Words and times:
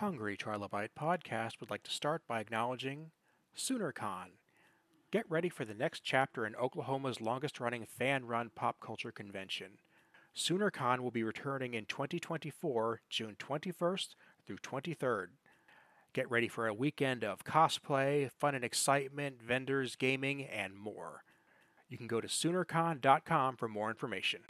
Hungry 0.00 0.34
Trilobyte 0.34 0.88
podcast 0.98 1.60
would 1.60 1.68
like 1.68 1.82
to 1.82 1.90
start 1.90 2.22
by 2.26 2.40
acknowledging 2.40 3.10
SoonerCon. 3.54 4.28
Get 5.10 5.30
ready 5.30 5.50
for 5.50 5.66
the 5.66 5.74
next 5.74 6.02
chapter 6.02 6.46
in 6.46 6.54
Oklahoma's 6.54 7.20
longest 7.20 7.60
running 7.60 7.84
fan 7.84 8.24
run 8.24 8.50
pop 8.54 8.80
culture 8.80 9.12
convention. 9.12 9.72
SoonerCon 10.34 11.00
will 11.00 11.10
be 11.10 11.22
returning 11.22 11.74
in 11.74 11.84
2024, 11.84 13.02
June 13.10 13.36
21st 13.38 14.14
through 14.46 14.56
23rd. 14.56 15.26
Get 16.14 16.30
ready 16.30 16.48
for 16.48 16.66
a 16.66 16.72
weekend 16.72 17.22
of 17.22 17.44
cosplay, 17.44 18.30
fun 18.30 18.54
and 18.54 18.64
excitement, 18.64 19.42
vendors, 19.42 19.96
gaming, 19.96 20.44
and 20.44 20.74
more. 20.74 21.24
You 21.90 21.98
can 21.98 22.06
go 22.06 22.22
to 22.22 22.26
SoonerCon.com 22.26 23.56
for 23.56 23.68
more 23.68 23.90
information. 23.90 24.40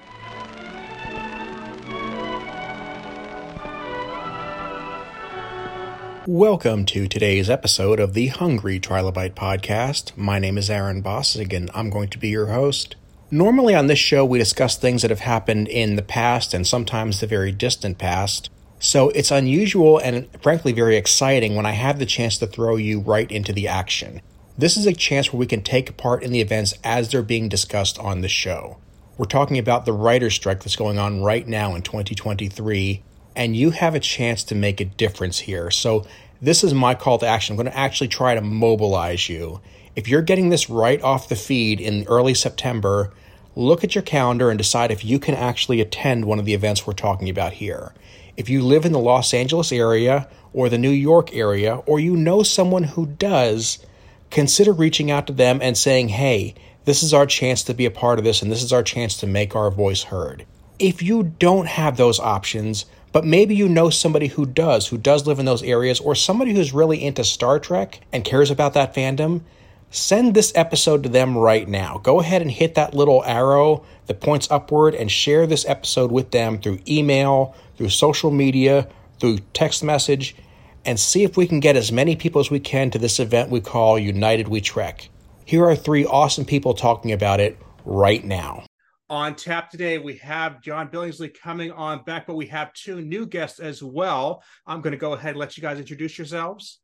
Welcome 6.27 6.85
to 6.85 7.09
today's 7.09 7.49
episode 7.49 7.99
of 7.99 8.13
the 8.13 8.27
Hungry 8.27 8.79
Trilobyte 8.79 9.33
podcast. 9.33 10.15
My 10.19 10.39
name 10.39 10.59
is 10.59 10.69
Aaron 10.69 11.03
Bossig, 11.03 11.55
and 11.55 11.71
I'm 11.73 11.89
going 11.89 12.11
to 12.11 12.19
be 12.19 12.29
your 12.29 12.49
host. 12.49 12.95
Normally 13.31 13.75
on 13.75 13.87
this 13.87 13.99
show, 13.99 14.23
we 14.27 14.39
discuss 14.39 14.77
things 14.77 15.01
that 15.01 15.11
have 15.11 15.21
happened 15.21 15.69
in 15.69 15.97
the 15.97 16.03
past 16.03 16.53
and 16.53 16.67
sometimes 16.67 17.21
the 17.21 17.27
very 17.27 17.53
distant 17.53 17.97
past. 17.97 18.51
So 18.79 19.09
it's 19.11 19.31
unusual 19.31 19.97
and 19.97 20.29
frankly 20.43 20.73
very 20.73 20.99
exciting 20.99 21.57
when 21.57 21.65
I 21.65 21.73
have 21.73 21.99
the 21.99 22.05
chance 22.05 22.37
to 22.39 22.47
throw 22.47 22.77
you 22.77 23.01
right 23.01 23.31
into 23.33 23.55
the 23.55 23.67
action. 23.67 24.21
This 24.59 24.77
is 24.77 24.85
a 24.85 24.93
chance 24.93 25.33
where 25.33 25.41
we 25.41 25.47
can 25.47 25.63
take 25.63 25.97
part 25.97 26.23
in 26.23 26.33
the 26.33 26.43
events 26.43 26.75
as 26.85 27.11
they're 27.11 27.23
being 27.23 27.49
discussed 27.49 27.99
on 27.99 28.21
the 28.21 28.29
show. 28.29 28.77
We're 29.17 29.25
talking 29.25 29.57
about 29.57 29.87
the 29.87 29.95
writer's 29.95 30.35
strike 30.35 30.61
that's 30.61 30.77
going 30.77 30.99
on 30.99 31.23
right 31.23 31.49
now 31.49 31.75
in 31.75 31.81
2023 31.81 33.05
and 33.35 33.57
you 33.57 33.71
have 33.71 33.95
a 33.95 34.01
chance 34.01 34.43
to 34.45 34.55
make 34.55 34.81
a 34.81 34.85
difference 34.85 35.41
here. 35.41 35.71
So, 35.71 36.07
this 36.43 36.65
is 36.65 36.73
my 36.73 36.95
call 36.95 37.19
to 37.19 37.27
action. 37.27 37.53
I'm 37.53 37.57
going 37.63 37.73
to 37.73 37.79
actually 37.79 38.09
try 38.09 38.35
to 38.35 38.41
mobilize 38.41 39.29
you. 39.29 39.61
If 39.95 40.09
you're 40.09 40.23
getting 40.23 40.49
this 40.49 40.71
right 40.71 41.01
off 41.03 41.29
the 41.29 41.37
feed 41.37 41.81
in 41.81 42.05
early 42.05 42.33
September, 42.33 43.13
look 43.55 43.85
at 43.85 43.95
your 43.95 44.03
calendar 44.03 44.49
and 44.49 44.57
decide 44.57 44.91
if 44.91 45.05
you 45.05 45.19
can 45.19 45.35
actually 45.35 45.83
attend 45.83 46.25
one 46.25 46.39
of 46.39 46.47
the 46.47 46.55
events 46.55 46.87
we're 46.87 46.95
talking 46.95 47.29
about 47.29 47.55
here. 47.55 47.93
If 48.37 48.49
you 48.49 48.63
live 48.63 48.87
in 48.87 48.93
the 48.93 48.99
Los 48.99 49.35
Angeles 49.35 49.71
area 49.71 50.29
or 50.55 50.69
the 50.69 50.79
New 50.79 50.91
York 50.91 51.35
area, 51.35 51.77
or 51.87 52.01
you 52.01 52.17
know 52.17 52.43
someone 52.43 52.85
who 52.85 53.07
does, 53.07 53.85
consider 54.31 54.73
reaching 54.73 55.11
out 55.11 55.27
to 55.27 55.33
them 55.33 55.59
and 55.63 55.77
saying, 55.77 56.09
hey, 56.09 56.55
this 56.85 57.03
is 57.03 57.13
our 57.13 57.27
chance 57.27 57.63
to 57.65 57.75
be 57.75 57.85
a 57.85 57.91
part 57.91 58.19
of 58.19 58.25
this, 58.25 58.43
and 58.43 58.51
this 58.51 58.63
is 58.63 58.73
our 58.73 58.83
chance 58.83 59.17
to 59.19 59.27
make 59.27 59.55
our 59.55 59.71
voice 59.71 60.05
heard. 60.05 60.47
If 60.79 61.03
you 61.03 61.35
don't 61.39 61.67
have 61.67 61.97
those 61.97 62.19
options, 62.19 62.87
but 63.13 63.25
maybe 63.25 63.55
you 63.55 63.69
know 63.69 63.91
somebody 63.91 64.29
who 64.29 64.47
does, 64.47 64.89
who 64.89 64.99
does 64.99 65.27
live 65.27 65.39
in 65.39 65.47
those 65.47 65.63
areas, 65.63 66.01
or 66.01 66.15
somebody 66.15 66.55
who's 66.55 66.73
really 66.73 67.03
into 67.03 67.25
Star 67.25 67.59
Trek 67.59 68.01
and 68.13 68.25
cares 68.25 68.51
about 68.51 68.75
that 68.75 68.95
fandom. 68.95 69.43
Send 69.91 70.35
this 70.35 70.53
episode 70.55 71.03
to 71.03 71.09
them 71.09 71.37
right 71.37 71.69
now. 71.69 71.99
Go 71.99 72.21
ahead 72.21 72.43
and 72.43 72.51
hit 72.51 72.77
that 72.77 72.95
little 72.95 73.25
arrow 73.25 73.85
that 74.07 74.21
points 74.21 74.49
upward 74.51 74.95
and 74.95 75.11
share 75.11 75.47
this 75.47 75.67
episode 75.67 76.13
with 76.13 76.31
them 76.31 76.61
through 76.61 76.79
email, 76.87 77.55
through 77.77 77.89
social 77.89 78.31
media, 78.31 78.89
through 79.19 79.39
text 79.53 79.83
message, 79.83 80.37
and 80.85 80.99
see 80.99 81.25
if 81.25 81.37
we 81.37 81.47
can 81.47 81.59
get 81.59 81.77
as 81.77 81.91
many 81.91 82.15
people 82.15 82.41
as 82.41 82.51
we 82.51 82.61
can 82.61 82.91
to 82.91 82.99
this 82.99 83.19
event 83.19 83.51
we 83.51 83.61
call 83.61 83.99
United 83.99 84.47
We 84.47 84.61
Trek. 84.61 85.09
Here 85.45 85.65
are 85.65 85.75
three 85.75 86.05
awesome 86.05 86.45
people 86.45 86.75
talking 86.75 87.11
about 87.11 87.41
it 87.41 87.59
right 87.85 88.25
now. 88.25 88.65
On 89.11 89.35
tap 89.35 89.71
today, 89.71 89.99
we 89.99 90.15
have 90.19 90.63
John 90.63 90.89
Billingsley 90.89 91.37
coming 91.37 91.73
on 91.73 92.05
back, 92.05 92.29
but 92.29 92.37
we 92.37 92.47
have 92.47 92.73
two 92.75 93.01
new 93.01 93.27
guests 93.27 93.59
as 93.59 93.83
well. 93.83 94.41
I'm 94.69 94.81
going 94.83 94.93
to 94.93 94.97
go 94.97 95.15
ahead 95.15 95.31
and 95.31 95.39
let 95.41 95.57
you 95.57 95.63
guys 95.63 95.81
introduce 95.81 96.17
yourselves. 96.17 96.79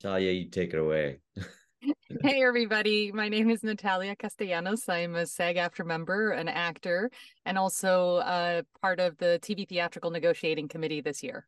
Talia, 0.00 0.32
you 0.32 0.48
take 0.48 0.72
it 0.72 0.78
away. 0.78 1.18
hey, 2.22 2.42
everybody. 2.42 3.12
My 3.12 3.28
name 3.28 3.50
is 3.50 3.62
Natalia 3.62 4.16
Castellanos. 4.16 4.88
I'm 4.88 5.14
a 5.14 5.26
SAG 5.26 5.56
AFTRA 5.56 5.84
member, 5.84 6.30
an 6.30 6.48
actor, 6.48 7.10
and 7.44 7.58
also 7.58 8.16
uh, 8.16 8.62
part 8.80 8.98
of 8.98 9.18
the 9.18 9.38
TV 9.42 9.68
Theatrical 9.68 10.10
Negotiating 10.10 10.68
Committee 10.68 11.02
this 11.02 11.22
year. 11.22 11.46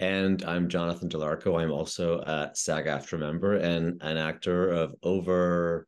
And 0.00 0.44
I'm 0.44 0.68
Jonathan 0.68 1.06
Del 1.06 1.22
Arco. 1.22 1.56
I'm 1.56 1.70
also 1.70 2.18
a 2.18 2.50
SAG 2.52 2.86
AFTRA 2.86 3.20
member 3.20 3.58
and 3.58 4.02
an 4.02 4.16
actor 4.16 4.70
of 4.70 4.96
over 5.04 5.86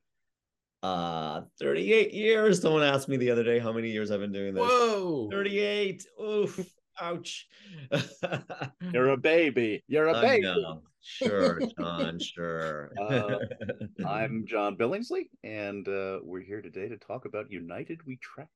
uh 0.82 1.42
38 1.60 2.12
years. 2.12 2.62
Someone 2.62 2.82
asked 2.82 3.08
me 3.08 3.16
the 3.16 3.30
other 3.30 3.44
day 3.44 3.58
how 3.58 3.72
many 3.72 3.90
years 3.90 4.10
I've 4.10 4.20
been 4.20 4.32
doing 4.32 4.54
this. 4.54 4.64
Whoa. 4.64 5.28
38. 5.30 6.06
Oof. 6.22 6.74
Ouch. 7.00 7.46
You're 8.92 9.10
a 9.10 9.16
baby. 9.16 9.82
You're 9.86 10.08
a 10.08 10.20
baby. 10.20 10.54
Sure, 11.00 11.60
John, 11.78 12.18
sure. 12.18 12.92
uh, 13.00 13.38
I'm 14.06 14.44
John 14.46 14.76
Billingsley, 14.76 15.30
and 15.42 15.86
uh, 15.88 16.18
we're 16.22 16.42
here 16.42 16.60
today 16.60 16.88
to 16.88 16.98
talk 16.98 17.24
about 17.24 17.50
United 17.50 18.04
We 18.04 18.16
Trek. 18.16 18.48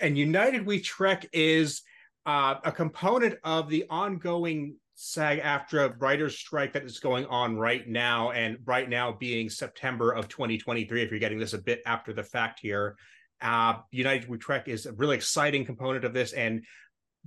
And 0.00 0.16
United 0.16 0.64
We 0.64 0.80
Trek 0.80 1.28
is 1.32 1.82
uh, 2.24 2.56
a 2.64 2.72
component 2.72 3.38
of 3.44 3.68
the 3.68 3.84
ongoing 3.90 4.76
SAG 4.98 5.40
AFTRA 5.42 5.94
writer's 5.98 6.38
strike 6.38 6.72
that 6.72 6.84
is 6.84 7.00
going 7.00 7.26
on 7.26 7.58
right 7.58 7.86
now, 7.86 8.30
and 8.30 8.56
right 8.64 8.88
now 8.88 9.12
being 9.12 9.50
September 9.50 10.12
of 10.12 10.26
2023. 10.28 11.02
If 11.02 11.10
you're 11.10 11.20
getting 11.20 11.38
this 11.38 11.52
a 11.52 11.58
bit 11.58 11.82
after 11.84 12.14
the 12.14 12.22
fact 12.22 12.60
here, 12.60 12.96
uh, 13.42 13.74
United 13.90 14.26
We 14.26 14.38
Trek 14.38 14.68
is 14.68 14.86
a 14.86 14.94
really 14.94 15.16
exciting 15.16 15.66
component 15.66 16.06
of 16.06 16.14
this. 16.14 16.32
And 16.32 16.64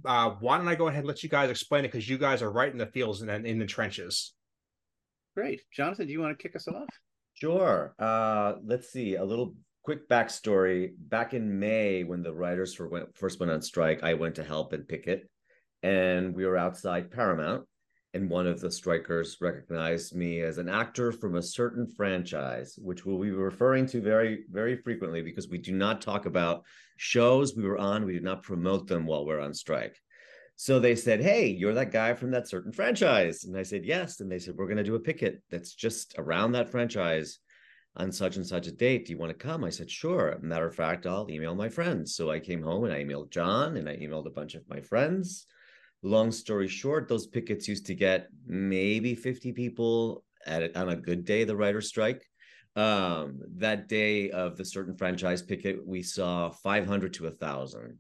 uh, 0.04 0.32
why 0.40 0.58
don't 0.58 0.68
I 0.68 0.74
go 0.74 0.88
ahead 0.88 1.00
and 1.00 1.08
let 1.08 1.22
you 1.22 1.30
guys 1.30 1.52
explain 1.52 1.86
it 1.86 1.92
because 1.92 2.10
you 2.10 2.18
guys 2.18 2.42
are 2.42 2.52
right 2.52 2.72
in 2.72 2.80
the 2.80 2.88
fields 2.88 3.22
and 3.22 3.46
in 3.46 3.60
the 3.60 3.68
trenches. 3.68 4.34
Great, 5.36 5.62
Jonathan. 5.72 6.08
Do 6.08 6.14
you 6.14 6.22
want 6.22 6.38
to 6.38 6.42
kick 6.42 6.56
us 6.56 6.68
off? 6.68 6.90
Sure. 7.36 7.94
Uh, 8.00 8.56
let's 8.66 8.92
see 8.92 9.16
a 9.16 9.24
little 9.24 9.54
quick 9.84 10.10
backstory. 10.10 10.94
Back 10.98 11.36
in 11.36 11.60
May, 11.60 12.04
when 12.04 12.24
the 12.24 12.34
writers 12.34 12.74
first 13.14 13.40
went 13.40 13.52
on 13.52 13.62
strike, 13.62 14.02
I 14.02 14.16
went 14.16 14.34
to 14.36 14.44
help 14.44 14.74
and 14.74 14.88
picket 14.88 15.30
and 15.84 16.36
we 16.36 16.46
were 16.46 16.58
outside 16.58 17.12
Paramount. 17.12 17.66
And 18.16 18.28
one 18.28 18.48
of 18.48 18.60
the 18.60 18.72
strikers 18.72 19.38
recognized 19.40 20.16
me 20.16 20.42
as 20.42 20.58
an 20.58 20.68
actor 20.68 21.12
from 21.12 21.36
a 21.36 21.44
certain 21.44 21.86
franchise, 21.86 22.74
which 22.82 23.06
we'll 23.06 23.20
be 23.20 23.30
referring 23.30 23.86
to 23.88 24.02
very, 24.02 24.46
very 24.50 24.78
frequently 24.78 25.22
because 25.22 25.48
we 25.48 25.60
do 25.60 25.74
not 25.74 26.02
talk 26.02 26.26
about 26.26 26.64
shows 26.98 27.56
we 27.56 27.64
were 27.64 27.78
on. 27.78 28.06
We 28.06 28.14
did 28.14 28.24
not 28.24 28.42
promote 28.42 28.88
them 28.88 29.06
while 29.06 29.28
we're 29.28 29.40
on 29.40 29.54
strike. 29.54 29.96
So 30.56 30.80
they 30.80 30.96
said, 30.96 31.22
Hey, 31.22 31.48
you're 31.48 31.76
that 31.76 31.92
guy 31.92 32.16
from 32.16 32.32
that 32.32 32.48
certain 32.48 32.72
franchise. 32.72 33.44
And 33.44 33.56
I 33.56 33.62
said, 33.62 33.86
Yes. 33.86 34.22
And 34.22 34.32
they 34.32 34.40
said, 34.40 34.56
We're 34.58 34.66
going 34.66 34.78
to 34.78 34.84
do 34.84 34.96
a 34.96 35.00
picket 35.00 35.44
that's 35.52 35.76
just 35.76 36.16
around 36.18 36.54
that 36.54 36.70
franchise 36.70 37.38
on 37.96 38.12
such 38.12 38.38
and 38.38 38.46
such 38.46 38.66
a 38.66 38.72
date. 38.72 39.06
Do 39.06 39.14
you 39.14 39.20
want 39.20 39.30
to 39.30 39.48
come? 39.48 39.64
I 39.64 39.70
said, 39.70 39.90
Sure. 39.90 40.36
Matter 40.42 40.68
of 40.68 40.76
fact, 40.76 41.06
I'll 41.06 41.30
email 41.30 41.54
my 41.54 41.70
friends. 41.70 42.16
So 42.16 42.32
I 42.32 42.40
came 42.40 42.64
home 42.64 42.86
and 42.86 42.94
I 42.94 43.04
emailed 43.04 43.30
John 43.30 43.78
and 43.78 43.88
I 43.88 43.98
emailed 43.98 44.26
a 44.26 44.32
bunch 44.32 44.56
of 44.56 44.68
my 44.68 44.82
friends 44.82 45.46
long 46.02 46.32
story 46.32 46.68
short, 46.68 47.08
those 47.08 47.28
pickets 47.28 47.68
used 47.68 47.86
to 47.88 47.96
get 47.96 48.28
maybe 48.46 49.16
50 49.16 49.52
people 49.52 50.24
at 50.46 50.76
on 50.76 50.90
a 50.90 50.96
good 50.96 51.26
day, 51.26 51.44
the 51.44 51.56
writer's 51.56 51.88
strike. 51.88 52.26
Um, 52.76 53.40
that 53.58 53.88
day 53.88 54.30
of 54.30 54.56
the 54.56 54.64
certain 54.64 54.96
franchise 54.96 55.42
picket, 55.42 55.86
we 55.86 56.02
saw 56.02 56.50
500 56.50 57.14
to 57.16 57.28
a 57.28 57.32
thousand, 57.32 57.98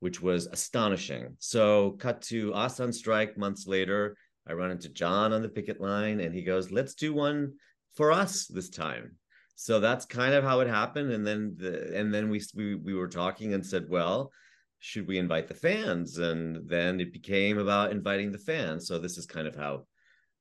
which 0.00 0.20
was 0.20 0.46
astonishing. 0.46 1.36
So, 1.38 1.92
cut 1.92 2.20
to 2.22 2.52
us 2.52 2.80
on 2.80 2.92
strike 2.92 3.38
months 3.38 3.66
later. 3.66 4.16
I 4.46 4.52
run 4.52 4.70
into 4.70 4.88
John 4.88 5.32
on 5.32 5.42
the 5.42 5.48
picket 5.48 5.80
line, 5.80 6.20
and 6.20 6.34
he 6.34 6.42
goes, 6.42 6.70
"Let's 6.70 6.94
do 6.94 7.14
one 7.14 7.54
for 7.94 8.12
us 8.12 8.46
this 8.46 8.68
time." 8.68 9.16
So 9.54 9.78
that's 9.78 10.06
kind 10.06 10.34
of 10.34 10.42
how 10.42 10.60
it 10.60 10.68
happened. 10.68 11.12
And 11.12 11.26
then 11.26 11.54
the, 11.56 11.96
and 11.96 12.12
then 12.12 12.30
we 12.30 12.42
we 12.54 12.74
we 12.74 12.94
were 12.94 13.08
talking 13.08 13.54
and 13.54 13.64
said, 13.64 13.88
"Well." 13.88 14.32
Should 14.80 15.06
we 15.06 15.18
invite 15.18 15.46
the 15.46 15.54
fans? 15.54 16.18
And 16.18 16.68
then 16.68 17.00
it 17.00 17.12
became 17.12 17.58
about 17.58 17.92
inviting 17.92 18.32
the 18.32 18.38
fans. 18.38 18.86
So 18.86 18.98
this 18.98 19.18
is 19.18 19.26
kind 19.26 19.46
of 19.46 19.54
how 19.54 19.86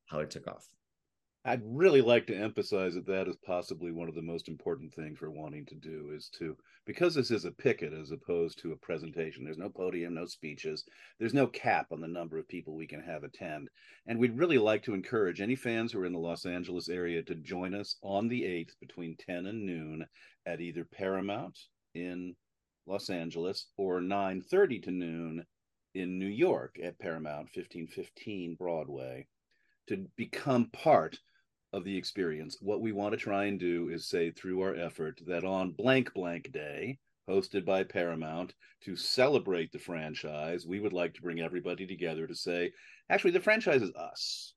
how 0.07 0.19
it 0.19 0.31
took 0.31 0.47
off. 0.47 0.65
I'd 1.45 1.61
really 1.63 2.01
like 2.01 2.27
to 2.27 2.35
emphasize 2.35 2.95
that 2.95 3.05
that 3.07 3.27
is 3.27 3.37
possibly 3.45 3.91
one 3.91 4.09
of 4.09 4.15
the 4.15 4.21
most 4.21 4.49
important 4.49 4.93
things 4.93 5.21
we're 5.21 5.29
wanting 5.29 5.65
to 5.67 5.75
do 5.75 6.11
is 6.13 6.29
to 6.37 6.57
because 6.85 7.15
this 7.15 7.31
is 7.31 7.45
a 7.45 7.51
picket 7.51 7.93
as 7.93 8.11
opposed 8.11 8.59
to 8.59 8.73
a 8.73 8.77
presentation 8.77 9.45
there's 9.45 9.57
no 9.57 9.69
podium 9.69 10.13
no 10.13 10.25
speeches 10.25 10.83
there's 11.17 11.33
no 11.33 11.47
cap 11.47 11.87
on 11.91 12.01
the 12.01 12.07
number 12.07 12.37
of 12.37 12.47
people 12.47 12.75
we 12.75 12.87
can 12.87 13.01
have 13.01 13.23
attend. 13.23 13.69
And 14.07 14.19
we'd 14.19 14.37
really 14.37 14.57
like 14.57 14.83
to 14.83 14.93
encourage 14.93 15.39
any 15.39 15.55
fans 15.55 15.91
who 15.91 15.99
are 15.99 16.05
in 16.05 16.13
the 16.13 16.19
los 16.19 16.45
angeles 16.45 16.89
area 16.89 17.23
to 17.23 17.35
join 17.35 17.73
us 17.73 17.97
on 18.03 18.27
the 18.27 18.41
8th 18.41 18.73
between 18.81 19.15
10 19.17 19.45
and 19.45 19.65
noon 19.65 20.05
at 20.45 20.59
either 20.59 20.85
paramount 20.85 21.57
in 21.93 22.35
Los 22.89 23.11
Angeles, 23.11 23.67
or 23.77 24.01
9:30 24.01 24.81
to 24.81 24.89
noon 24.89 25.45
in 25.93 26.17
New 26.17 26.25
York 26.25 26.79
at 26.81 26.97
Paramount 26.97 27.55
1515 27.55 28.55
Broadway 28.55 29.27
to 29.85 30.09
become 30.15 30.71
part 30.71 31.19
of 31.71 31.83
the 31.83 31.95
experience. 31.95 32.57
What 32.59 32.81
we 32.81 32.91
want 32.91 33.11
to 33.13 33.17
try 33.17 33.45
and 33.45 33.59
do 33.59 33.89
is 33.89 34.07
say 34.07 34.31
through 34.31 34.61
our 34.61 34.73
effort 34.73 35.21
that 35.27 35.43
on 35.43 35.73
blank 35.73 36.15
blank 36.15 36.51
day, 36.51 36.97
hosted 37.27 37.63
by 37.63 37.83
Paramount 37.83 38.55
to 38.81 38.95
celebrate 38.95 39.71
the 39.71 39.77
franchise. 39.77 40.65
We 40.65 40.79
would 40.79 40.93
like 40.93 41.13
to 41.13 41.21
bring 41.21 41.41
everybody 41.41 41.85
together 41.85 42.25
to 42.25 42.33
say, 42.33 42.71
actually, 43.07 43.31
the 43.31 43.39
franchise 43.39 43.83
is 43.83 43.93
us. 43.93 44.55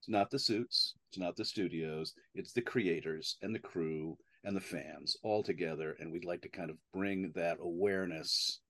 It's 0.00 0.08
not 0.08 0.30
the 0.30 0.38
suits, 0.38 0.94
it's 1.10 1.18
not 1.18 1.36
the 1.36 1.44
studios, 1.44 2.14
it's 2.34 2.54
the 2.54 2.62
creators 2.62 3.36
and 3.42 3.54
the 3.54 3.58
crew 3.58 4.16
and 4.46 4.56
the 4.56 4.60
fans 4.60 5.16
all 5.22 5.42
together. 5.42 5.96
And 5.98 6.10
we'd 6.10 6.24
like 6.24 6.42
to 6.42 6.48
kind 6.48 6.70
of 6.70 6.76
bring 6.94 7.32
that 7.34 7.58
awareness 7.60 8.60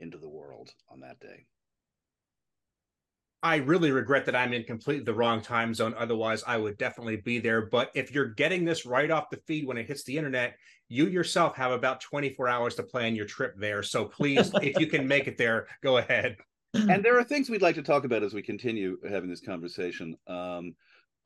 into 0.00 0.18
the 0.18 0.28
world 0.28 0.70
on 0.90 1.00
that 1.00 1.20
day. 1.20 1.44
I 3.42 3.56
really 3.56 3.92
regret 3.92 4.24
that 4.26 4.34
I'm 4.34 4.54
in 4.54 4.64
completely 4.64 5.04
the 5.04 5.14
wrong 5.14 5.42
time 5.42 5.74
zone. 5.74 5.94
Otherwise, 5.96 6.42
I 6.46 6.56
would 6.56 6.78
definitely 6.78 7.18
be 7.18 7.38
there. 7.38 7.66
But 7.66 7.90
if 7.94 8.12
you're 8.12 8.34
getting 8.34 8.64
this 8.64 8.86
right 8.86 9.10
off 9.10 9.30
the 9.30 9.36
feed 9.46 9.66
when 9.66 9.76
it 9.76 9.86
hits 9.86 10.02
the 10.04 10.16
internet, 10.16 10.56
you 10.88 11.06
yourself 11.06 11.54
have 11.54 11.70
about 11.70 12.00
24 12.00 12.48
hours 12.48 12.74
to 12.76 12.82
plan 12.82 13.14
your 13.14 13.26
trip 13.26 13.54
there. 13.58 13.82
So 13.82 14.06
please, 14.06 14.50
if 14.62 14.80
you 14.80 14.86
can 14.86 15.06
make 15.06 15.28
it 15.28 15.36
there, 15.36 15.68
go 15.82 15.98
ahead. 15.98 16.38
And 16.74 17.04
there 17.04 17.18
are 17.18 17.24
things 17.24 17.48
we'd 17.48 17.62
like 17.62 17.76
to 17.76 17.82
talk 17.82 18.04
about 18.04 18.22
as 18.22 18.34
we 18.34 18.42
continue 18.42 18.98
having 19.08 19.30
this 19.30 19.40
conversation. 19.40 20.16
Um, 20.26 20.74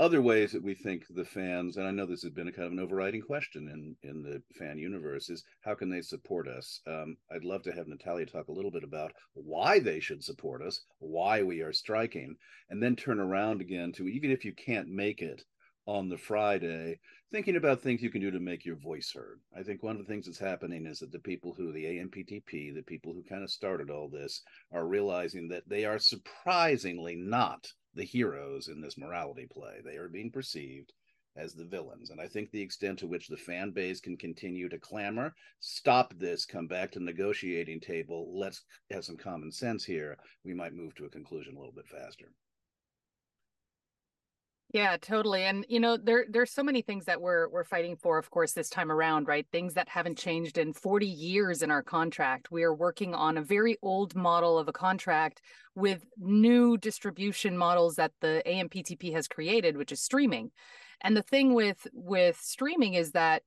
other 0.00 0.22
ways 0.22 0.50
that 0.50 0.62
we 0.62 0.72
think 0.72 1.04
the 1.10 1.26
fans, 1.26 1.76
and 1.76 1.86
I 1.86 1.90
know 1.90 2.06
this 2.06 2.22
has 2.22 2.32
been 2.32 2.48
a 2.48 2.52
kind 2.52 2.64
of 2.64 2.72
an 2.72 2.80
overriding 2.80 3.20
question 3.20 3.68
in 3.68 4.08
in 4.08 4.22
the 4.22 4.42
fan 4.58 4.78
universe, 4.78 5.28
is 5.28 5.44
how 5.60 5.74
can 5.74 5.90
they 5.90 6.00
support 6.00 6.48
us? 6.48 6.80
Um, 6.86 7.18
I'd 7.30 7.44
love 7.44 7.62
to 7.64 7.72
have 7.72 7.86
Natalia 7.86 8.24
talk 8.24 8.48
a 8.48 8.52
little 8.52 8.70
bit 8.70 8.82
about 8.82 9.12
why 9.34 9.78
they 9.78 10.00
should 10.00 10.24
support 10.24 10.62
us, 10.62 10.80
why 11.00 11.42
we 11.42 11.60
are 11.60 11.74
striking, 11.74 12.34
and 12.70 12.82
then 12.82 12.96
turn 12.96 13.20
around 13.20 13.60
again 13.60 13.92
to 13.92 14.08
even 14.08 14.30
if 14.30 14.42
you 14.42 14.54
can't 14.54 14.88
make 14.88 15.20
it 15.20 15.44
on 15.86 16.08
the 16.08 16.16
Friday, 16.16 16.98
thinking 17.30 17.56
about 17.56 17.82
things 17.82 18.00
you 18.00 18.10
can 18.10 18.22
do 18.22 18.30
to 18.30 18.40
make 18.40 18.64
your 18.64 18.76
voice 18.76 19.12
heard. 19.14 19.40
I 19.54 19.62
think 19.62 19.82
one 19.82 19.96
of 19.96 20.06
the 20.06 20.10
things 20.10 20.24
that's 20.24 20.38
happening 20.38 20.86
is 20.86 21.00
that 21.00 21.12
the 21.12 21.18
people 21.18 21.52
who, 21.52 21.72
the 21.72 21.84
AMPTP, 21.84 22.74
the 22.74 22.84
people 22.86 23.12
who 23.12 23.22
kind 23.22 23.42
of 23.42 23.50
started 23.50 23.90
all 23.90 24.08
this, 24.08 24.42
are 24.72 24.86
realizing 24.86 25.48
that 25.48 25.68
they 25.68 25.84
are 25.84 25.98
surprisingly 25.98 27.16
not 27.16 27.70
the 27.94 28.04
heroes 28.04 28.68
in 28.68 28.80
this 28.80 28.98
morality 28.98 29.46
play. 29.50 29.80
They 29.84 29.96
are 29.96 30.08
being 30.08 30.30
perceived 30.30 30.92
as 31.36 31.54
the 31.54 31.64
villains. 31.64 32.10
And 32.10 32.20
I 32.20 32.26
think 32.26 32.50
the 32.50 32.60
extent 32.60 32.98
to 33.00 33.06
which 33.06 33.28
the 33.28 33.36
fan 33.36 33.70
base 33.70 34.00
can 34.00 34.16
continue 34.16 34.68
to 34.68 34.78
clamor, 34.78 35.34
stop 35.60 36.12
this, 36.18 36.44
come 36.44 36.66
back 36.66 36.90
to 36.92 37.00
negotiating 37.00 37.80
table, 37.80 38.30
let's 38.36 38.62
have 38.90 39.04
some 39.04 39.16
common 39.16 39.52
sense 39.52 39.84
here, 39.84 40.16
we 40.44 40.54
might 40.54 40.74
move 40.74 40.94
to 40.96 41.04
a 41.04 41.10
conclusion 41.10 41.56
a 41.56 41.58
little 41.58 41.74
bit 41.74 41.88
faster. 41.88 42.32
Yeah, 44.72 44.96
totally. 45.00 45.42
And 45.42 45.66
you 45.68 45.80
know, 45.80 45.96
there 45.96 46.26
there's 46.28 46.52
so 46.52 46.62
many 46.62 46.80
things 46.80 47.04
that 47.06 47.20
we're 47.20 47.48
we're 47.48 47.64
fighting 47.64 47.96
for, 47.96 48.18
of 48.18 48.30
course, 48.30 48.52
this 48.52 48.70
time 48.70 48.92
around, 48.92 49.26
right? 49.26 49.44
Things 49.50 49.74
that 49.74 49.88
haven't 49.88 50.16
changed 50.16 50.58
in 50.58 50.72
40 50.72 51.06
years 51.06 51.62
in 51.62 51.72
our 51.72 51.82
contract. 51.82 52.52
We 52.52 52.62
are 52.62 52.74
working 52.74 53.12
on 53.12 53.36
a 53.36 53.42
very 53.42 53.78
old 53.82 54.14
model 54.14 54.58
of 54.58 54.68
a 54.68 54.72
contract 54.72 55.42
with 55.74 56.04
new 56.18 56.78
distribution 56.78 57.56
models 57.58 57.96
that 57.96 58.12
the 58.20 58.42
AMPTP 58.46 59.12
has 59.12 59.26
created, 59.26 59.76
which 59.76 59.90
is 59.90 60.02
streaming. 60.02 60.52
And 61.00 61.16
the 61.16 61.22
thing 61.22 61.54
with 61.54 61.88
with 61.92 62.38
streaming 62.40 62.94
is 62.94 63.10
that 63.12 63.42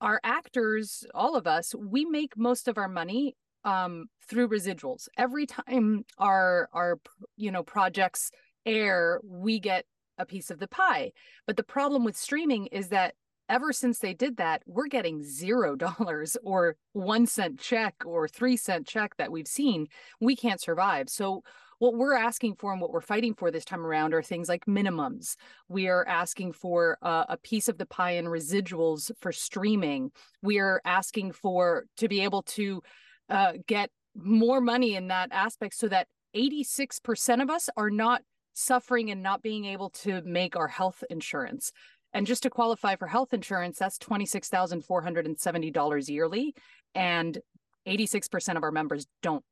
our 0.00 0.20
actors, 0.24 1.04
all 1.14 1.36
of 1.36 1.46
us, 1.46 1.74
we 1.74 2.04
make 2.04 2.36
most 2.36 2.68
of 2.68 2.78
our 2.78 2.88
money 2.88 3.36
um, 3.64 4.06
through 4.28 4.48
residuals. 4.48 5.08
Every 5.16 5.46
time 5.46 6.04
our 6.18 6.68
our 6.72 6.98
you 7.36 7.50
know 7.50 7.62
projects 7.62 8.30
air, 8.66 9.20
we 9.24 9.60
get 9.60 9.84
a 10.18 10.26
piece 10.26 10.50
of 10.50 10.58
the 10.58 10.68
pie. 10.68 11.12
But 11.46 11.56
the 11.56 11.62
problem 11.62 12.04
with 12.04 12.16
streaming 12.16 12.66
is 12.66 12.88
that 12.88 13.14
ever 13.48 13.72
since 13.72 13.98
they 13.98 14.14
did 14.14 14.36
that, 14.38 14.62
we're 14.66 14.86
getting 14.86 15.22
zero 15.22 15.76
dollars 15.76 16.36
or 16.42 16.76
one 16.92 17.26
cent 17.26 17.58
check 17.58 17.94
or 18.04 18.28
three 18.28 18.56
cent 18.56 18.86
check 18.86 19.16
that 19.16 19.32
we've 19.32 19.48
seen. 19.48 19.88
We 20.20 20.36
can't 20.36 20.60
survive. 20.60 21.08
So, 21.08 21.42
what 21.80 21.96
we're 21.96 22.14
asking 22.14 22.54
for 22.54 22.72
and 22.72 22.80
what 22.80 22.92
we're 22.92 23.00
fighting 23.00 23.34
for 23.34 23.50
this 23.50 23.64
time 23.64 23.84
around 23.84 24.14
are 24.14 24.22
things 24.22 24.48
like 24.48 24.64
minimums. 24.64 25.34
We 25.68 25.88
are 25.88 26.06
asking 26.06 26.52
for 26.52 26.96
uh, 27.02 27.24
a 27.28 27.36
piece 27.36 27.68
of 27.68 27.78
the 27.78 27.84
pie 27.84 28.12
and 28.12 28.28
residuals 28.28 29.10
for 29.20 29.32
streaming. 29.32 30.12
We 30.40 30.60
are 30.60 30.80
asking 30.84 31.32
for 31.32 31.86
to 31.96 32.08
be 32.08 32.20
able 32.20 32.42
to 32.42 32.80
uh, 33.28 33.52
get 33.66 33.90
more 34.14 34.60
money 34.60 34.94
in 34.94 35.08
that 35.08 35.30
aspect 35.32 35.74
so 35.74 35.88
that 35.88 36.06
86% 36.34 37.42
of 37.42 37.50
us 37.50 37.68
are 37.76 37.90
not 37.90 38.22
suffering 38.54 39.10
and 39.10 39.22
not 39.22 39.42
being 39.42 39.66
able 39.66 39.90
to 39.90 40.22
make 40.22 40.56
our 40.56 40.68
health 40.68 41.04
insurance. 41.10 41.72
And 42.12 42.26
just 42.26 42.44
to 42.44 42.50
qualify 42.50 42.96
for 42.96 43.06
health 43.06 43.34
insurance, 43.34 43.78
that's 43.78 43.98
$26,470 43.98 46.08
yearly. 46.08 46.54
And 46.94 47.38
86% 47.86 48.56
of 48.56 48.62
our 48.62 48.70
members 48.70 49.06
don't 49.22 49.44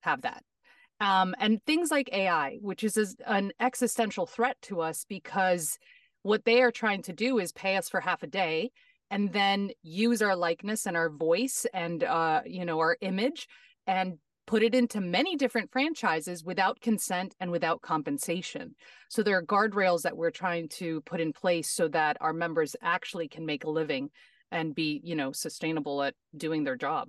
have 0.00 0.20
that. 0.22 0.42
Um, 1.00 1.34
and 1.38 1.62
things 1.64 1.90
like 1.90 2.10
AI, 2.12 2.58
which 2.60 2.84
is 2.84 3.16
an 3.26 3.52
existential 3.58 4.26
threat 4.26 4.58
to 4.62 4.82
us 4.82 5.06
because 5.08 5.78
what 6.22 6.44
they 6.44 6.62
are 6.62 6.70
trying 6.70 7.02
to 7.02 7.12
do 7.12 7.38
is 7.38 7.52
pay 7.52 7.76
us 7.76 7.88
for 7.88 8.00
half 8.00 8.22
a 8.22 8.28
day 8.28 8.70
and 9.10 9.32
then 9.32 9.70
use 9.82 10.22
our 10.22 10.36
likeness 10.36 10.86
and 10.86 10.96
our 10.96 11.10
voice 11.10 11.66
and 11.74 12.04
uh, 12.04 12.42
you 12.46 12.64
know 12.64 12.78
our 12.78 12.96
image 13.00 13.48
and 13.86 14.18
put 14.52 14.62
it 14.62 14.74
into 14.74 15.00
many 15.00 15.34
different 15.34 15.72
franchises 15.72 16.44
without 16.44 16.78
consent 16.82 17.34
and 17.40 17.50
without 17.50 17.80
compensation. 17.80 18.74
So 19.08 19.22
there 19.22 19.38
are 19.38 19.42
guardrails 19.42 20.02
that 20.02 20.14
we're 20.14 20.30
trying 20.30 20.68
to 20.76 21.00
put 21.06 21.22
in 21.22 21.32
place 21.32 21.70
so 21.70 21.88
that 21.88 22.18
our 22.20 22.34
members 22.34 22.76
actually 22.82 23.28
can 23.28 23.46
make 23.46 23.64
a 23.64 23.70
living 23.70 24.10
and 24.50 24.74
be, 24.74 25.00
you 25.02 25.16
know, 25.16 25.32
sustainable 25.32 26.02
at 26.02 26.12
doing 26.36 26.64
their 26.64 26.76
job. 26.76 27.08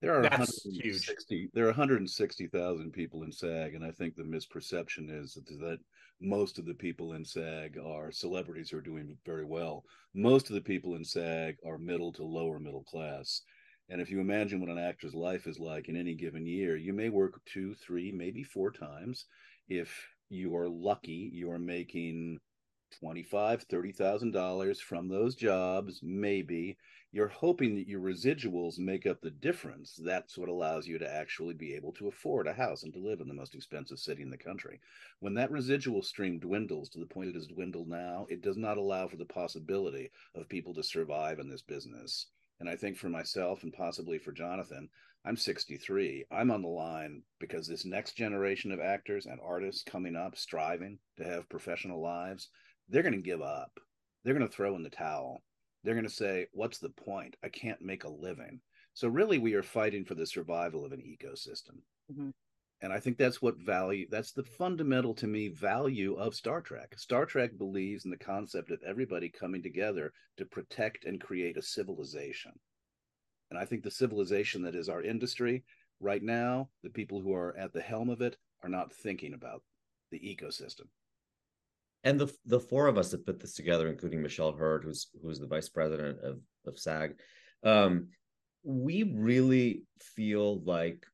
There 0.00 0.14
are 0.14 0.22
That's 0.22 0.64
160, 0.64 1.36
huge. 1.36 1.50
There 1.52 1.64
are 1.64 1.76
160,000 1.76 2.90
people 2.90 3.24
in 3.24 3.30
SAG, 3.30 3.74
and 3.74 3.84
I 3.84 3.90
think 3.90 4.16
the 4.16 4.22
misperception 4.22 5.10
is 5.10 5.34
that, 5.34 5.44
that 5.60 5.78
most 6.22 6.58
of 6.58 6.64
the 6.64 6.72
people 6.72 7.12
in 7.12 7.22
SAG 7.22 7.76
are 7.76 8.10
celebrities 8.10 8.70
who 8.70 8.78
are 8.78 8.80
doing 8.80 9.14
very 9.26 9.44
well. 9.44 9.84
Most 10.14 10.48
of 10.48 10.54
the 10.54 10.62
people 10.62 10.94
in 10.94 11.04
SAG 11.04 11.56
are 11.66 11.76
middle 11.76 12.14
to 12.14 12.24
lower 12.24 12.58
middle 12.58 12.84
class 12.84 13.42
and 13.92 14.00
if 14.00 14.10
you 14.10 14.20
imagine 14.20 14.58
what 14.58 14.70
an 14.70 14.78
actor's 14.78 15.14
life 15.14 15.46
is 15.46 15.60
like 15.60 15.90
in 15.90 15.98
any 15.98 16.14
given 16.14 16.46
year, 16.46 16.76
you 16.76 16.94
may 16.94 17.10
work 17.10 17.38
two, 17.44 17.74
three, 17.74 18.10
maybe 18.10 18.42
four 18.42 18.70
times. 18.70 19.26
If 19.68 20.08
you 20.30 20.56
are 20.56 20.66
lucky, 20.66 21.30
you 21.30 21.50
are 21.50 21.58
making 21.58 22.38
twenty-five, 22.98 23.64
thirty 23.64 23.92
thousand 23.92 24.30
dollars 24.30 24.80
from 24.80 25.08
those 25.08 25.34
jobs. 25.34 26.00
Maybe 26.02 26.78
you're 27.12 27.28
hoping 27.28 27.74
that 27.74 27.86
your 27.86 28.00
residuals 28.00 28.78
make 28.78 29.06
up 29.06 29.20
the 29.20 29.30
difference. 29.30 30.00
That's 30.02 30.38
what 30.38 30.48
allows 30.48 30.86
you 30.86 30.98
to 30.98 31.14
actually 31.14 31.52
be 31.52 31.74
able 31.74 31.92
to 31.92 32.08
afford 32.08 32.46
a 32.46 32.54
house 32.54 32.84
and 32.84 32.94
to 32.94 32.98
live 32.98 33.20
in 33.20 33.28
the 33.28 33.34
most 33.34 33.54
expensive 33.54 33.98
city 33.98 34.22
in 34.22 34.30
the 34.30 34.38
country. 34.38 34.80
When 35.20 35.34
that 35.34 35.50
residual 35.50 36.02
stream 36.02 36.38
dwindles 36.38 36.88
to 36.90 36.98
the 36.98 37.04
point 37.04 37.28
it 37.28 37.34
has 37.34 37.46
dwindled 37.46 37.88
now, 37.88 38.26
it 38.30 38.40
does 38.40 38.56
not 38.56 38.78
allow 38.78 39.06
for 39.06 39.16
the 39.16 39.26
possibility 39.26 40.10
of 40.34 40.48
people 40.48 40.72
to 40.72 40.82
survive 40.82 41.40
in 41.40 41.50
this 41.50 41.60
business. 41.60 42.28
And 42.62 42.70
I 42.70 42.76
think 42.76 42.96
for 42.96 43.08
myself 43.08 43.64
and 43.64 43.72
possibly 43.72 44.18
for 44.18 44.30
Jonathan, 44.30 44.88
I'm 45.24 45.36
63. 45.36 46.26
I'm 46.30 46.52
on 46.52 46.62
the 46.62 46.68
line 46.68 47.22
because 47.40 47.66
this 47.66 47.84
next 47.84 48.16
generation 48.16 48.70
of 48.70 48.78
actors 48.78 49.26
and 49.26 49.40
artists 49.44 49.82
coming 49.82 50.14
up, 50.14 50.36
striving 50.36 51.00
to 51.16 51.24
have 51.24 51.48
professional 51.48 52.00
lives, 52.00 52.50
they're 52.88 53.02
going 53.02 53.16
to 53.16 53.20
give 53.20 53.42
up. 53.42 53.80
They're 54.22 54.34
going 54.34 54.48
to 54.48 54.54
throw 54.54 54.76
in 54.76 54.84
the 54.84 54.90
towel. 54.90 55.42
They're 55.82 55.96
going 55.96 56.06
to 56.06 56.10
say, 56.10 56.46
What's 56.52 56.78
the 56.78 56.90
point? 56.90 57.34
I 57.42 57.48
can't 57.48 57.82
make 57.82 58.04
a 58.04 58.08
living. 58.08 58.60
So, 58.94 59.08
really, 59.08 59.38
we 59.38 59.54
are 59.54 59.64
fighting 59.64 60.04
for 60.04 60.14
the 60.14 60.24
survival 60.24 60.84
of 60.84 60.92
an 60.92 61.00
ecosystem. 61.00 61.80
Mm-hmm. 62.12 62.30
And 62.82 62.92
I 62.92 62.98
think 62.98 63.16
that's 63.16 63.40
what 63.40 63.58
value, 63.58 64.08
that's 64.10 64.32
the 64.32 64.42
fundamental 64.42 65.14
to 65.14 65.28
me 65.28 65.48
value 65.48 66.14
of 66.14 66.34
Star 66.34 66.60
Trek. 66.60 66.98
Star 66.98 67.24
Trek 67.24 67.56
believes 67.56 68.04
in 68.04 68.10
the 68.10 68.16
concept 68.16 68.72
of 68.72 68.82
everybody 68.84 69.28
coming 69.28 69.62
together 69.62 70.12
to 70.36 70.44
protect 70.44 71.04
and 71.04 71.20
create 71.20 71.56
a 71.56 71.62
civilization. 71.62 72.52
And 73.50 73.58
I 73.58 73.66
think 73.66 73.84
the 73.84 73.90
civilization 73.90 74.62
that 74.62 74.74
is 74.74 74.88
our 74.88 75.02
industry 75.02 75.62
right 76.00 76.22
now, 76.22 76.70
the 76.82 76.90
people 76.90 77.20
who 77.20 77.32
are 77.34 77.56
at 77.56 77.72
the 77.72 77.80
helm 77.80 78.10
of 78.10 78.20
it 78.20 78.36
are 78.64 78.68
not 78.68 78.92
thinking 78.92 79.34
about 79.34 79.62
the 80.10 80.18
ecosystem. 80.18 80.86
And 82.04 82.18
the 82.18 82.34
the 82.46 82.58
four 82.58 82.88
of 82.88 82.98
us 82.98 83.12
that 83.12 83.24
put 83.24 83.38
this 83.38 83.54
together, 83.54 83.88
including 83.88 84.22
Michelle 84.22 84.52
Hurd, 84.52 84.82
who's 84.82 85.08
who's 85.22 85.38
the 85.38 85.46
vice 85.46 85.68
president 85.68 86.18
of 86.20 86.40
of 86.66 86.78
SAG, 86.78 87.14
um, 87.62 88.08
we 88.64 89.04
really 89.04 89.84
feel 90.00 90.60
like 90.64 91.06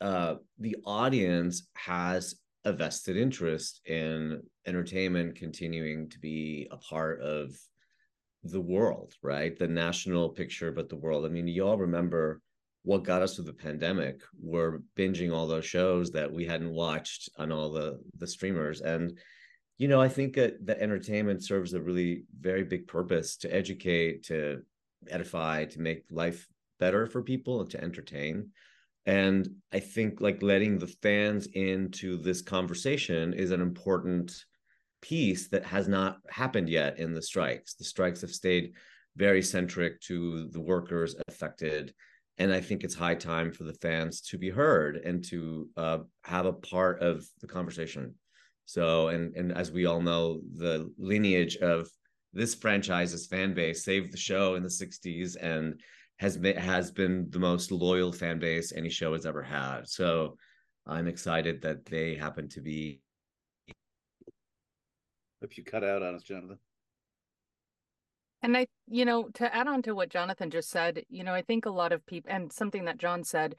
uh, 0.00 0.36
the 0.58 0.76
audience 0.84 1.68
has 1.76 2.36
a 2.64 2.72
vested 2.72 3.16
interest 3.16 3.80
in 3.86 4.42
entertainment 4.66 5.36
continuing 5.36 6.08
to 6.08 6.18
be 6.18 6.66
a 6.70 6.76
part 6.76 7.20
of 7.20 7.50
the 8.42 8.60
world, 8.60 9.14
right? 9.22 9.58
The 9.58 9.68
national 9.68 10.30
picture, 10.30 10.72
but 10.72 10.88
the 10.88 10.96
world. 10.96 11.24
I 11.24 11.28
mean, 11.28 11.48
you 11.48 11.66
all 11.66 11.78
remember 11.78 12.40
what 12.82 13.04
got 13.04 13.22
us 13.22 13.34
through 13.34 13.46
the 13.46 13.52
pandemic. 13.52 14.20
We're 14.40 14.80
binging 14.96 15.34
all 15.34 15.46
those 15.46 15.64
shows 15.64 16.10
that 16.12 16.30
we 16.30 16.44
hadn't 16.44 16.72
watched 16.72 17.30
on 17.38 17.50
all 17.50 17.70
the 17.70 18.00
the 18.18 18.26
streamers, 18.26 18.80
and 18.80 19.18
you 19.78 19.88
know, 19.88 20.00
I 20.00 20.08
think 20.08 20.34
that 20.34 20.64
the 20.64 20.80
entertainment 20.80 21.42
serves 21.42 21.74
a 21.74 21.80
really 21.80 22.24
very 22.38 22.62
big 22.62 22.86
purpose 22.86 23.36
to 23.38 23.52
educate, 23.52 24.24
to 24.24 24.62
edify, 25.10 25.64
to 25.64 25.80
make 25.80 26.04
life 26.10 26.46
better 26.78 27.06
for 27.06 27.22
people 27.22 27.60
and 27.60 27.70
to 27.70 27.82
entertain. 27.82 28.50
And 29.06 29.48
I 29.72 29.80
think 29.80 30.20
like 30.20 30.42
letting 30.42 30.78
the 30.78 30.86
fans 30.86 31.46
into 31.52 32.16
this 32.16 32.40
conversation 32.40 33.34
is 33.34 33.50
an 33.50 33.60
important 33.60 34.32
piece 35.02 35.48
that 35.48 35.64
has 35.66 35.86
not 35.86 36.18
happened 36.30 36.68
yet 36.68 36.98
in 36.98 37.12
the 37.12 37.20
strikes. 37.20 37.74
The 37.74 37.84
strikes 37.84 38.22
have 38.22 38.30
stayed 38.30 38.72
very 39.16 39.42
centric 39.42 40.00
to 40.02 40.48
the 40.48 40.60
workers 40.60 41.14
affected. 41.28 41.92
And 42.38 42.52
I 42.52 42.60
think 42.60 42.82
it's 42.82 42.94
high 42.94 43.14
time 43.14 43.52
for 43.52 43.64
the 43.64 43.74
fans 43.74 44.22
to 44.22 44.38
be 44.38 44.50
heard 44.50 44.96
and 44.96 45.22
to 45.26 45.68
uh, 45.76 45.98
have 46.24 46.46
a 46.46 46.52
part 46.52 47.00
of 47.00 47.24
the 47.40 47.46
conversation. 47.46 48.14
So, 48.64 49.08
and 49.08 49.36
and 49.36 49.52
as 49.52 49.70
we 49.70 49.84
all 49.84 50.00
know, 50.00 50.40
the 50.56 50.90
lineage 50.98 51.56
of 51.56 51.88
this 52.32 52.54
franchise's 52.54 53.26
fan 53.26 53.54
base 53.54 53.84
saved 53.84 54.10
the 54.10 54.16
show 54.16 54.54
in 54.54 54.62
the 54.62 54.70
'60s 54.70 55.36
and 55.36 55.80
has 56.18 56.36
been 56.36 56.56
has 56.56 56.90
been 56.90 57.28
the 57.30 57.38
most 57.38 57.72
loyal 57.72 58.12
fan 58.12 58.38
base 58.38 58.72
any 58.72 58.90
show 58.90 59.12
has 59.12 59.26
ever 59.26 59.42
had. 59.42 59.88
So, 59.88 60.36
I'm 60.86 61.08
excited 61.08 61.62
that 61.62 61.84
they 61.86 62.14
happen 62.14 62.48
to 62.50 62.60
be. 62.60 63.00
If 65.42 65.58
you 65.58 65.64
cut 65.64 65.84
out 65.84 66.02
on 66.02 66.14
us, 66.14 66.22
Jonathan. 66.22 66.58
And 68.42 68.56
I, 68.56 68.66
you 68.86 69.06
know, 69.06 69.28
to 69.34 69.54
add 69.54 69.66
on 69.68 69.80
to 69.82 69.94
what 69.94 70.10
Jonathan 70.10 70.50
just 70.50 70.68
said, 70.68 71.02
you 71.08 71.24
know, 71.24 71.32
I 71.32 71.40
think 71.40 71.64
a 71.64 71.70
lot 71.70 71.92
of 71.92 72.04
people, 72.04 72.30
and 72.30 72.52
something 72.52 72.84
that 72.84 72.98
John 72.98 73.24
said, 73.24 73.56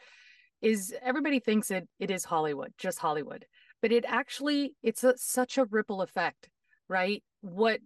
is 0.62 0.94
everybody 1.02 1.40
thinks 1.40 1.72
it 1.72 1.88
it 2.00 2.12
is 2.12 2.26
Hollywood, 2.26 2.74
just 2.78 3.00
Hollywood, 3.00 3.46
but 3.82 3.92
it 3.92 4.06
actually 4.08 4.76
it's 4.84 5.04
a, 5.04 5.18
such 5.18 5.58
a 5.58 5.66
ripple 5.66 6.02
effect, 6.02 6.50
right? 6.88 7.24
What 7.42 7.80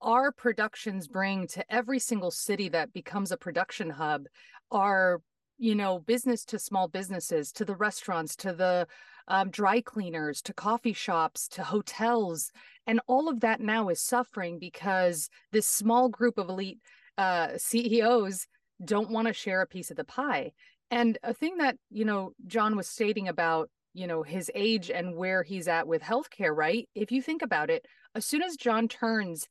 our 0.00 0.32
productions 0.32 1.08
bring 1.08 1.46
to 1.48 1.64
every 1.72 1.98
single 1.98 2.30
city 2.30 2.68
that 2.68 2.92
becomes 2.92 3.32
a 3.32 3.36
production 3.36 3.90
hub 3.90 4.26
are 4.70 5.20
you 5.58 5.74
know 5.74 5.98
business 5.98 6.44
to 6.44 6.58
small 6.58 6.88
businesses 6.88 7.50
to 7.52 7.64
the 7.64 7.76
restaurants 7.76 8.36
to 8.36 8.52
the 8.52 8.86
um, 9.26 9.50
dry 9.50 9.80
cleaners 9.80 10.40
to 10.40 10.54
coffee 10.54 10.92
shops 10.92 11.48
to 11.48 11.62
hotels 11.62 12.50
and 12.86 13.00
all 13.06 13.28
of 13.28 13.40
that 13.40 13.60
now 13.60 13.88
is 13.88 14.00
suffering 14.00 14.58
because 14.58 15.28
this 15.52 15.68
small 15.68 16.08
group 16.08 16.38
of 16.38 16.48
elite 16.48 16.78
uh, 17.18 17.48
ceos 17.58 18.46
don't 18.82 19.10
want 19.10 19.26
to 19.26 19.34
share 19.34 19.60
a 19.60 19.66
piece 19.66 19.90
of 19.90 19.96
the 19.96 20.04
pie. 20.04 20.52
And 20.90 21.18
a 21.22 21.34
thing 21.34 21.58
that 21.58 21.76
you 21.90 22.04
know 22.04 22.32
john 22.46 22.76
was 22.76 22.88
stating 22.88 23.28
about 23.28 23.68
you 23.92 24.06
know 24.06 24.22
his 24.22 24.50
age 24.54 24.90
and 24.90 25.16
where 25.16 25.42
he's 25.42 25.68
at 25.68 25.86
with 25.86 26.02
healthcare 26.02 26.56
right? 26.56 26.88
If 26.94 27.12
you 27.12 27.20
think 27.20 27.42
about 27.42 27.68
it 27.68 27.84
as 28.14 28.24
soon 28.24 28.42
as 28.42 28.56
john 28.56 28.88
turns 28.88 29.48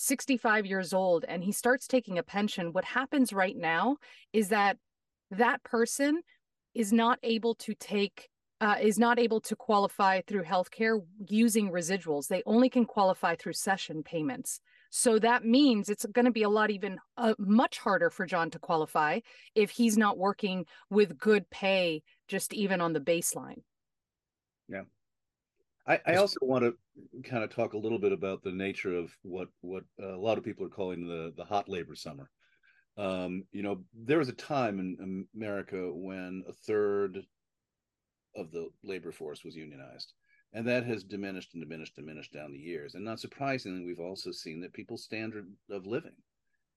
65 0.00 0.64
years 0.64 0.94
old 0.94 1.24
and 1.28 1.44
he 1.44 1.52
starts 1.52 1.86
taking 1.86 2.16
a 2.16 2.22
pension 2.22 2.72
what 2.72 2.84
happens 2.84 3.32
right 3.32 3.56
now 3.56 3.96
is 4.32 4.48
that 4.48 4.78
that 5.30 5.62
person 5.62 6.22
is 6.74 6.92
not 6.92 7.18
able 7.22 7.54
to 7.56 7.74
take 7.74 8.30
uh, 8.62 8.76
is 8.80 8.98
not 8.98 9.18
able 9.18 9.40
to 9.40 9.56
qualify 9.56 10.20
through 10.20 10.42
healthcare 10.42 11.00
using 11.28 11.70
residuals. 11.70 12.28
They 12.28 12.42
only 12.44 12.68
can 12.68 12.84
qualify 12.84 13.34
through 13.36 13.54
session 13.54 14.02
payments. 14.02 14.60
So 14.90 15.18
that 15.18 15.44
means 15.46 15.88
it's 15.88 16.04
going 16.04 16.26
to 16.26 16.30
be 16.30 16.42
a 16.42 16.48
lot 16.50 16.70
even 16.70 16.98
uh, 17.16 17.34
much 17.38 17.78
harder 17.78 18.10
for 18.10 18.26
John 18.26 18.50
to 18.50 18.58
qualify 18.58 19.20
if 19.54 19.70
he's 19.70 19.96
not 19.96 20.18
working 20.18 20.66
with 20.90 21.16
good 21.16 21.48
pay, 21.48 22.02
just 22.28 22.52
even 22.52 22.82
on 22.82 22.92
the 22.92 23.00
baseline. 23.00 23.62
Yeah. 24.68 24.82
I, 25.90 26.00
I 26.06 26.14
also 26.16 26.38
want 26.42 26.62
to 26.64 26.74
kind 27.28 27.42
of 27.42 27.52
talk 27.52 27.72
a 27.72 27.78
little 27.78 27.98
bit 27.98 28.12
about 28.12 28.44
the 28.44 28.52
nature 28.52 28.96
of 28.96 29.10
what 29.22 29.48
what 29.60 29.82
a 30.00 30.16
lot 30.16 30.38
of 30.38 30.44
people 30.44 30.64
are 30.64 30.70
calling 30.70 31.06
the 31.06 31.32
the 31.36 31.44
hot 31.44 31.68
labor 31.68 31.96
summer. 31.96 32.30
Um, 32.96 33.44
you 33.50 33.62
know, 33.62 33.82
there 33.94 34.18
was 34.18 34.28
a 34.28 34.34
time 34.34 34.78
in 34.78 35.26
America 35.34 35.90
when 35.92 36.44
a 36.48 36.52
third 36.52 37.18
of 38.36 38.52
the 38.52 38.68
labor 38.84 39.10
force 39.10 39.42
was 39.44 39.56
unionized. 39.56 40.12
And 40.52 40.66
that 40.66 40.84
has 40.84 41.04
diminished 41.04 41.54
and 41.54 41.62
diminished, 41.62 41.96
diminished 41.96 42.32
down 42.32 42.52
the 42.52 42.58
years. 42.58 42.94
And 42.94 43.04
not 43.04 43.20
surprisingly, 43.20 43.84
we've 43.84 44.00
also 44.00 44.32
seen 44.32 44.60
that 44.60 44.72
people's 44.72 45.04
standard 45.04 45.46
of 45.70 45.86
living 45.86 46.16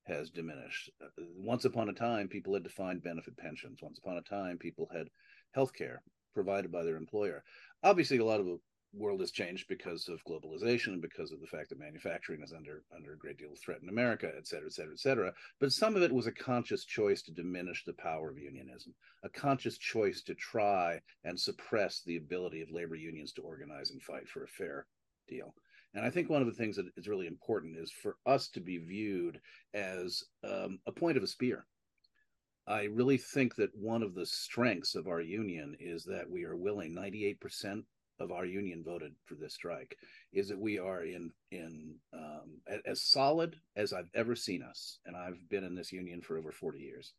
has 0.05 0.29
diminished. 0.29 0.91
Uh, 1.03 1.23
once 1.35 1.65
upon 1.65 1.89
a 1.89 1.93
time, 1.93 2.27
people 2.27 2.53
had 2.53 2.63
defined 2.63 3.03
benefit 3.03 3.35
pensions. 3.37 3.79
Once 3.81 3.97
upon 3.97 4.17
a 4.17 4.21
time, 4.21 4.57
people 4.57 4.87
had 4.93 5.07
health 5.53 5.73
care 5.73 6.03
provided 6.33 6.71
by 6.71 6.83
their 6.83 6.97
employer. 6.97 7.43
Obviously, 7.83 8.17
a 8.17 8.25
lot 8.25 8.39
of 8.39 8.47
world 8.93 9.19
has 9.19 9.31
changed 9.31 9.67
because 9.67 10.07
of 10.07 10.23
globalization 10.25 10.89
and 10.93 11.01
because 11.01 11.31
of 11.31 11.41
the 11.41 11.47
fact 11.47 11.69
that 11.69 11.79
manufacturing 11.79 12.41
is 12.43 12.53
under 12.53 12.83
under 12.95 13.13
a 13.13 13.17
great 13.17 13.37
deal 13.37 13.51
of 13.51 13.59
threat 13.59 13.81
in 13.81 13.89
America, 13.89 14.31
et 14.37 14.47
cetera, 14.47 14.67
et 14.67 14.73
cetera, 14.73 14.93
et 14.93 14.99
cetera. 14.99 15.33
But 15.59 15.71
some 15.71 15.95
of 15.95 16.03
it 16.03 16.11
was 16.11 16.27
a 16.27 16.31
conscious 16.31 16.85
choice 16.85 17.21
to 17.23 17.31
diminish 17.31 17.83
the 17.85 17.93
power 17.93 18.29
of 18.29 18.37
unionism, 18.37 18.93
a 19.23 19.29
conscious 19.29 19.77
choice 19.77 20.21
to 20.23 20.35
try 20.35 21.01
and 21.23 21.39
suppress 21.39 22.01
the 22.05 22.17
ability 22.17 22.61
of 22.61 22.71
labor 22.71 22.95
unions 22.95 23.33
to 23.33 23.41
organize 23.41 23.91
and 23.91 24.01
fight 24.01 24.27
for 24.27 24.43
a 24.43 24.47
fair 24.47 24.85
deal. 25.27 25.53
And 25.95 26.05
I 26.05 26.09
think 26.09 26.29
one 26.29 26.41
of 26.41 26.47
the 26.47 26.53
things 26.53 26.75
that 26.77 26.87
is 26.97 27.07
really 27.07 27.27
important 27.27 27.77
is 27.77 27.91
for 27.91 28.17
us 28.25 28.47
to 28.49 28.59
be 28.59 28.77
viewed 28.77 29.39
as 29.73 30.23
um, 30.43 30.79
a 30.87 30.91
point 30.91 31.17
of 31.17 31.23
a 31.23 31.27
spear. 31.27 31.65
I 32.65 32.83
really 32.83 33.17
think 33.17 33.55
that 33.55 33.75
one 33.75 34.01
of 34.01 34.15
the 34.15 34.25
strengths 34.25 34.95
of 34.95 35.07
our 35.07 35.19
union 35.19 35.75
is 35.79 36.05
that 36.05 36.29
we 36.29 36.45
are 36.45 36.55
willing, 36.55 36.95
98% 36.95 37.83
of 38.19 38.31
our 38.31 38.45
union 38.45 38.83
voted 38.85 39.13
for 39.25 39.35
this 39.35 39.55
strike 39.55 39.97
is 40.31 40.47
that 40.49 40.59
we 40.59 40.79
are 40.79 41.03
in 41.03 41.31
in 41.51 41.95
um, 42.13 42.79
as 42.85 43.01
solid 43.01 43.55
as 43.75 43.93
I've 43.93 44.09
ever 44.13 44.35
seen 44.35 44.61
us, 44.61 44.99
and 45.05 45.15
I've 45.15 45.49
been 45.49 45.63
in 45.63 45.75
this 45.75 45.91
union 45.91 46.21
for 46.21 46.37
over 46.37 46.51
forty 46.51 46.79
years. 46.79 47.13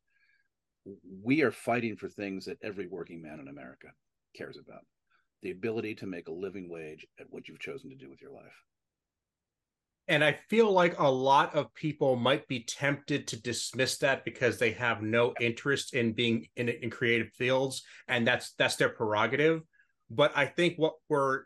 We 1.23 1.43
are 1.43 1.51
fighting 1.51 1.97
for 1.97 2.09
things 2.09 2.45
that 2.45 2.59
every 2.63 2.87
working 2.87 3.23
man 3.23 3.41
in 3.41 3.49
America 3.49 3.89
cares 4.37 4.57
about: 4.57 4.85
the 5.43 5.51
ability 5.51 5.95
to 5.97 6.07
make 6.07 6.29
a 6.29 6.33
living 6.33 6.69
wage 6.71 7.07
at 7.19 7.27
what 7.31 7.49
you've 7.49 7.61
chosen 7.61 7.91
to 7.91 7.97
do 7.97 8.09
with 8.09 8.23
your 8.23 8.33
life. 8.33 8.55
And 10.07 10.23
I 10.23 10.39
feel 10.51 10.71
like 10.71 10.99
a 10.99 11.11
lot 11.11 11.55
of 11.55 11.73
people 11.75 12.15
might 12.15 12.47
be 12.47 12.61
tempted 12.65 13.27
to 13.29 13.41
dismiss 13.41 13.97
that 13.99 14.23
because 14.27 14.59
they 14.59 14.73
have 14.73 15.01
no 15.01 15.33
interest 15.41 15.95
in 15.95 16.13
being 16.13 16.47
in, 16.57 16.69
in 16.69 16.91
creative 16.91 17.33
fields, 17.33 17.83
and 18.07 18.27
that's 18.27 18.53
that's 18.59 18.77
their 18.77 18.91
prerogative. 18.91 19.63
But 20.11 20.33
I 20.37 20.47
think 20.47 20.77
what 20.77 20.95
we're 21.09 21.43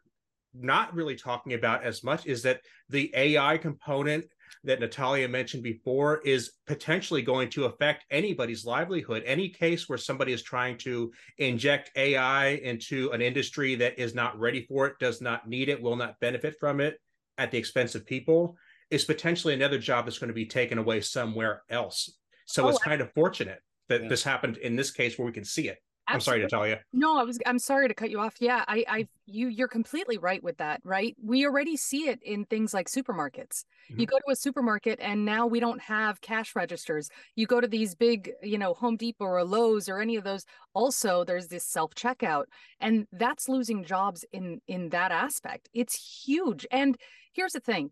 not 0.55 0.95
really 0.95 1.17
talking 1.17 1.55
about 1.55 1.85
as 1.85 2.03
much 2.03 2.27
is 2.27 2.43
that 2.43 2.61
the 2.89 3.13
AI 3.15 3.59
component 3.59 4.25
that 4.65 4.81
Natalia 4.81 5.29
mentioned 5.29 5.63
before 5.63 6.21
is 6.25 6.53
potentially 6.67 7.23
going 7.23 7.51
to 7.51 7.67
affect 7.67 8.05
anybody's 8.11 8.65
livelihood. 8.65 9.23
Any 9.25 9.49
case 9.51 9.89
where 9.89 9.99
somebody 9.99 10.33
is 10.33 10.43
trying 10.43 10.79
to 10.79 11.13
inject 11.39 11.91
AI 11.97 12.49
into 12.49 13.11
an 13.13 13.21
industry 13.21 13.75
that 13.77 13.99
is 13.99 14.15
not 14.15 14.39
ready 14.39 14.65
for 14.67 14.87
it, 14.87 14.99
does 14.99 15.21
not 15.21 15.49
need 15.49 15.69
it, 15.69 15.81
will 15.81 15.97
not 15.97 16.19
benefit 16.21 16.57
from 16.59 16.81
it 16.81 16.99
at 17.37 17.51
the 17.51 17.59
expense 17.59 17.95
of 17.95 18.07
people, 18.07 18.57
is 18.91 19.05
potentially 19.05 19.55
another 19.55 19.79
job 19.79 20.07
that's 20.07 20.19
going 20.19 20.29
to 20.29 20.35
be 20.35 20.47
taken 20.47 20.79
away 20.79 21.01
somewhere 21.01 21.63
else. 21.71 22.11
So 22.47 22.65
oh, 22.65 22.69
it's 22.69 22.79
kind 22.79 23.01
of 23.01 23.13
fortunate 23.13 23.61
that 23.89 24.03
yeah. 24.03 24.09
this 24.09 24.25
happened 24.25 24.57
in 24.57 24.77
this 24.77 24.91
case 24.91 25.19
where 25.19 25.27
we 25.27 25.33
can 25.33 25.45
see 25.45 25.69
it. 25.69 25.79
I'm 26.09 26.21
sorry 26.21 26.41
to 26.41 26.49
tell 26.49 26.67
you. 26.67 26.77
No, 26.93 27.19
I 27.19 27.23
was 27.23 27.39
I'm 27.45 27.59
sorry 27.59 27.89
to 27.89 27.95
cut 27.95 28.11
you 28.11 28.19
off. 28.19 28.37
Yeah, 28.41 28.65
I 28.67 28.85
I 28.89 29.09
you 29.27 29.49
you're 29.49 29.69
completely 29.69 30.17
right 30.17 30.43
with 30.43 30.57
that, 30.57 30.81
right? 30.85 31.15
We 31.23 31.45
already 31.47 31.77
see 31.77 32.09
it 32.09 32.23
in 32.23 32.47
things 32.47 32.73
like 32.73 32.89
supermarkets. 32.89 33.65
Mm-hmm. 33.91 34.01
You 34.01 34.07
go 34.07 34.17
to 34.17 34.33
a 34.33 34.37
supermarket 34.37 34.99
and 35.03 35.25
now 35.25 35.47
we 35.47 35.61
don't 35.61 35.81
have 35.83 36.21
cash 36.21 36.57
registers. 36.57 37.11
You 37.37 37.47
go 37.47 37.61
to 37.61 37.69
these 37.69 37.95
big, 37.95 38.33
you 38.43 38.59
know, 38.59 38.75
Home 38.75 38.97
Depot 38.97 39.27
or 39.27 39.45
Lowe's 39.45 39.89
or 39.89 40.01
any 40.01 40.17
of 40.17 40.25
those, 40.25 40.47
also 40.73 41.25
there's 41.25 41.49
this 41.49 41.65
self-checkout 41.65 42.45
and 42.81 43.07
that's 43.13 43.49
losing 43.49 43.85
jobs 43.85 44.25
in 44.33 44.61
in 44.67 44.89
that 44.91 45.13
aspect. 45.13 45.69
It's 45.75 46.25
huge. 46.25 46.67
And 46.71 46.97
here's 47.33 47.53
the 47.53 47.61
thing. 47.61 47.91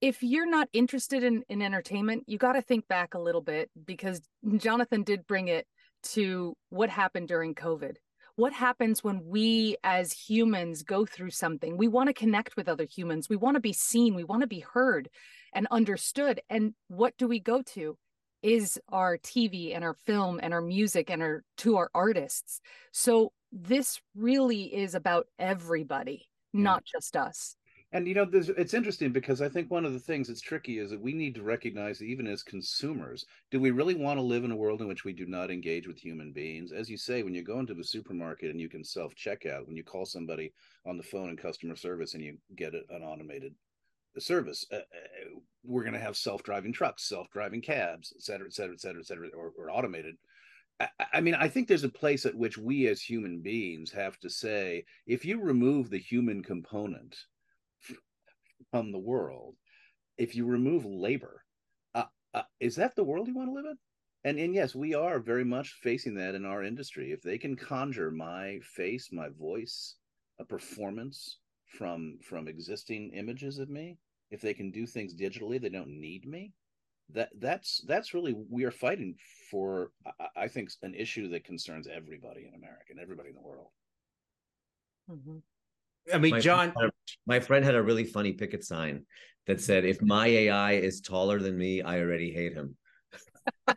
If 0.00 0.22
you're 0.22 0.50
not 0.50 0.68
interested 0.72 1.22
in 1.22 1.44
in 1.48 1.62
entertainment, 1.62 2.24
you 2.26 2.38
got 2.38 2.52
to 2.52 2.62
think 2.62 2.88
back 2.88 3.14
a 3.14 3.20
little 3.20 3.40
bit 3.40 3.70
because 3.86 4.20
Jonathan 4.56 5.04
did 5.04 5.26
bring 5.26 5.48
it 5.48 5.66
to 6.02 6.56
what 6.70 6.90
happened 6.90 7.28
during 7.28 7.54
COVID. 7.54 7.96
What 8.36 8.52
happens 8.52 9.02
when 9.02 9.22
we 9.24 9.76
as 9.82 10.12
humans 10.12 10.82
go 10.82 11.06
through 11.06 11.30
something? 11.30 11.78
We 11.78 11.88
want 11.88 12.08
to 12.08 12.12
connect 12.12 12.56
with 12.56 12.68
other 12.68 12.84
humans. 12.84 13.28
We 13.28 13.36
want 13.36 13.54
to 13.54 13.60
be 13.60 13.72
seen. 13.72 14.14
We 14.14 14.24
want 14.24 14.42
to 14.42 14.46
be 14.46 14.60
heard 14.60 15.08
and 15.54 15.66
understood. 15.70 16.40
And 16.50 16.74
what 16.88 17.16
do 17.16 17.26
we 17.28 17.40
go 17.40 17.62
to? 17.74 17.96
Is 18.42 18.78
our 18.90 19.16
TV 19.16 19.74
and 19.74 19.82
our 19.82 19.94
film 19.94 20.38
and 20.42 20.52
our 20.52 20.60
music 20.60 21.10
and 21.10 21.22
our 21.22 21.42
to 21.58 21.78
our 21.78 21.90
artists. 21.94 22.60
So 22.92 23.32
this 23.50 24.00
really 24.14 24.64
is 24.74 24.94
about 24.94 25.26
everybody, 25.38 26.28
yeah. 26.52 26.62
not 26.62 26.84
just 26.84 27.16
us 27.16 27.56
and 27.92 28.08
you 28.08 28.14
know 28.14 28.26
it's 28.32 28.74
interesting 28.74 29.12
because 29.12 29.40
i 29.40 29.48
think 29.48 29.70
one 29.70 29.84
of 29.84 29.92
the 29.92 29.98
things 29.98 30.28
that's 30.28 30.40
tricky 30.40 30.78
is 30.78 30.90
that 30.90 31.00
we 31.00 31.12
need 31.12 31.34
to 31.34 31.42
recognize 31.42 31.98
that 31.98 32.06
even 32.06 32.26
as 32.26 32.42
consumers 32.42 33.24
do 33.50 33.60
we 33.60 33.70
really 33.70 33.94
want 33.94 34.18
to 34.18 34.22
live 34.22 34.44
in 34.44 34.50
a 34.50 34.56
world 34.56 34.80
in 34.80 34.88
which 34.88 35.04
we 35.04 35.12
do 35.12 35.26
not 35.26 35.50
engage 35.50 35.86
with 35.86 35.98
human 35.98 36.32
beings? 36.32 36.72
As 36.72 36.90
you 36.90 36.96
say 36.96 37.22
when 37.22 37.34
you 37.34 37.42
go 37.42 37.60
into 37.60 37.74
the 37.74 37.84
supermarket 37.84 38.50
and 38.50 38.60
you 38.60 38.68
can 38.68 38.84
self 38.84 39.14
checkout 39.14 39.66
when 39.66 39.76
you 39.76 39.84
call 39.84 40.04
somebody 40.04 40.52
on 40.84 40.96
the 40.96 41.02
phone 41.02 41.30
in 41.30 41.36
customer 41.36 41.76
service 41.76 42.14
and 42.14 42.22
you 42.22 42.36
get 42.56 42.74
an 42.74 43.02
automated 43.02 43.54
service 44.18 44.64
uh, 44.72 44.76
uh 44.76 45.38
we're 45.62 45.82
going 45.82 45.92
to 45.92 46.00
have 46.00 46.16
self-driving 46.16 46.72
trucks 46.72 47.04
self-driving 47.04 47.60
cabs 47.60 48.14
et 48.16 48.22
cetera 48.22 48.46
et 48.46 48.52
cetera 48.54 48.72
et 48.72 48.80
cetera 48.80 49.00
et 49.00 49.06
cetera 49.06 49.28
or, 49.36 49.52
or 49.58 49.70
automated. 49.70 50.16
I 51.12 51.22
mean, 51.22 51.34
I 51.34 51.48
think 51.48 51.68
there's 51.68 51.84
a 51.84 51.88
place 51.88 52.26
at 52.26 52.34
which 52.34 52.58
we 52.58 52.86
as 52.88 53.00
human 53.00 53.40
beings 53.40 53.90
have 53.92 54.18
to 54.18 54.28
say, 54.28 54.84
if 55.06 55.24
you 55.24 55.40
remove 55.40 55.88
the 55.88 55.98
human 55.98 56.42
component 56.42 57.16
from 58.70 58.92
the 58.92 58.98
world, 58.98 59.54
if 60.18 60.34
you 60.34 60.46
remove 60.46 60.84
labor, 60.84 61.44
uh, 61.94 62.04
uh, 62.34 62.42
is 62.60 62.76
that 62.76 62.96
the 62.96 63.04
world 63.04 63.28
you 63.28 63.34
want 63.34 63.48
to 63.50 63.54
live 63.54 63.66
in? 63.66 63.78
And 64.24 64.38
and 64.40 64.54
yes, 64.54 64.74
we 64.74 64.94
are 64.94 65.20
very 65.20 65.44
much 65.44 65.78
facing 65.82 66.14
that 66.16 66.34
in 66.34 66.44
our 66.44 66.64
industry. 66.64 67.12
If 67.12 67.22
they 67.22 67.38
can 67.38 67.54
conjure 67.54 68.10
my 68.10 68.58
face, 68.62 69.10
my 69.12 69.28
voice, 69.28 69.96
a 70.40 70.44
performance 70.44 71.38
from 71.78 72.18
from 72.22 72.48
existing 72.48 73.12
images 73.14 73.58
of 73.58 73.68
me, 73.68 73.98
if 74.30 74.40
they 74.40 74.54
can 74.54 74.70
do 74.70 74.86
things 74.86 75.14
digitally, 75.14 75.60
they 75.60 75.68
don't 75.68 76.00
need 76.00 76.26
me. 76.26 76.52
That 77.10 77.28
that's 77.38 77.84
that's 77.86 78.14
really 78.14 78.34
we 78.50 78.64
are 78.64 78.72
fighting 78.72 79.14
for. 79.50 79.92
I, 80.18 80.44
I 80.44 80.48
think 80.48 80.70
an 80.82 80.94
issue 80.94 81.28
that 81.28 81.44
concerns 81.44 81.86
everybody 81.86 82.46
in 82.48 82.54
America 82.54 82.86
and 82.90 82.98
everybody 82.98 83.28
in 83.28 83.36
the 83.36 83.42
world. 83.42 83.68
Mm-hmm. 85.08 85.38
I 86.12 86.18
mean, 86.18 86.32
my 86.32 86.40
John, 86.40 86.72
friend, 86.72 86.92
my 87.26 87.40
friend 87.40 87.64
had 87.64 87.74
a 87.74 87.82
really 87.82 88.04
funny 88.04 88.32
picket 88.32 88.64
sign 88.64 89.04
that 89.46 89.60
said, 89.60 89.84
"If 89.84 90.02
my 90.02 90.26
AI 90.26 90.72
is 90.72 91.00
taller 91.00 91.38
than 91.38 91.56
me, 91.56 91.82
I 91.82 92.00
already 92.00 92.32
hate 92.32 92.54
him." 92.54 92.76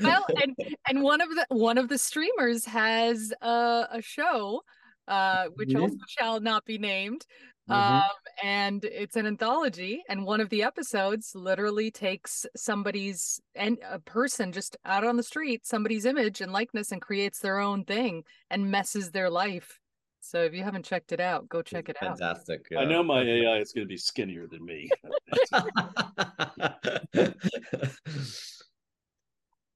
well, 0.00 0.26
and 0.42 0.56
and 0.88 1.02
one 1.02 1.20
of 1.20 1.28
the 1.30 1.46
one 1.48 1.78
of 1.78 1.88
the 1.88 1.98
streamers 1.98 2.64
has 2.64 3.32
a, 3.40 3.88
a 3.92 4.02
show, 4.02 4.62
uh, 5.08 5.46
which 5.54 5.70
mm-hmm. 5.70 5.82
also 5.82 5.96
shall 6.08 6.40
not 6.40 6.64
be 6.64 6.78
named, 6.78 7.26
Mm-hmm. 7.70 7.94
Um, 7.94 8.10
and 8.42 8.84
it's 8.84 9.16
an 9.16 9.26
anthology, 9.26 10.02
and 10.08 10.24
one 10.24 10.40
of 10.40 10.48
the 10.48 10.64
episodes 10.64 11.32
literally 11.34 11.90
takes 11.90 12.44
somebody's 12.56 13.40
and 13.54 13.78
a 13.88 14.00
person 14.00 14.50
just 14.52 14.76
out 14.84 15.04
on 15.04 15.16
the 15.16 15.22
street, 15.22 15.66
somebody's 15.66 16.04
image 16.04 16.40
and 16.40 16.52
likeness, 16.52 16.90
and 16.90 17.00
creates 17.00 17.38
their 17.38 17.58
own 17.58 17.84
thing 17.84 18.24
and 18.50 18.70
messes 18.70 19.10
their 19.10 19.30
life. 19.30 19.78
So 20.20 20.42
if 20.42 20.54
you 20.54 20.62
haven't 20.62 20.84
checked 20.84 21.12
it 21.12 21.20
out, 21.20 21.48
go 21.48 21.62
check 21.62 21.88
it 21.88 21.98
Fantastic. 21.98 22.24
out. 22.24 22.36
Fantastic. 22.46 22.66
Yeah. 22.70 22.78
I 22.80 22.84
know 22.84 23.02
my 23.02 23.22
AI 23.22 23.58
is 23.58 23.72
going 23.72 23.84
to 23.84 23.88
be 23.88 23.96
skinnier 23.96 24.46
than 24.46 24.64
me. 24.64 24.88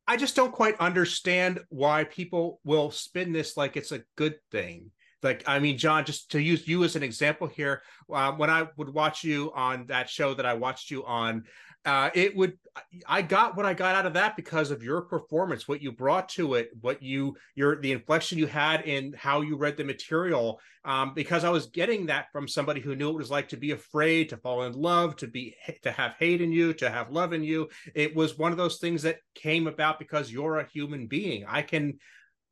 I 0.08 0.16
just 0.16 0.36
don't 0.36 0.52
quite 0.52 0.78
understand 0.78 1.60
why 1.68 2.04
people 2.04 2.60
will 2.64 2.92
spin 2.92 3.32
this 3.32 3.56
like 3.56 3.76
it's 3.76 3.90
a 3.90 4.04
good 4.16 4.36
thing 4.52 4.92
like 5.26 5.42
i 5.46 5.58
mean 5.58 5.76
john 5.76 6.04
just 6.04 6.30
to 6.30 6.40
use 6.40 6.66
you 6.66 6.84
as 6.84 6.96
an 6.96 7.02
example 7.02 7.46
here 7.46 7.82
uh, 8.12 8.32
when 8.32 8.48
i 8.48 8.66
would 8.76 8.88
watch 8.88 9.24
you 9.24 9.52
on 9.54 9.84
that 9.86 10.08
show 10.08 10.32
that 10.34 10.46
i 10.46 10.54
watched 10.54 10.90
you 10.90 11.04
on 11.04 11.44
uh, 11.84 12.10
it 12.14 12.34
would 12.36 12.58
i 13.06 13.22
got 13.22 13.56
what 13.56 13.64
i 13.64 13.72
got 13.72 13.94
out 13.94 14.06
of 14.06 14.14
that 14.14 14.36
because 14.36 14.70
of 14.70 14.82
your 14.82 15.02
performance 15.02 15.68
what 15.68 15.80
you 15.80 15.92
brought 15.92 16.28
to 16.28 16.54
it 16.54 16.70
what 16.80 17.02
you 17.02 17.36
your 17.54 17.80
the 17.80 17.92
inflection 17.92 18.38
you 18.38 18.46
had 18.46 18.82
in 18.82 19.12
how 19.16 19.40
you 19.40 19.56
read 19.56 19.76
the 19.76 19.84
material. 19.84 20.60
Um, 20.84 21.14
because 21.14 21.42
i 21.44 21.50
was 21.50 21.66
getting 21.66 22.06
that 22.06 22.26
from 22.32 22.46
somebody 22.46 22.80
who 22.80 22.94
knew 22.94 23.06
what 23.06 23.14
it 23.14 23.18
was 23.18 23.30
like 23.30 23.48
to 23.48 23.56
be 23.56 23.72
afraid 23.72 24.28
to 24.28 24.36
fall 24.36 24.64
in 24.64 24.72
love 24.72 25.16
to 25.16 25.26
be 25.26 25.56
to 25.82 25.90
have 25.90 26.14
hate 26.18 26.40
in 26.40 26.52
you 26.52 26.72
to 26.74 26.90
have 26.90 27.10
love 27.10 27.32
in 27.32 27.42
you. 27.42 27.68
It 27.94 28.14
was 28.14 28.38
one 28.38 28.52
of 28.52 28.58
those 28.58 28.78
things 28.78 29.02
that 29.02 29.18
came 29.34 29.66
about 29.66 29.98
because 29.98 30.32
you're 30.32 30.58
a 30.58 30.68
human 30.68 31.06
being. 31.06 31.44
I 31.48 31.62
can 31.62 31.98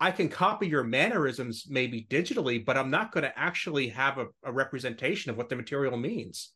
I 0.04 0.11
can 0.11 0.28
copy 0.28 0.68
your 0.68 0.84
mannerisms 0.84 1.64
maybe 1.66 2.06
digitally, 2.11 2.62
but 2.62 2.76
I'm 2.76 2.90
not 2.90 3.11
going 3.11 3.25
to 3.25 3.38
actually 3.38 3.88
have 3.88 4.18
a, 4.18 4.26
a, 4.44 4.52
representation 4.52 5.30
of 5.30 5.38
what 5.38 5.49
the 5.49 5.56
material 5.56 5.96
means. 5.96 6.52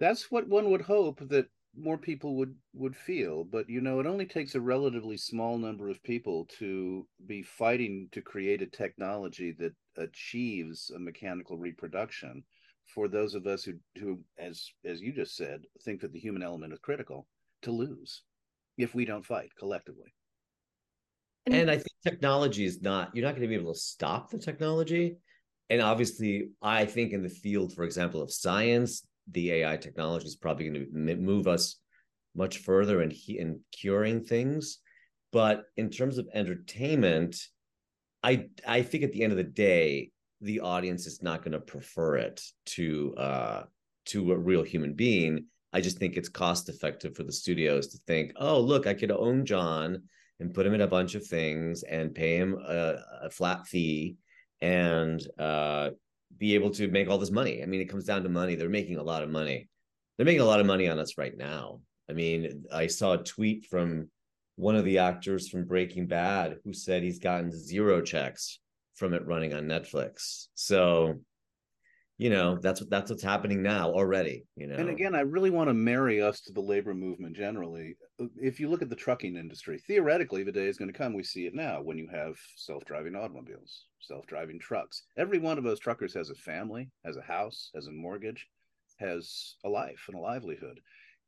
That's 0.00 0.28
what 0.28 0.48
one 0.48 0.72
would 0.72 0.80
hope 0.80 1.20
that 1.28 1.46
more 1.76 1.96
people 1.96 2.34
would 2.34 2.56
would 2.72 2.96
feel, 2.96 3.44
but 3.44 3.70
you 3.70 3.80
know, 3.80 4.00
it 4.00 4.08
only 4.08 4.26
takes 4.26 4.56
a 4.56 4.60
relatively 4.60 5.16
small 5.16 5.56
number 5.56 5.88
of 5.88 6.02
people 6.02 6.48
to 6.58 7.06
be 7.26 7.42
fighting 7.42 8.08
to 8.10 8.20
create 8.20 8.60
a 8.60 8.66
technology 8.66 9.54
that 9.60 9.74
achieves 9.96 10.90
a 10.90 10.98
mechanical 10.98 11.56
reproduction. 11.56 12.42
For 12.92 13.06
those 13.06 13.36
of 13.36 13.46
us 13.46 13.62
who, 13.62 13.74
who, 14.00 14.18
as 14.36 14.68
as 14.84 15.00
you 15.00 15.12
just 15.12 15.36
said, 15.36 15.60
think 15.84 16.00
that 16.00 16.12
the 16.12 16.18
human 16.18 16.42
element 16.42 16.72
is 16.72 16.80
critical, 16.80 17.28
to 17.62 17.70
lose 17.70 18.24
if 18.76 18.96
we 18.96 19.04
don't 19.04 19.24
fight 19.24 19.50
collectively. 19.56 20.12
And 21.46 21.70
I 21.70 21.74
think 21.74 21.88
technology 22.02 22.64
is 22.64 22.80
not, 22.80 23.10
you're 23.14 23.24
not 23.24 23.32
going 23.32 23.42
to 23.42 23.48
be 23.48 23.54
able 23.54 23.74
to 23.74 23.78
stop 23.78 24.30
the 24.30 24.38
technology. 24.38 25.16
And 25.68 25.82
obviously, 25.82 26.50
I 26.62 26.84
think 26.86 27.12
in 27.12 27.22
the 27.22 27.28
field, 27.28 27.74
for 27.74 27.84
example, 27.84 28.22
of 28.22 28.32
science, 28.32 29.06
the 29.30 29.52
AI 29.52 29.76
technology 29.76 30.26
is 30.26 30.36
probably 30.36 30.68
going 30.68 30.86
to 30.86 31.16
move 31.16 31.46
us 31.46 31.76
much 32.34 32.58
further 32.58 33.02
in, 33.02 33.12
in 33.28 33.60
curing 33.72 34.24
things. 34.24 34.78
But 35.32 35.64
in 35.76 35.90
terms 35.90 36.18
of 36.18 36.28
entertainment, 36.32 37.36
I 38.22 38.46
I 38.66 38.82
think 38.82 39.04
at 39.04 39.12
the 39.12 39.22
end 39.22 39.32
of 39.32 39.36
the 39.36 39.44
day, 39.44 40.10
the 40.40 40.60
audience 40.60 41.06
is 41.06 41.22
not 41.22 41.42
going 41.42 41.52
to 41.52 41.60
prefer 41.60 42.16
it 42.16 42.42
to 42.66 43.14
uh, 43.16 43.62
to 44.06 44.32
a 44.32 44.38
real 44.38 44.62
human 44.62 44.94
being. 44.94 45.46
I 45.72 45.80
just 45.80 45.98
think 45.98 46.16
it's 46.16 46.28
cost 46.28 46.68
effective 46.68 47.16
for 47.16 47.24
the 47.24 47.32
studios 47.32 47.88
to 47.88 47.98
think, 48.06 48.32
oh, 48.36 48.60
look, 48.60 48.86
I 48.86 48.94
could 48.94 49.10
own 49.10 49.44
John 49.44 50.04
and 50.40 50.54
put 50.54 50.66
him 50.66 50.74
in 50.74 50.80
a 50.80 50.86
bunch 50.86 51.14
of 51.14 51.26
things 51.26 51.82
and 51.82 52.14
pay 52.14 52.36
him 52.36 52.54
a, 52.54 52.96
a 53.22 53.30
flat 53.30 53.66
fee 53.66 54.16
and 54.60 55.26
uh, 55.38 55.90
be 56.38 56.54
able 56.54 56.70
to 56.70 56.88
make 56.88 57.08
all 57.08 57.18
this 57.18 57.30
money. 57.30 57.62
I 57.62 57.66
mean, 57.66 57.80
it 57.80 57.88
comes 57.88 58.04
down 58.04 58.22
to 58.22 58.28
money. 58.28 58.54
They're 58.54 58.68
making 58.68 58.98
a 58.98 59.02
lot 59.02 59.22
of 59.22 59.30
money. 59.30 59.68
They're 60.16 60.26
making 60.26 60.42
a 60.42 60.46
lot 60.46 60.60
of 60.60 60.66
money 60.66 60.88
on 60.88 60.98
us 60.98 61.18
right 61.18 61.36
now. 61.36 61.80
I 62.08 62.12
mean, 62.12 62.64
I 62.72 62.86
saw 62.86 63.14
a 63.14 63.22
tweet 63.22 63.66
from 63.66 64.10
one 64.56 64.76
of 64.76 64.84
the 64.84 64.98
actors 64.98 65.48
from 65.48 65.64
Breaking 65.64 66.06
Bad 66.06 66.58
who 66.64 66.72
said 66.72 67.02
he's 67.02 67.18
gotten 67.18 67.50
zero 67.50 68.00
checks 68.00 68.60
from 68.94 69.14
it 69.14 69.26
running 69.26 69.54
on 69.54 69.64
Netflix. 69.64 70.46
So 70.54 71.20
you 72.16 72.30
know 72.30 72.56
that's 72.62 72.80
what 72.80 72.90
that's 72.90 73.10
what's 73.10 73.22
happening 73.22 73.60
now 73.62 73.90
already 73.90 74.44
you 74.56 74.66
know? 74.66 74.76
and 74.76 74.88
again 74.88 75.14
i 75.14 75.20
really 75.20 75.50
want 75.50 75.68
to 75.68 75.74
marry 75.74 76.22
us 76.22 76.40
to 76.40 76.52
the 76.52 76.60
labor 76.60 76.94
movement 76.94 77.36
generally. 77.36 77.96
Uh, 78.20 78.26
if 78.40 78.60
you 78.60 78.68
look 78.68 78.82
at 78.82 78.88
the 78.88 78.94
trucking 78.94 79.36
industry 79.36 79.78
theoretically 79.86 80.44
the 80.44 80.52
day 80.52 80.66
is 80.66 80.78
going 80.78 80.90
to 80.90 80.96
come 80.96 81.12
we 81.12 81.22
see 81.22 81.46
it 81.46 81.54
now 81.54 81.82
when 81.82 81.98
you 81.98 82.08
have 82.12 82.36
self-driving 82.56 83.16
automobiles 83.16 83.86
self-driving 84.00 84.58
trucks. 84.58 85.04
Every 85.16 85.38
one 85.38 85.56
of 85.56 85.64
those 85.64 85.80
truckers 85.80 86.14
has 86.14 86.30
a 86.30 86.34
family 86.34 86.90
has 87.04 87.16
a 87.16 87.22
house 87.22 87.70
has 87.74 87.86
a 87.86 87.92
mortgage 87.92 88.46
has 89.00 89.56
a 89.64 89.68
life 89.68 90.04
and 90.08 90.16
a 90.16 90.20
livelihood 90.20 90.78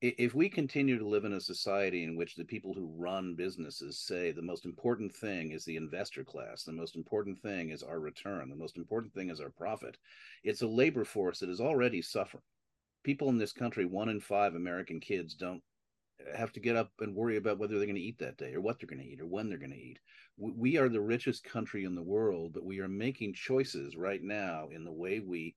if 0.03 0.35
we 0.35 0.49
continue 0.49 0.99
to 0.99 1.09
live 1.09 1.25
in 1.25 1.33
a 1.33 1.41
society 1.41 2.05
in 2.05 2.17
which 2.17 2.35
the 2.35 2.45
people 2.45 2.75
who 2.75 2.93
run 2.97 3.35
businesses 3.35 3.99
say 3.99 4.31
the 4.31 4.43
most 4.43 4.67
important 4.67 5.15
thing 5.15 5.53
is 5.53 5.65
the 5.65 5.77
investor 5.77 6.23
class, 6.23 6.65
the 6.65 6.73
most 6.73 6.97
important 6.97 7.41
thing 7.41 7.71
is 7.71 7.83
our 7.83 7.99
return, 7.99 8.51
the 8.51 8.57
most 8.57 8.77
important 8.77 9.15
thing 9.15 9.31
is 9.31 9.41
our 9.41 9.51
profit, 9.51 9.97
it's 10.45 10.63
a 10.63 10.67
labor 10.67 11.05
force 11.05 11.39
that 11.39 11.49
is 11.49 11.61
already 11.61 12.03
suffering. 12.03 12.43
People 13.05 13.31
in 13.31 13.39
this 13.39 13.53
country, 13.53 13.87
one 13.87 14.11
in 14.11 14.21
five 14.21 14.55
American 14.55 15.01
kids, 15.01 15.35
don't 15.35 15.63
have 16.35 16.53
to 16.53 16.61
get 16.61 16.77
up 16.77 16.91
and 17.01 17.15
worry 17.15 17.37
about 17.37 17.59
whether 17.59 17.77
they're 17.77 17.87
going 17.87 17.95
to 17.95 18.01
eat 18.01 18.19
that 18.19 18.37
day 18.37 18.53
or 18.53 18.61
what 18.61 18.79
they're 18.79 18.89
going 18.89 19.03
to 19.03 19.09
eat 19.09 19.21
or 19.21 19.27
when 19.27 19.49
they're 19.49 19.59
going 19.59 19.71
to 19.71 19.77
eat. 19.77 19.99
We 20.39 20.77
are 20.77 20.89
the 20.89 21.01
richest 21.01 21.45
country 21.45 21.85
in 21.85 21.95
the 21.95 22.03
world, 22.03 22.53
but 22.53 22.65
we 22.65 22.81
are 22.81 22.89
making 22.89 23.35
choices 23.35 23.97
right 23.97 24.23
now 24.23 24.69
in 24.71 24.85
the 24.85 24.93
way 24.93 25.21
we 25.21 25.55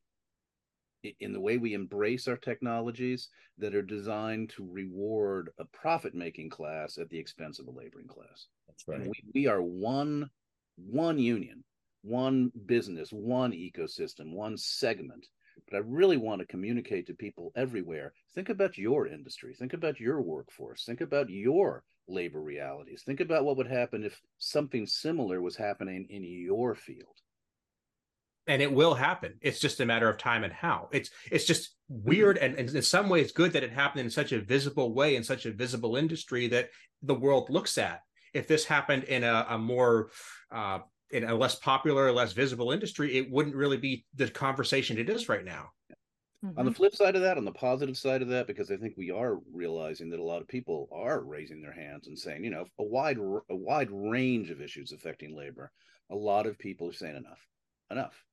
in 1.19 1.33
the 1.33 1.39
way 1.39 1.57
we 1.57 1.73
embrace 1.73 2.27
our 2.27 2.37
technologies 2.37 3.29
that 3.57 3.75
are 3.75 3.81
designed 3.81 4.49
to 4.49 4.67
reward 4.69 5.49
a 5.59 5.65
profit 5.65 6.13
making 6.13 6.49
class 6.49 6.97
at 6.97 7.09
the 7.09 7.17
expense 7.17 7.59
of 7.59 7.67
a 7.67 7.71
laboring 7.71 8.07
class. 8.07 8.47
That's 8.67 8.87
right. 8.87 9.01
we, 9.01 9.23
we 9.33 9.47
are 9.47 9.61
one 9.61 10.29
one 10.77 11.19
union, 11.19 11.63
one 12.03 12.51
business, 12.65 13.09
one 13.11 13.51
ecosystem, 13.51 14.33
one 14.33 14.57
segment. 14.57 15.27
But 15.69 15.77
I 15.77 15.81
really 15.85 16.15
want 16.15 16.39
to 16.39 16.47
communicate 16.47 17.05
to 17.07 17.13
people 17.13 17.51
everywhere. 17.55 18.13
Think 18.33 18.47
about 18.47 18.77
your 18.77 19.07
industry. 19.07 19.53
Think 19.53 19.73
about 19.73 19.99
your 19.99 20.21
workforce. 20.21 20.85
Think 20.85 21.01
about 21.01 21.29
your 21.29 21.83
labor 22.07 22.41
realities. 22.41 23.03
Think 23.05 23.19
about 23.19 23.43
what 23.43 23.57
would 23.57 23.67
happen 23.67 24.03
if 24.03 24.19
something 24.37 24.85
similar 24.85 25.41
was 25.41 25.57
happening 25.57 26.07
in 26.09 26.23
your 26.23 26.75
field 26.75 27.19
and 28.49 28.63
it 28.63 28.73
will 28.73 28.95
happen. 28.95 29.35
It's 29.41 29.59
just 29.59 29.79
a 29.79 29.85
matter 29.85 30.09
of 30.09 30.17
time 30.17 30.43
and 30.43 30.51
how. 30.51 30.89
It's 30.91 31.11
it's 31.31 31.45
just 31.45 31.75
weird 31.87 32.37
and, 32.39 32.55
and, 32.55 32.67
in 32.69 32.81
some 32.81 33.07
ways 33.07 33.31
good 33.31 33.53
that 33.53 33.63
it 33.63 33.71
happened 33.71 34.01
in 34.01 34.09
such 34.09 34.31
a 34.31 34.41
visible 34.41 34.93
way 34.93 35.15
in 35.15 35.23
such 35.23 35.45
a 35.45 35.51
visible 35.51 35.95
industry 35.95 36.47
that 36.47 36.69
the 37.03 37.13
world 37.13 37.49
looks 37.49 37.77
at. 37.77 38.01
If 38.33 38.47
this 38.47 38.65
happened 38.65 39.03
in 39.03 39.23
a, 39.23 39.45
a 39.49 39.57
more 39.57 40.09
uh, 40.51 40.79
in 41.11 41.25
a 41.25 41.35
less 41.35 41.55
popular 41.55 42.11
less 42.11 42.33
visible 42.33 42.71
industry 42.71 43.17
it 43.17 43.29
wouldn't 43.31 43.55
really 43.55 43.77
be 43.77 44.05
the 44.15 44.27
conversation 44.27 44.97
it 44.97 45.09
is 45.09 45.29
right 45.29 45.45
now. 45.45 45.69
Mm-hmm. 46.43 46.57
on 46.57 46.65
the 46.65 46.71
flip 46.71 46.95
side 46.95 47.17
of 47.17 47.21
that 47.23 47.37
on 47.37 47.43
the 47.43 47.51
positive 47.51 47.97
side 47.97 48.21
of 48.21 48.29
that 48.29 48.47
because 48.47 48.71
i 48.71 48.77
think 48.77 48.93
we 48.95 49.11
are 49.11 49.39
realizing 49.51 50.09
that 50.09 50.21
a 50.21 50.23
lot 50.23 50.41
of 50.41 50.47
people 50.47 50.87
are 50.89 51.19
raising 51.21 51.61
their 51.61 51.73
hands 51.73 52.07
and 52.07 52.17
saying 52.17 52.45
you 52.45 52.49
know 52.49 52.63
a 52.79 52.83
wide 52.83 53.17
a 53.17 53.55
wide 53.57 53.89
range 53.91 54.49
of 54.49 54.61
issues 54.61 54.93
affecting 54.93 55.35
labor 55.35 55.69
a 56.09 56.15
lot 56.15 56.45
of 56.45 56.57
people 56.57 56.87
are 56.87 56.93
saying 56.93 57.17
enough 57.17 57.45
enough 57.91 58.23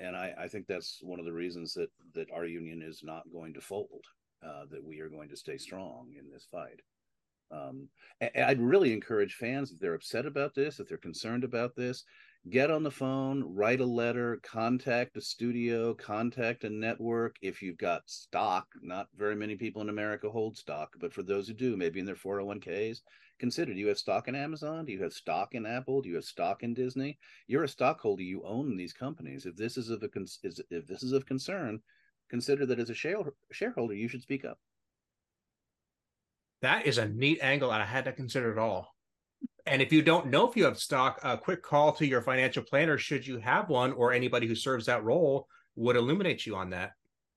and 0.00 0.16
I, 0.16 0.34
I, 0.38 0.48
think 0.48 0.66
that's 0.66 0.98
one 1.02 1.18
of 1.18 1.24
the 1.24 1.32
reasons 1.32 1.74
that 1.74 1.90
that 2.14 2.30
our 2.32 2.44
union 2.44 2.82
is 2.82 3.02
not 3.02 3.30
going 3.32 3.54
to 3.54 3.60
fold. 3.60 4.04
Uh, 4.46 4.64
that 4.70 4.84
we 4.84 5.00
are 5.00 5.08
going 5.08 5.28
to 5.30 5.36
stay 5.36 5.56
strong 5.56 6.08
in 6.18 6.30
this 6.30 6.46
fight. 6.50 6.80
Um, 7.50 7.88
I'd 8.20 8.60
really 8.60 8.92
encourage 8.92 9.34
fans 9.34 9.72
if 9.72 9.78
they're 9.78 9.94
upset 9.94 10.26
about 10.26 10.54
this, 10.54 10.78
if 10.78 10.88
they're 10.88 10.98
concerned 10.98 11.42
about 11.42 11.74
this, 11.74 12.04
get 12.50 12.70
on 12.70 12.82
the 12.82 12.90
phone, 12.90 13.42
write 13.54 13.80
a 13.80 13.86
letter, 13.86 14.38
contact 14.42 15.16
a 15.16 15.20
studio, 15.20 15.94
contact 15.94 16.64
a 16.64 16.70
network. 16.70 17.36
If 17.42 17.60
you've 17.60 17.78
got 17.78 18.02
stock, 18.06 18.66
not 18.82 19.08
very 19.16 19.34
many 19.34 19.56
people 19.56 19.82
in 19.82 19.88
America 19.88 20.30
hold 20.30 20.56
stock, 20.56 20.94
but 21.00 21.12
for 21.12 21.22
those 21.22 21.48
who 21.48 21.54
do, 21.54 21.76
maybe 21.76 21.98
in 21.98 22.06
their 22.06 22.14
401ks, 22.14 23.00
consider 23.38 23.74
do 23.74 23.80
you 23.80 23.88
have 23.88 23.98
stock 23.98 24.28
in 24.28 24.34
Amazon? 24.34 24.84
Do 24.84 24.92
you 24.92 25.02
have 25.02 25.12
stock 25.12 25.54
in 25.54 25.66
Apple? 25.66 26.02
Do 26.02 26.08
you 26.08 26.14
have 26.14 26.24
stock 26.24 26.62
in 26.62 26.72
Disney? 26.72 27.18
You're 27.48 27.64
a 27.64 27.68
stockholder, 27.68 28.22
you 28.22 28.42
own 28.44 28.76
these 28.76 28.92
companies. 28.92 29.44
If 29.44 29.56
this 29.56 29.76
is 29.76 29.90
of 29.90 30.02
a 30.02 30.08
if 30.44 30.86
this 30.86 31.02
is 31.02 31.12
of 31.12 31.26
concern, 31.26 31.80
consider 32.30 32.64
that 32.66 32.78
as 32.78 32.90
a 32.90 32.94
shareholder, 32.94 33.94
you 33.94 34.08
should 34.08 34.22
speak 34.22 34.44
up. 34.44 34.58
That 36.62 36.86
is 36.86 36.96
a 36.98 37.06
neat 37.06 37.40
angle, 37.42 37.72
and 37.72 37.82
I 37.82 37.86
had 37.86 38.06
to 38.06 38.12
consider 38.12 38.52
it 38.52 38.58
all. 38.58 38.95
And 39.66 39.82
if 39.82 39.92
you 39.92 40.00
don't 40.02 40.26
know 40.26 40.48
if 40.48 40.56
you 40.56 40.64
have 40.64 40.78
stock, 40.78 41.18
a 41.24 41.36
quick 41.36 41.62
call 41.62 41.92
to 41.94 42.06
your 42.06 42.22
financial 42.22 42.62
planner, 42.62 42.98
should 42.98 43.26
you 43.26 43.38
have 43.38 43.68
one, 43.68 43.92
or 43.92 44.12
anybody 44.12 44.46
who 44.46 44.54
serves 44.54 44.86
that 44.86 45.04
role, 45.04 45.48
would 45.74 45.96
illuminate 45.96 46.46
you 46.46 46.54
on 46.54 46.70
that. 46.70 46.92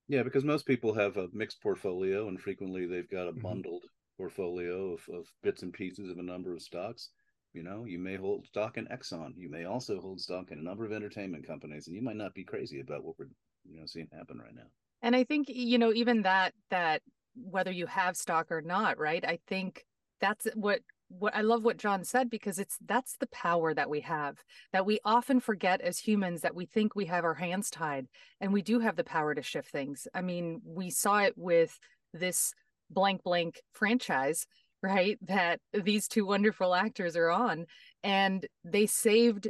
Yeah, 0.08 0.24
because 0.24 0.44
most 0.44 0.66
people 0.66 0.94
have 0.94 1.18
a 1.18 1.28
mixed 1.34 1.62
portfolio, 1.62 2.28
and 2.28 2.40
frequently 2.40 2.86
they've 2.86 3.10
got 3.10 3.28
a 3.28 3.32
mm-hmm. 3.32 3.42
bundled 3.42 3.84
portfolio 4.18 4.94
of, 4.94 5.02
of 5.14 5.26
bits 5.44 5.64
and 5.64 5.74
pieces 5.74 6.10
of 6.10 6.18
a 6.18 6.24
number 6.24 6.54
of 6.54 6.62
stocks. 6.62 7.10
You 7.54 7.64
know, 7.64 7.86
you 7.86 7.98
may 7.98 8.16
hold 8.16 8.46
stock 8.46 8.78
in 8.78 8.86
Exxon. 8.88 9.34
You 9.36 9.50
may 9.50 9.66
also 9.66 10.00
hold 10.00 10.20
stock 10.20 10.52
in 10.52 10.60
a 10.60 10.64
number 10.64 10.86
of 10.86 10.92
entertainment 10.92 11.48
companies, 11.48 11.88
and 11.88 11.96
you 11.96 12.02
might 12.02 12.16
not 12.16 12.36
be 12.36 12.44
crazy 12.44 12.80
about 12.80 13.04
what 13.04 13.18
we're 13.18 13.30
you 13.66 13.80
know 13.80 13.86
seeing 13.86 14.08
happen 14.14 14.38
right 14.38 14.54
now. 14.54 14.68
And 15.02 15.16
I 15.16 15.24
think 15.24 15.48
you 15.50 15.78
know 15.78 15.94
even 15.94 16.24
that 16.24 16.54
that 16.70 17.02
whether 17.36 17.72
you 17.72 17.88
have 17.88 18.18
stock 18.18 18.52
or 18.52 18.62
not, 18.62 19.00
right? 19.00 19.24
I 19.26 19.40
think 19.48 19.86
that's 20.22 20.48
what 20.54 20.82
what 21.10 21.36
I 21.36 21.42
love 21.42 21.64
what 21.64 21.78
John 21.78 22.04
said 22.04 22.30
because 22.30 22.60
it's 22.60 22.78
that's 22.86 23.18
the 23.18 23.28
power 23.28 23.74
that 23.74 23.90
we 23.90 24.02
have 24.02 24.38
that 24.72 24.86
we 24.86 25.00
often 25.04 25.40
forget 25.40 25.82
as 25.82 25.98
humans 25.98 26.42
that 26.42 26.56
we 26.56 26.66
think 26.66 26.96
we 26.96 27.06
have 27.06 27.24
our 27.24 27.34
hands 27.34 27.70
tied 27.70 28.08
and 28.40 28.54
we 28.54 28.62
do 28.62 28.80
have 28.80 28.96
the 28.96 29.04
power 29.04 29.34
to 29.34 29.42
shift 29.42 29.70
things. 29.70 30.08
I 30.14 30.22
mean, 30.22 30.62
we 30.64 30.92
saw 30.92 31.20
it 31.20 31.34
with 31.36 31.78
this 32.14 32.54
blank 32.90 33.24
blank 33.24 33.62
franchise, 33.74 34.46
right? 34.84 35.18
That 35.24 35.60
these 35.74 36.08
two 36.08 36.26
wonderful 36.26 36.76
actors 36.76 37.16
are 37.16 37.32
on 37.32 37.66
and 38.04 38.46
they 38.64 38.86
saved 38.86 39.50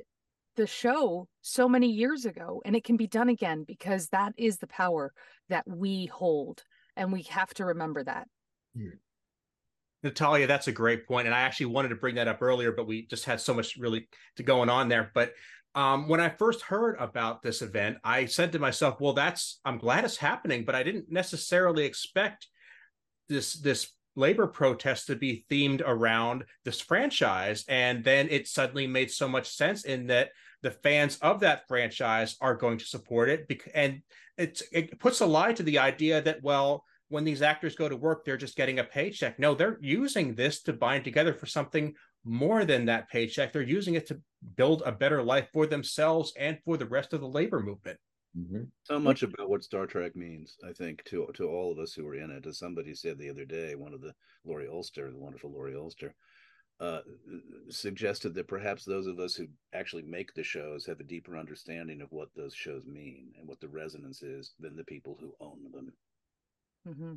the 0.56 0.68
show 0.68 1.28
so 1.42 1.70
many 1.70 1.92
years 1.92 2.26
ago 2.26 2.62
and 2.66 2.76
it 2.76 2.84
can 2.84 2.98
be 2.98 3.08
done 3.08 3.30
again 3.30 3.64
because 3.66 4.08
that 4.08 4.34
is 4.38 4.58
the 4.58 4.68
power 4.68 5.14
that 5.50 5.68
we 5.68 6.06
hold 6.06 6.64
and 6.96 7.12
we 7.12 7.24
have 7.24 7.54
to 7.56 7.66
remember 7.66 8.04
that. 8.04 8.28
Hmm. 8.76 8.98
Natalia, 10.04 10.48
that's 10.48 10.68
a 10.68 10.74
great 10.74 11.08
point, 11.08 11.28
and 11.28 11.36
I 11.36 11.42
actually 11.42 11.68
wanted 11.68 11.90
to 11.90 11.96
bring 11.96 12.16
that 12.16 12.28
up 12.28 12.42
earlier, 12.42 12.72
but 12.72 12.88
we 12.88 13.06
just 13.08 13.26
had 13.26 13.42
so 13.42 13.54
much 13.54 13.76
really 13.76 14.08
to 14.38 14.44
going 14.44 14.70
on 14.70 14.88
there. 14.88 15.12
But 15.14 15.34
um, 15.76 16.08
when 16.08 16.20
I 16.20 16.30
first 16.30 16.62
heard 16.62 16.96
about 17.00 17.42
this 17.42 17.62
event, 17.62 17.98
I 18.04 18.26
said 18.26 18.54
to 18.54 18.60
myself, 18.60 19.00
"Well, 19.00 19.14
that's 19.14 19.60
I'm 19.66 19.78
glad 19.78 20.06
it's 20.06 20.18
happening, 20.18 20.64
but 20.66 20.76
I 20.76 20.84
didn't 20.84 21.12
necessarily 21.12 21.86
expect 21.86 22.48
this 23.28 23.54
this 23.54 23.94
labor 24.16 24.48
protest 24.48 25.08
to 25.08 25.16
be 25.16 25.46
themed 25.50 25.82
around 25.86 26.46
this 26.66 26.80
franchise." 26.80 27.66
And 27.68 28.04
then 28.04 28.30
it 28.30 28.48
suddenly 28.48 28.88
made 28.88 29.12
so 29.12 29.28
much 29.28 29.50
sense 29.50 29.84
in 29.84 30.08
that 30.08 30.32
the 30.62 30.72
fans 30.72 31.18
of 31.22 31.42
that 31.42 31.68
franchise 31.68 32.36
are 32.42 32.56
going 32.56 32.78
to 32.80 32.86
support 32.86 33.30
it, 33.30 33.62
and 33.74 34.02
it 34.38 34.62
it 34.72 35.00
puts 35.00 35.20
a 35.20 35.26
lie 35.26 35.54
to 35.54 35.64
the 35.64 35.80
idea 35.80 36.22
that 36.22 36.42
well 36.42 36.86
when 37.10 37.24
these 37.24 37.42
actors 37.42 37.76
go 37.76 37.90
to 37.90 37.96
work, 37.96 38.24
they're 38.24 38.38
just 38.38 38.56
getting 38.56 38.80
a 38.80 38.84
paycheck. 38.84 39.40
No, 39.40 39.54
they're 39.54 39.78
using 39.82 40.36
this 40.36 40.62
to 40.64 40.74
bind 40.74 41.04
together 41.04 41.34
for 41.34 41.46
something 41.46 41.94
more 42.24 42.66
than 42.66 42.86
that 42.86 43.10
paycheck. 43.10 43.52
They're 43.52 43.62
using 43.62 43.96
it 43.96 44.08
to 44.08 44.22
build 44.56 44.84
a 44.86 44.92
better 44.92 45.22
life 45.22 45.50
for 45.52 45.66
themselves 45.66 46.34
and 46.38 46.60
for 46.64 46.78
the 46.78 46.86
rest 46.86 47.14
of 47.14 47.22
the 47.22 47.28
labor 47.28 47.60
movement. 47.60 48.00
Mm-hmm. 48.38 48.64
So 48.84 49.00
much 49.00 49.24
about 49.24 49.50
what 49.50 49.64
Star 49.64 49.88
Trek 49.88 50.16
means, 50.16 50.56
I 50.68 50.72
think, 50.72 51.04
to 51.06 51.28
to 51.34 51.50
all 51.50 51.72
of 51.72 51.80
us 51.80 51.94
who 51.94 52.08
are 52.08 52.16
in 52.16 52.30
it. 52.30 52.46
As 52.46 52.60
somebody 52.60 52.94
said 52.94 53.18
the 53.18 53.30
other 53.30 53.46
day, 53.46 53.76
one 53.76 53.94
of 53.94 54.02
the 54.02 54.14
Laurie 54.46 54.70
Ulster, 54.72 55.10
the 55.10 55.18
wonderful 55.18 55.52
Laurie 55.52 55.76
Ulster, 55.76 56.14
uh, 56.80 57.02
suggested 57.70 58.36
that 58.36 58.48
perhaps 58.48 58.86
those 58.86 59.08
of 59.08 59.20
us 59.20 59.36
who 59.36 59.48
actually 59.74 60.04
make 60.04 60.34
the 60.34 60.44
shows 60.44 60.86
have 60.86 61.00
a 61.00 61.04
deeper 61.04 61.38
understanding 61.38 62.02
of 62.02 62.12
what 62.12 62.30
those 62.36 62.54
shows 62.54 62.86
mean 62.86 63.32
and 63.38 63.48
what 63.48 63.60
the 63.60 63.68
resonance 63.68 64.22
is 64.22 64.54
than 64.60 64.76
the 64.76 64.84
people 64.86 65.18
who 65.20 65.34
own 65.42 65.58
them. 65.74 65.92
Mm-hmm. 66.88 67.14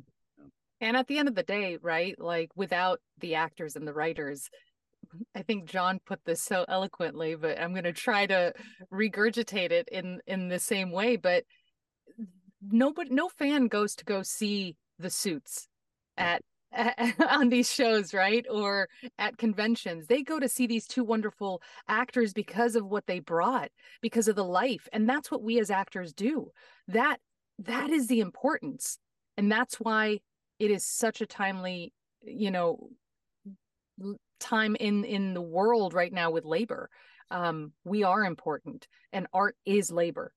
And 0.81 0.97
at 0.97 1.07
the 1.07 1.17
end 1.17 1.29
of 1.29 1.35
the 1.35 1.43
day, 1.43 1.77
right, 1.81 2.19
like 2.19 2.49
without 2.55 2.99
the 3.19 3.35
actors 3.35 3.75
and 3.75 3.87
the 3.87 3.93
writers, 3.93 4.49
I 5.35 5.41
think 5.41 5.65
John 5.65 5.99
put 6.05 6.19
this 6.25 6.41
so 6.41 6.65
eloquently, 6.67 7.35
but 7.35 7.59
I'm 7.59 7.71
going 7.71 7.83
to 7.83 7.93
try 7.93 8.25
to 8.25 8.53
regurgitate 8.91 9.71
it 9.71 9.87
in 9.91 10.19
in 10.27 10.49
the 10.49 10.59
same 10.59 10.91
way. 10.91 11.15
But 11.15 11.43
nobody, 12.61 13.13
no 13.13 13.29
fan 13.29 13.67
goes 13.67 13.95
to 13.95 14.05
go 14.05 14.23
see 14.23 14.75
the 14.99 15.09
suits 15.09 15.67
at, 16.17 16.41
at 16.71 17.15
on 17.29 17.49
these 17.49 17.71
shows, 17.71 18.13
right, 18.13 18.45
or 18.49 18.89
at 19.17 19.37
conventions. 19.37 20.07
They 20.07 20.23
go 20.23 20.39
to 20.39 20.49
see 20.49 20.67
these 20.67 20.87
two 20.87 21.03
wonderful 21.03 21.61
actors 21.87 22.33
because 22.33 22.75
of 22.75 22.85
what 22.85 23.05
they 23.07 23.19
brought, 23.19 23.69
because 24.01 24.27
of 24.27 24.35
the 24.35 24.43
life, 24.43 24.87
and 24.91 25.07
that's 25.07 25.31
what 25.31 25.43
we 25.43 25.59
as 25.59 25.71
actors 25.71 26.13
do. 26.13 26.51
That 26.87 27.17
that 27.59 27.89
is 27.89 28.07
the 28.07 28.19
importance 28.19 28.97
and 29.37 29.51
that's 29.51 29.79
why 29.79 30.19
it 30.59 30.71
is 30.71 30.85
such 30.85 31.21
a 31.21 31.25
timely 31.25 31.93
you 32.23 32.51
know 32.51 32.89
time 34.39 34.75
in 34.79 35.03
in 35.05 35.33
the 35.33 35.41
world 35.41 35.93
right 35.93 36.13
now 36.13 36.31
with 36.31 36.45
labor. 36.45 36.89
Um 37.31 37.71
we 37.83 38.03
are 38.03 38.23
important 38.23 38.87
and 39.11 39.27
art 39.33 39.55
is 39.65 39.91
labor 39.91 40.33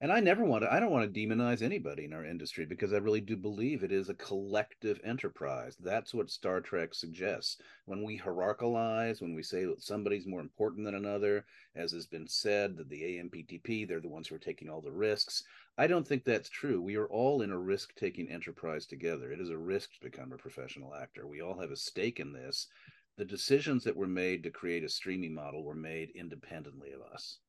and 0.00 0.12
i 0.12 0.20
never 0.20 0.44
want 0.44 0.62
to 0.62 0.72
i 0.72 0.78
don't 0.78 0.90
want 0.90 1.12
to 1.12 1.20
demonize 1.20 1.62
anybody 1.62 2.04
in 2.04 2.12
our 2.12 2.24
industry 2.24 2.66
because 2.66 2.92
i 2.92 2.98
really 2.98 3.20
do 3.20 3.36
believe 3.36 3.82
it 3.82 3.92
is 3.92 4.08
a 4.08 4.14
collective 4.14 5.00
enterprise 5.04 5.76
that's 5.80 6.12
what 6.12 6.30
star 6.30 6.60
trek 6.60 6.94
suggests 6.94 7.56
when 7.86 8.02
we 8.02 8.18
hierarchize 8.18 9.22
when 9.22 9.34
we 9.34 9.42
say 9.42 9.64
that 9.64 9.82
somebody's 9.82 10.26
more 10.26 10.40
important 10.40 10.84
than 10.84 10.94
another 10.94 11.44
as 11.74 11.92
has 11.92 12.06
been 12.06 12.28
said 12.28 12.76
that 12.76 12.88
the 12.88 13.02
amptp 13.02 13.88
they're 13.88 14.00
the 14.00 14.08
ones 14.08 14.28
who 14.28 14.34
are 14.34 14.38
taking 14.38 14.68
all 14.68 14.80
the 14.80 14.92
risks 14.92 15.42
I 15.78 15.86
don't 15.86 16.08
think 16.08 16.24
that's 16.24 16.48
true. 16.48 16.80
We 16.80 16.96
are 16.96 17.06
all 17.08 17.42
in 17.42 17.50
a 17.50 17.58
risk 17.58 17.94
taking 17.96 18.30
enterprise 18.30 18.86
together. 18.86 19.30
It 19.30 19.40
is 19.40 19.50
a 19.50 19.58
risk 19.58 19.92
to 19.92 20.00
become 20.00 20.32
a 20.32 20.38
professional 20.38 20.94
actor. 20.94 21.26
We 21.26 21.42
all 21.42 21.60
have 21.60 21.70
a 21.70 21.76
stake 21.76 22.18
in 22.18 22.32
this. 22.32 22.68
The 23.18 23.26
decisions 23.26 23.84
that 23.84 23.96
were 23.96 24.06
made 24.06 24.42
to 24.42 24.50
create 24.50 24.84
a 24.84 24.88
streaming 24.88 25.34
model 25.34 25.64
were 25.64 25.74
made 25.74 26.12
independently 26.14 26.92
of 26.92 27.02
us. 27.02 27.40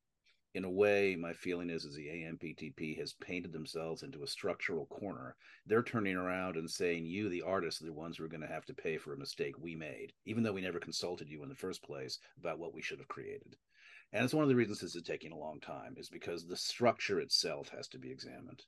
In 0.54 0.64
a 0.64 0.70
way, 0.70 1.14
my 1.14 1.32
feeling 1.32 1.70
is, 1.70 1.84
is 1.84 1.94
the 1.94 2.08
AMPTP 2.08 2.98
has 2.98 3.12
painted 3.12 3.52
themselves 3.52 4.02
into 4.02 4.22
a 4.22 4.26
structural 4.26 4.86
corner. 4.86 5.36
They're 5.66 5.82
turning 5.82 6.16
around 6.16 6.56
and 6.56 6.70
saying, 6.70 7.06
You, 7.06 7.28
the 7.28 7.42
artists, 7.42 7.82
are 7.82 7.86
the 7.86 7.92
ones 7.92 8.16
who 8.16 8.24
are 8.24 8.28
going 8.28 8.40
to 8.40 8.46
have 8.46 8.64
to 8.66 8.74
pay 8.74 8.96
for 8.98 9.12
a 9.12 9.18
mistake 9.18 9.58
we 9.58 9.74
made, 9.74 10.12
even 10.24 10.42
though 10.42 10.52
we 10.52 10.62
never 10.62 10.80
consulted 10.80 11.28
you 11.28 11.42
in 11.42 11.48
the 11.48 11.54
first 11.54 11.82
place 11.82 12.18
about 12.38 12.58
what 12.58 12.74
we 12.74 12.82
should 12.82 12.98
have 12.98 13.08
created 13.08 13.56
and 14.12 14.24
it's 14.24 14.34
one 14.34 14.42
of 14.42 14.48
the 14.48 14.56
reasons 14.56 14.80
this 14.80 14.94
is 14.94 15.02
taking 15.02 15.32
a 15.32 15.38
long 15.38 15.60
time 15.60 15.94
is 15.96 16.08
because 16.08 16.46
the 16.46 16.56
structure 16.56 17.20
itself 17.20 17.68
has 17.68 17.88
to 17.88 17.98
be 17.98 18.10
examined 18.10 18.64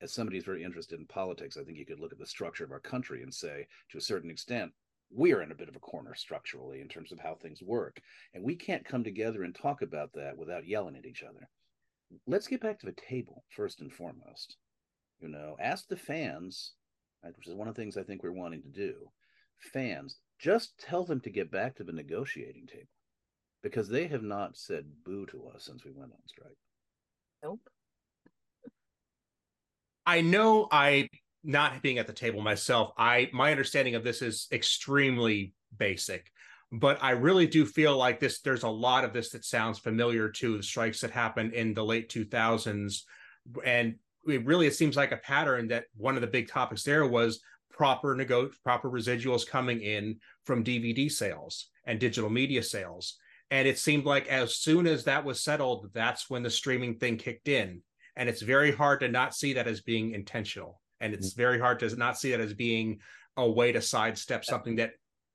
as 0.00 0.12
somebody 0.12 0.36
who's 0.36 0.44
very 0.44 0.62
interested 0.62 0.98
in 0.98 1.06
politics 1.06 1.56
i 1.56 1.64
think 1.64 1.76
you 1.76 1.86
could 1.86 2.00
look 2.00 2.12
at 2.12 2.18
the 2.18 2.26
structure 2.26 2.64
of 2.64 2.70
our 2.70 2.80
country 2.80 3.22
and 3.22 3.34
say 3.34 3.66
to 3.90 3.98
a 3.98 4.02
certain 4.02 4.30
extent 4.30 4.72
we're 5.10 5.42
in 5.42 5.52
a 5.52 5.56
bit 5.56 5.68
of 5.68 5.76
a 5.76 5.80
corner 5.80 6.14
structurally 6.14 6.80
in 6.80 6.88
terms 6.88 7.12
of 7.12 7.18
how 7.18 7.34
things 7.34 7.62
work 7.62 8.00
and 8.34 8.44
we 8.44 8.54
can't 8.54 8.84
come 8.84 9.02
together 9.02 9.42
and 9.42 9.54
talk 9.54 9.82
about 9.82 10.12
that 10.14 10.36
without 10.36 10.66
yelling 10.66 10.96
at 10.96 11.06
each 11.06 11.22
other 11.22 11.48
let's 12.26 12.48
get 12.48 12.60
back 12.60 12.78
to 12.78 12.86
the 12.86 12.96
table 13.08 13.44
first 13.48 13.80
and 13.80 13.92
foremost 13.92 14.56
you 15.20 15.28
know 15.28 15.56
ask 15.60 15.88
the 15.88 15.96
fans 15.96 16.72
uh, 17.24 17.30
which 17.36 17.48
is 17.48 17.54
one 17.54 17.68
of 17.68 17.74
the 17.74 17.80
things 17.80 17.96
i 17.96 18.02
think 18.02 18.22
we're 18.22 18.32
wanting 18.32 18.62
to 18.62 18.68
do 18.68 18.94
fans 19.72 20.16
just 20.38 20.78
tell 20.78 21.04
them 21.04 21.20
to 21.20 21.30
get 21.30 21.50
back 21.50 21.74
to 21.76 21.84
the 21.84 21.92
negotiating 21.92 22.66
table 22.66 22.88
because 23.62 23.88
they 23.88 24.06
have 24.06 24.22
not 24.22 24.56
said 24.56 24.84
boo 25.04 25.26
to 25.26 25.46
us 25.54 25.64
since 25.64 25.84
we 25.84 25.90
went 25.90 26.12
on 26.12 26.18
strike. 26.26 26.56
Nope. 27.42 27.60
I 30.06 30.20
know 30.20 30.68
I 30.70 31.08
not 31.48 31.82
being 31.82 31.98
at 31.98 32.06
the 32.06 32.12
table 32.12 32.40
myself, 32.40 32.92
I 32.96 33.30
my 33.32 33.50
understanding 33.50 33.94
of 33.94 34.04
this 34.04 34.22
is 34.22 34.46
extremely 34.52 35.54
basic, 35.76 36.30
but 36.70 37.02
I 37.02 37.10
really 37.10 37.46
do 37.46 37.66
feel 37.66 37.96
like 37.96 38.20
this 38.20 38.40
there's 38.40 38.62
a 38.62 38.68
lot 38.68 39.04
of 39.04 39.12
this 39.12 39.30
that 39.30 39.44
sounds 39.44 39.78
familiar 39.78 40.28
to 40.30 40.58
the 40.58 40.62
strikes 40.62 41.00
that 41.00 41.10
happened 41.10 41.54
in 41.54 41.74
the 41.74 41.84
late 41.84 42.08
2000s 42.08 43.02
and 43.64 43.96
it 44.26 44.44
really 44.44 44.66
it 44.66 44.74
seems 44.74 44.96
like 44.96 45.12
a 45.12 45.16
pattern 45.16 45.68
that 45.68 45.84
one 45.96 46.14
of 46.14 46.20
the 46.20 46.26
big 46.26 46.48
topics 46.48 46.82
there 46.82 47.06
was 47.06 47.40
proper 47.70 48.14
nego- 48.14 48.50
proper 48.62 48.90
residuals 48.90 49.48
coming 49.48 49.80
in 49.80 50.16
from 50.44 50.62
DVD 50.62 51.10
sales 51.10 51.70
and 51.86 51.98
digital 51.98 52.28
media 52.28 52.62
sales 52.62 53.18
and 53.50 53.66
it 53.66 53.78
seemed 53.78 54.04
like 54.04 54.28
as 54.28 54.56
soon 54.56 54.86
as 54.86 55.04
that 55.04 55.24
was 55.24 55.42
settled, 55.42 55.90
that's 55.94 56.28
when 56.28 56.42
the 56.42 56.50
streaming 56.50 56.96
thing 56.96 57.16
kicked 57.16 57.48
in. 57.48 57.82
And 58.16 58.28
it's 58.28 58.42
very 58.42 58.72
hard 58.72 59.00
to 59.00 59.08
not 59.08 59.34
see 59.34 59.54
that 59.54 59.68
as 59.68 59.80
being 59.80 60.12
intentional. 60.12 60.80
And 61.00 61.14
it's 61.14 61.32
mm-hmm. 61.32 61.40
very 61.40 61.60
hard 61.60 61.78
to 61.80 61.96
not 61.96 62.18
see 62.18 62.32
that 62.32 62.40
as 62.40 62.54
being 62.54 63.00
a 63.36 63.48
way 63.48 63.72
to 63.72 63.80
sidestep 63.80 64.44
something 64.44 64.76
that 64.76 64.92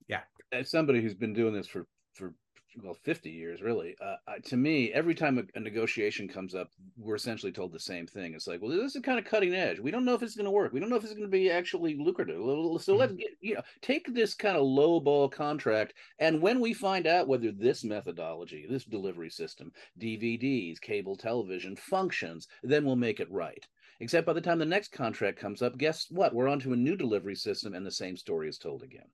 yeah. 0.07 0.21
as 0.51 0.69
somebody 0.69 1.01
who's 1.01 1.15
been 1.15 1.33
doing 1.33 1.53
this 1.53 1.67
for 1.67 1.87
for 2.13 2.33
well 2.81 2.95
50 3.03 3.29
years 3.29 3.61
really 3.61 3.95
uh, 4.01 4.15
to 4.45 4.57
me 4.57 4.91
every 4.93 5.13
time 5.13 5.37
a, 5.37 5.43
a, 5.55 5.59
negotiation 5.59 6.27
comes 6.27 6.55
up 6.55 6.69
we're 6.97 7.15
essentially 7.15 7.51
told 7.51 7.71
the 7.71 7.79
same 7.79 8.07
thing 8.07 8.33
it's 8.33 8.47
like 8.47 8.61
well 8.61 8.71
this 8.71 8.95
is 8.95 9.01
kind 9.01 9.19
of 9.19 9.25
cutting 9.25 9.53
edge 9.53 9.79
we 9.79 9.91
don't 9.91 10.05
know 10.05 10.15
if 10.15 10.23
it's 10.23 10.35
going 10.35 10.45
to 10.45 10.51
work 10.51 10.73
we 10.73 10.79
don't 10.79 10.89
know 10.89 10.95
if 10.95 11.03
it's 11.03 11.13
going 11.13 11.23
to 11.23 11.27
be 11.27 11.51
actually 11.51 11.95
lucrative 11.95 12.41
so 12.81 12.95
let's 12.95 13.11
mm-hmm. 13.11 13.19
get 13.19 13.29
you 13.41 13.53
know 13.53 13.61
take 13.81 14.11
this 14.13 14.33
kind 14.33 14.57
of 14.57 14.63
low 14.63 14.99
ball 14.99 15.29
contract 15.29 15.93
and 16.19 16.41
when 16.41 16.59
we 16.59 16.73
find 16.73 17.05
out 17.05 17.27
whether 17.27 17.51
this 17.51 17.83
methodology 17.83 18.65
this 18.69 18.85
delivery 18.85 19.29
system 19.29 19.71
dvds 20.01 20.81
cable 20.81 21.15
television 21.15 21.75
functions 21.75 22.47
then 22.63 22.83
we'll 22.83 22.95
make 22.95 23.19
it 23.19 23.31
right 23.31 23.67
except 23.99 24.25
by 24.25 24.33
the 24.33 24.41
time 24.41 24.59
the 24.59 24.65
next 24.65 24.91
contract 24.91 25.39
comes 25.39 25.61
up 25.61 25.77
guess 25.77 26.07
what 26.09 26.33
we're 26.33 26.47
onto 26.47 26.73
a 26.73 26.77
new 26.77 26.95
delivery 26.95 27.35
system 27.35 27.73
and 27.73 27.85
the 27.85 27.91
same 27.91 28.17
story 28.17 28.47
is 28.49 28.57
told 28.57 28.83
again 28.83 29.09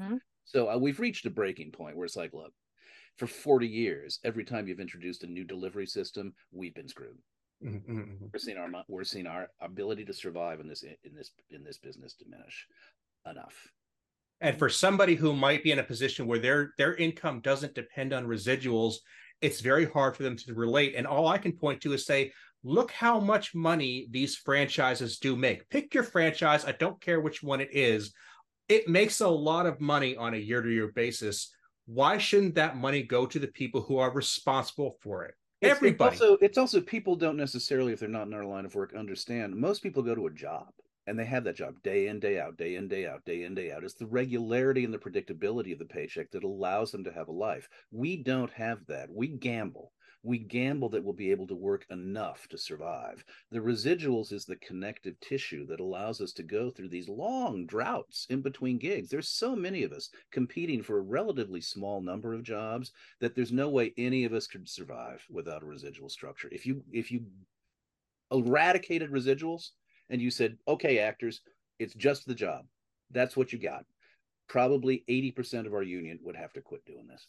mm-hmm. 0.00 0.16
So 0.50 0.68
uh, 0.68 0.78
we've 0.78 0.98
reached 0.98 1.26
a 1.26 1.30
breaking 1.30 1.70
point 1.70 1.96
where 1.96 2.04
it's 2.04 2.16
like, 2.16 2.32
look, 2.32 2.52
for 3.16 3.26
40 3.26 3.66
years, 3.66 4.18
every 4.24 4.44
time 4.44 4.66
you've 4.66 4.80
introduced 4.80 5.22
a 5.22 5.26
new 5.26 5.44
delivery 5.44 5.86
system, 5.86 6.32
we've 6.50 6.74
been 6.74 6.88
screwed. 6.88 7.18
Mm-hmm. 7.64 7.92
mm-hmm. 7.92 8.26
We're 8.32 8.38
seeing 8.38 8.56
our 8.56 8.70
we're 8.88 9.04
seeing 9.04 9.26
our 9.26 9.48
ability 9.60 10.06
to 10.06 10.14
survive 10.14 10.60
in 10.60 10.68
this 10.68 10.82
in 10.82 11.14
this 11.14 11.30
in 11.50 11.62
this 11.62 11.78
business 11.78 12.14
diminish 12.14 12.66
enough. 13.30 13.54
And 14.40 14.58
for 14.58 14.70
somebody 14.70 15.14
who 15.14 15.34
might 15.34 15.62
be 15.62 15.70
in 15.70 15.78
a 15.78 15.84
position 15.84 16.26
where 16.26 16.38
their 16.38 16.72
their 16.78 16.94
income 16.94 17.40
doesn't 17.40 17.74
depend 17.74 18.14
on 18.14 18.26
residuals, 18.26 18.94
it's 19.42 19.60
very 19.60 19.84
hard 19.84 20.16
for 20.16 20.22
them 20.22 20.36
to 20.36 20.54
relate. 20.54 20.94
And 20.96 21.06
all 21.06 21.28
I 21.28 21.36
can 21.36 21.52
point 21.52 21.82
to 21.82 21.92
is 21.92 22.06
say, 22.06 22.32
look 22.62 22.90
how 22.90 23.20
much 23.20 23.54
money 23.54 24.06
these 24.10 24.36
franchises 24.36 25.18
do 25.18 25.36
make. 25.36 25.68
Pick 25.70 25.94
your 25.94 26.04
franchise. 26.04 26.64
I 26.64 26.72
don't 26.72 27.00
care 27.00 27.20
which 27.20 27.42
one 27.42 27.60
it 27.60 27.70
is 27.72 28.12
it 28.70 28.88
makes 28.88 29.20
a 29.20 29.28
lot 29.28 29.66
of 29.66 29.80
money 29.80 30.16
on 30.16 30.32
a 30.32 30.38
year 30.38 30.62
to 30.62 30.70
year 30.70 30.92
basis. 30.94 31.52
Why 31.86 32.18
shouldn't 32.18 32.54
that 32.54 32.76
money 32.76 33.02
go 33.02 33.26
to 33.26 33.38
the 33.40 33.48
people 33.48 33.80
who 33.82 33.98
are 33.98 34.12
responsible 34.12 34.96
for 35.02 35.24
it? 35.24 35.34
It's, 35.60 35.72
Everybody. 35.72 36.14
It's 36.14 36.22
also, 36.22 36.36
it's 36.40 36.58
also 36.58 36.80
people 36.80 37.16
don't 37.16 37.36
necessarily, 37.36 37.92
if 37.92 37.98
they're 37.98 38.08
not 38.08 38.28
in 38.28 38.32
our 38.32 38.44
line 38.44 38.64
of 38.64 38.76
work, 38.76 38.94
understand. 38.94 39.56
Most 39.56 39.82
people 39.82 40.04
go 40.04 40.14
to 40.14 40.28
a 40.28 40.32
job 40.32 40.68
and 41.08 41.18
they 41.18 41.24
have 41.24 41.42
that 41.44 41.56
job 41.56 41.74
day 41.82 42.06
in, 42.06 42.20
day 42.20 42.38
out, 42.38 42.56
day 42.56 42.76
in, 42.76 42.86
day 42.86 43.08
out, 43.08 43.24
day 43.24 43.42
in, 43.42 43.56
day 43.56 43.72
out. 43.72 43.82
It's 43.82 43.94
the 43.94 44.06
regularity 44.06 44.84
and 44.84 44.94
the 44.94 44.98
predictability 44.98 45.72
of 45.72 45.80
the 45.80 45.84
paycheck 45.84 46.30
that 46.30 46.44
allows 46.44 46.92
them 46.92 47.02
to 47.02 47.12
have 47.12 47.26
a 47.26 47.32
life. 47.32 47.68
We 47.90 48.22
don't 48.22 48.52
have 48.52 48.86
that. 48.86 49.08
We 49.10 49.26
gamble 49.26 49.92
we 50.22 50.38
gamble 50.38 50.90
that 50.90 51.02
we'll 51.02 51.14
be 51.14 51.30
able 51.30 51.46
to 51.46 51.54
work 51.54 51.86
enough 51.90 52.46
to 52.48 52.58
survive. 52.58 53.24
The 53.50 53.58
residuals 53.58 54.32
is 54.32 54.44
the 54.44 54.56
connective 54.56 55.18
tissue 55.20 55.66
that 55.66 55.80
allows 55.80 56.20
us 56.20 56.32
to 56.34 56.42
go 56.42 56.70
through 56.70 56.90
these 56.90 57.08
long 57.08 57.64
droughts 57.66 58.26
in 58.28 58.42
between 58.42 58.78
gigs. 58.78 59.08
There's 59.08 59.28
so 59.28 59.56
many 59.56 59.82
of 59.82 59.92
us 59.92 60.10
competing 60.30 60.82
for 60.82 60.98
a 60.98 61.02
relatively 61.02 61.62
small 61.62 62.02
number 62.02 62.34
of 62.34 62.42
jobs 62.42 62.92
that 63.20 63.34
there's 63.34 63.52
no 63.52 63.70
way 63.70 63.94
any 63.96 64.24
of 64.24 64.34
us 64.34 64.46
could 64.46 64.68
survive 64.68 65.24
without 65.30 65.62
a 65.62 65.66
residual 65.66 66.10
structure. 66.10 66.48
If 66.52 66.66
you 66.66 66.84
if 66.92 67.10
you 67.10 67.24
eradicated 68.30 69.10
residuals 69.10 69.70
and 70.10 70.20
you 70.20 70.30
said, 70.30 70.58
"Okay, 70.68 70.98
actors, 70.98 71.40
it's 71.78 71.94
just 71.94 72.26
the 72.26 72.34
job. 72.34 72.66
That's 73.10 73.36
what 73.36 73.52
you 73.54 73.58
got." 73.58 73.86
Probably 74.48 75.04
80% 75.08 75.66
of 75.66 75.72
our 75.74 75.82
union 75.82 76.18
would 76.22 76.36
have 76.36 76.52
to 76.54 76.60
quit 76.60 76.84
doing 76.84 77.06
this. 77.06 77.26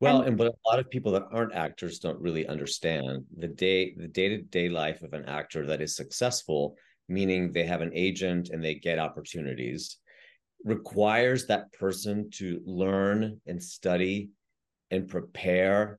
Well, 0.00 0.18
and, 0.18 0.28
and 0.28 0.38
what 0.38 0.48
a 0.48 0.68
lot 0.68 0.78
of 0.78 0.90
people 0.90 1.12
that 1.12 1.26
aren't 1.30 1.54
actors 1.54 1.98
don't 1.98 2.20
really 2.20 2.46
understand 2.46 3.24
the 3.36 3.48
day 3.48 3.94
the 3.96 4.08
day-to-day 4.08 4.68
life 4.68 5.02
of 5.02 5.14
an 5.14 5.24
actor 5.24 5.66
that 5.66 5.80
is 5.80 5.96
successful, 5.96 6.76
meaning 7.08 7.52
they 7.52 7.64
have 7.64 7.80
an 7.80 7.92
agent 7.94 8.50
and 8.50 8.62
they 8.62 8.74
get 8.74 8.98
opportunities, 8.98 9.98
requires 10.64 11.46
that 11.46 11.72
person 11.72 12.30
to 12.34 12.60
learn 12.66 13.40
and 13.46 13.62
study 13.62 14.30
and 14.90 15.08
prepare 15.08 15.98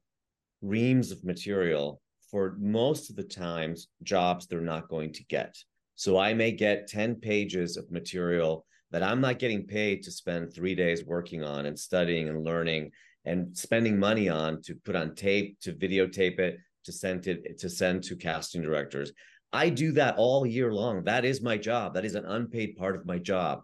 reams 0.61 1.11
of 1.11 1.23
material 1.23 2.01
for 2.29 2.55
most 2.59 3.09
of 3.09 3.15
the 3.15 3.23
times 3.23 3.87
jobs 4.03 4.45
they're 4.45 4.61
not 4.61 4.89
going 4.89 5.13
to 5.13 5.23
get. 5.25 5.55
So 5.95 6.17
I 6.17 6.33
may 6.33 6.51
get 6.51 6.87
10 6.87 7.15
pages 7.15 7.77
of 7.77 7.89
material 7.91 8.65
that 8.91 9.01
I'm 9.01 9.21
not 9.21 9.39
getting 9.39 9.65
paid 9.65 10.03
to 10.03 10.11
spend 10.11 10.53
3 10.53 10.75
days 10.75 11.03
working 11.03 11.43
on 11.43 11.65
and 11.65 11.77
studying 11.77 12.29
and 12.29 12.43
learning 12.43 12.91
and 13.27 13.55
spending 13.57 13.99
money 13.99 14.29
on 14.29 14.61
to 14.63 14.75
put 14.75 14.95
on 14.95 15.13
tape, 15.15 15.59
to 15.61 15.73
videotape 15.73 16.39
it, 16.39 16.57
to 16.85 16.91
send 16.91 17.27
it 17.27 17.59
to 17.59 17.69
send 17.69 18.03
to 18.05 18.15
casting 18.15 18.61
directors. 18.61 19.11
I 19.53 19.69
do 19.69 19.91
that 19.93 20.15
all 20.17 20.45
year 20.45 20.73
long. 20.73 21.03
That 21.03 21.25
is 21.25 21.41
my 21.41 21.57
job. 21.57 21.93
That 21.93 22.05
is 22.05 22.15
an 22.15 22.25
unpaid 22.25 22.75
part 22.77 22.95
of 22.95 23.05
my 23.05 23.17
job. 23.17 23.61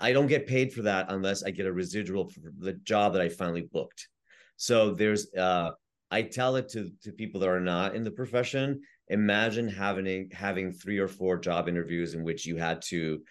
I 0.00 0.12
don't 0.12 0.26
get 0.26 0.46
paid 0.46 0.72
for 0.72 0.82
that 0.82 1.06
unless 1.10 1.42
I 1.42 1.50
get 1.50 1.66
a 1.66 1.72
residual 1.72 2.28
for 2.28 2.40
the 2.58 2.72
job 2.72 3.12
that 3.12 3.22
I 3.22 3.28
finally 3.28 3.68
booked. 3.72 4.08
So 4.56 4.92
there's 4.92 5.32
uh 5.34 5.70
I 6.10 6.22
tell 6.22 6.56
it 6.56 6.68
to 6.70 6.90
to 7.02 7.12
people 7.12 7.40
that 7.40 7.48
are 7.48 7.60
not 7.60 7.94
in 7.94 8.04
the 8.04 8.10
profession. 8.10 8.80
Imagine 9.08 9.68
having 9.68 10.30
having 10.32 10.72
three 10.72 10.98
or 10.98 11.08
four 11.08 11.38
job 11.38 11.68
interviews 11.68 12.14
in 12.14 12.22
which 12.24 12.46
you 12.46 12.56
had 12.56 12.82
to 12.82 13.22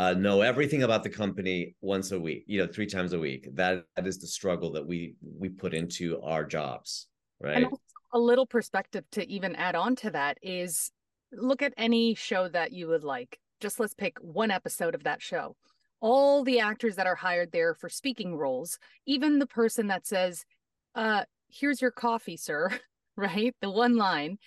uh, 0.00 0.14
know 0.14 0.40
everything 0.40 0.82
about 0.82 1.02
the 1.02 1.10
company 1.10 1.74
once 1.82 2.10
a 2.10 2.18
week, 2.18 2.44
you 2.46 2.58
know, 2.58 2.66
three 2.66 2.86
times 2.86 3.12
a 3.12 3.18
week. 3.18 3.46
That 3.54 3.84
that 3.96 4.06
is 4.06 4.18
the 4.18 4.26
struggle 4.26 4.72
that 4.72 4.86
we 4.86 5.16
we 5.22 5.50
put 5.50 5.74
into 5.74 6.18
our 6.22 6.42
jobs, 6.42 7.08
right? 7.38 7.64
And 7.64 7.66
a 8.14 8.18
little 8.18 8.46
perspective 8.46 9.04
to 9.12 9.28
even 9.28 9.54
add 9.56 9.74
on 9.74 9.96
to 9.96 10.10
that 10.12 10.38
is 10.40 10.90
look 11.32 11.60
at 11.60 11.74
any 11.76 12.14
show 12.14 12.48
that 12.48 12.72
you 12.72 12.88
would 12.88 13.04
like. 13.04 13.38
Just 13.60 13.78
let's 13.78 13.92
pick 13.92 14.16
one 14.22 14.50
episode 14.50 14.94
of 14.94 15.04
that 15.04 15.20
show. 15.20 15.54
All 16.00 16.44
the 16.44 16.60
actors 16.60 16.96
that 16.96 17.06
are 17.06 17.14
hired 17.14 17.52
there 17.52 17.74
for 17.74 17.90
speaking 17.90 18.34
roles, 18.34 18.78
even 19.04 19.38
the 19.38 19.46
person 19.46 19.88
that 19.88 20.06
says, 20.06 20.46
uh, 20.94 21.24
here's 21.50 21.82
your 21.82 21.90
coffee, 21.90 22.38
sir, 22.38 22.70
right? 23.16 23.54
The 23.60 23.70
one 23.70 23.96
line. 23.96 24.38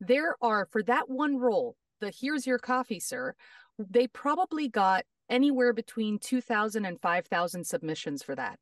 There 0.00 0.36
are 0.42 0.68
for 0.70 0.82
that 0.82 1.08
one 1.08 1.38
role, 1.38 1.76
the 2.02 2.12
here's 2.14 2.46
your 2.46 2.58
coffee, 2.58 3.00
sir, 3.00 3.34
they 3.78 4.06
probably 4.06 4.68
got 4.68 5.04
anywhere 5.28 5.72
between 5.72 6.18
2,000 6.18 6.84
and 6.84 7.00
5,000 7.00 7.64
submissions 7.64 8.22
for 8.22 8.34
that, 8.34 8.58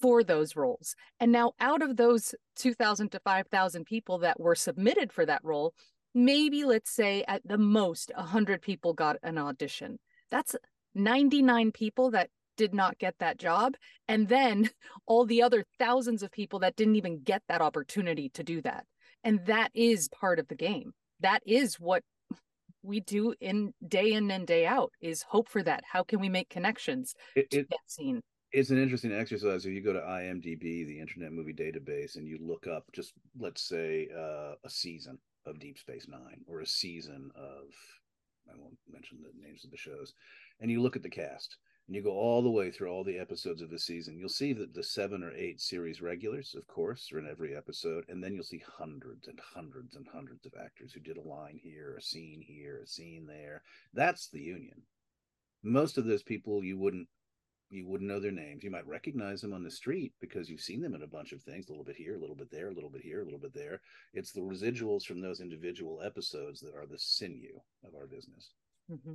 for 0.00 0.24
those 0.24 0.56
roles. 0.56 0.94
And 1.20 1.32
now, 1.32 1.52
out 1.60 1.82
of 1.82 1.96
those 1.96 2.34
2,000 2.56 3.10
to 3.12 3.20
5,000 3.20 3.84
people 3.84 4.18
that 4.18 4.40
were 4.40 4.54
submitted 4.54 5.12
for 5.12 5.26
that 5.26 5.44
role, 5.44 5.74
maybe 6.14 6.64
let's 6.64 6.90
say 6.90 7.24
at 7.28 7.42
the 7.44 7.58
most 7.58 8.10
100 8.14 8.62
people 8.62 8.94
got 8.94 9.16
an 9.22 9.38
audition. 9.38 9.98
That's 10.30 10.56
99 10.94 11.72
people 11.72 12.10
that 12.10 12.30
did 12.56 12.74
not 12.74 12.98
get 12.98 13.14
that 13.18 13.38
job. 13.38 13.74
And 14.08 14.28
then 14.28 14.70
all 15.06 15.24
the 15.24 15.42
other 15.42 15.64
thousands 15.78 16.22
of 16.22 16.30
people 16.30 16.60
that 16.60 16.76
didn't 16.76 16.96
even 16.96 17.22
get 17.22 17.42
that 17.48 17.60
opportunity 17.60 18.28
to 18.30 18.42
do 18.42 18.60
that. 18.62 18.84
And 19.24 19.46
that 19.46 19.70
is 19.74 20.08
part 20.08 20.38
of 20.38 20.48
the 20.48 20.54
game. 20.54 20.92
That 21.20 21.42
is 21.46 21.76
what 21.76 22.02
we 22.82 23.00
do 23.00 23.34
in 23.40 23.72
day 23.86 24.12
in 24.12 24.30
and 24.30 24.46
day 24.46 24.66
out 24.66 24.92
is 25.00 25.22
hope 25.22 25.48
for 25.48 25.62
that. 25.62 25.82
How 25.90 26.02
can 26.02 26.20
we 26.20 26.28
make 26.28 26.48
connections 26.48 27.14
it, 27.36 27.50
to 27.50 27.60
it, 27.60 27.70
get 27.70 27.80
seen? 27.86 28.20
It's 28.52 28.70
an 28.70 28.82
interesting 28.82 29.12
exercise. 29.12 29.64
If 29.64 29.72
you 29.72 29.80
go 29.80 29.92
to 29.92 30.00
IMDb, 30.00 30.86
the 30.86 31.00
Internet 31.00 31.32
Movie 31.32 31.54
Database, 31.54 32.16
and 32.16 32.26
you 32.26 32.38
look 32.40 32.66
up 32.66 32.84
just 32.92 33.14
let's 33.38 33.62
say 33.62 34.08
uh, 34.16 34.54
a 34.64 34.70
season 34.70 35.18
of 35.46 35.58
Deep 35.58 35.78
Space 35.78 36.06
Nine 36.08 36.42
or 36.46 36.60
a 36.60 36.66
season 36.66 37.30
of 37.34 37.64
I 38.52 38.56
won't 38.56 38.78
mention 38.90 39.18
the 39.22 39.46
names 39.46 39.64
of 39.64 39.70
the 39.70 39.76
shows, 39.76 40.14
and 40.60 40.70
you 40.70 40.82
look 40.82 40.96
at 40.96 41.02
the 41.02 41.08
cast 41.08 41.56
and 41.86 41.96
you 41.96 42.02
go 42.02 42.12
all 42.12 42.42
the 42.42 42.50
way 42.50 42.70
through 42.70 42.90
all 42.90 43.02
the 43.02 43.18
episodes 43.18 43.60
of 43.60 43.70
the 43.70 43.78
season, 43.78 44.16
you'll 44.16 44.28
see 44.28 44.52
that 44.52 44.72
the 44.72 44.82
seven 44.82 45.22
or 45.22 45.32
eight 45.32 45.60
series 45.60 46.00
regulars, 46.00 46.54
of 46.54 46.66
course, 46.66 47.10
are 47.12 47.18
in 47.18 47.28
every 47.28 47.56
episode, 47.56 48.04
and 48.08 48.22
then 48.22 48.34
you'll 48.34 48.44
see 48.44 48.62
hundreds 48.78 49.26
and 49.26 49.40
hundreds 49.40 49.96
and 49.96 50.06
hundreds 50.06 50.46
of 50.46 50.52
actors 50.62 50.92
who 50.92 51.00
did 51.00 51.16
a 51.16 51.28
line 51.28 51.58
here, 51.62 51.96
a 51.96 52.02
scene 52.02 52.40
here, 52.40 52.80
a 52.82 52.86
scene 52.86 53.26
there. 53.26 53.62
That's 53.92 54.28
the 54.28 54.40
union. 54.40 54.82
Most 55.64 55.98
of 55.98 56.04
those 56.04 56.22
people 56.22 56.64
you 56.64 56.78
wouldn't 56.78 57.08
you 57.68 57.86
wouldn't 57.86 58.08
know 58.10 58.20
their 58.20 58.30
names. 58.30 58.62
You 58.62 58.70
might 58.70 58.86
recognize 58.86 59.40
them 59.40 59.54
on 59.54 59.64
the 59.64 59.70
street 59.70 60.12
because 60.20 60.50
you've 60.50 60.60
seen 60.60 60.82
them 60.82 60.94
in 60.94 61.02
a 61.02 61.06
bunch 61.06 61.32
of 61.32 61.40
things, 61.40 61.66
a 61.66 61.70
little 61.70 61.84
bit 61.84 61.96
here, 61.96 62.16
a 62.16 62.20
little 62.20 62.36
bit 62.36 62.50
there, 62.50 62.68
a 62.68 62.74
little 62.74 62.90
bit 62.90 63.00
here, 63.00 63.22
a 63.22 63.24
little 63.24 63.38
bit 63.38 63.54
there. 63.54 63.80
It's 64.12 64.30
the 64.30 64.42
residuals 64.42 65.04
from 65.04 65.22
those 65.22 65.40
individual 65.40 66.02
episodes 66.04 66.60
that 66.60 66.74
are 66.74 66.86
the 66.86 66.98
sinew 66.98 67.58
of 67.82 67.94
our 67.94 68.06
business. 68.06 68.52
Mm-hmm 68.90 69.14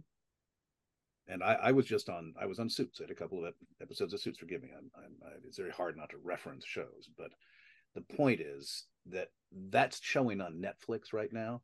and 1.27 1.43
I, 1.43 1.53
I, 1.61 1.71
was 1.71 1.85
just 1.85 2.09
on 2.09 2.33
I 2.39 2.45
was 2.45 2.59
on 2.59 2.69
Suits. 2.69 2.99
I 2.99 3.03
had 3.03 3.11
a 3.11 3.15
couple 3.15 3.45
of 3.45 3.53
episodes 3.81 4.13
of 4.13 4.21
Suits. 4.21 4.39
Forgive 4.39 4.63
me. 4.63 4.69
I'm, 4.75 4.89
I'm, 4.95 5.11
I, 5.25 5.31
it's 5.45 5.57
very 5.57 5.71
hard 5.71 5.97
not 5.97 6.09
to 6.09 6.17
reference 6.23 6.65
shows, 6.65 7.09
but 7.17 7.31
the 7.95 8.15
point 8.15 8.39
is 8.39 8.85
that 9.07 9.29
that's 9.69 10.01
showing 10.01 10.41
on 10.41 10.61
Netflix 10.61 11.13
right 11.13 11.31
now, 11.31 11.61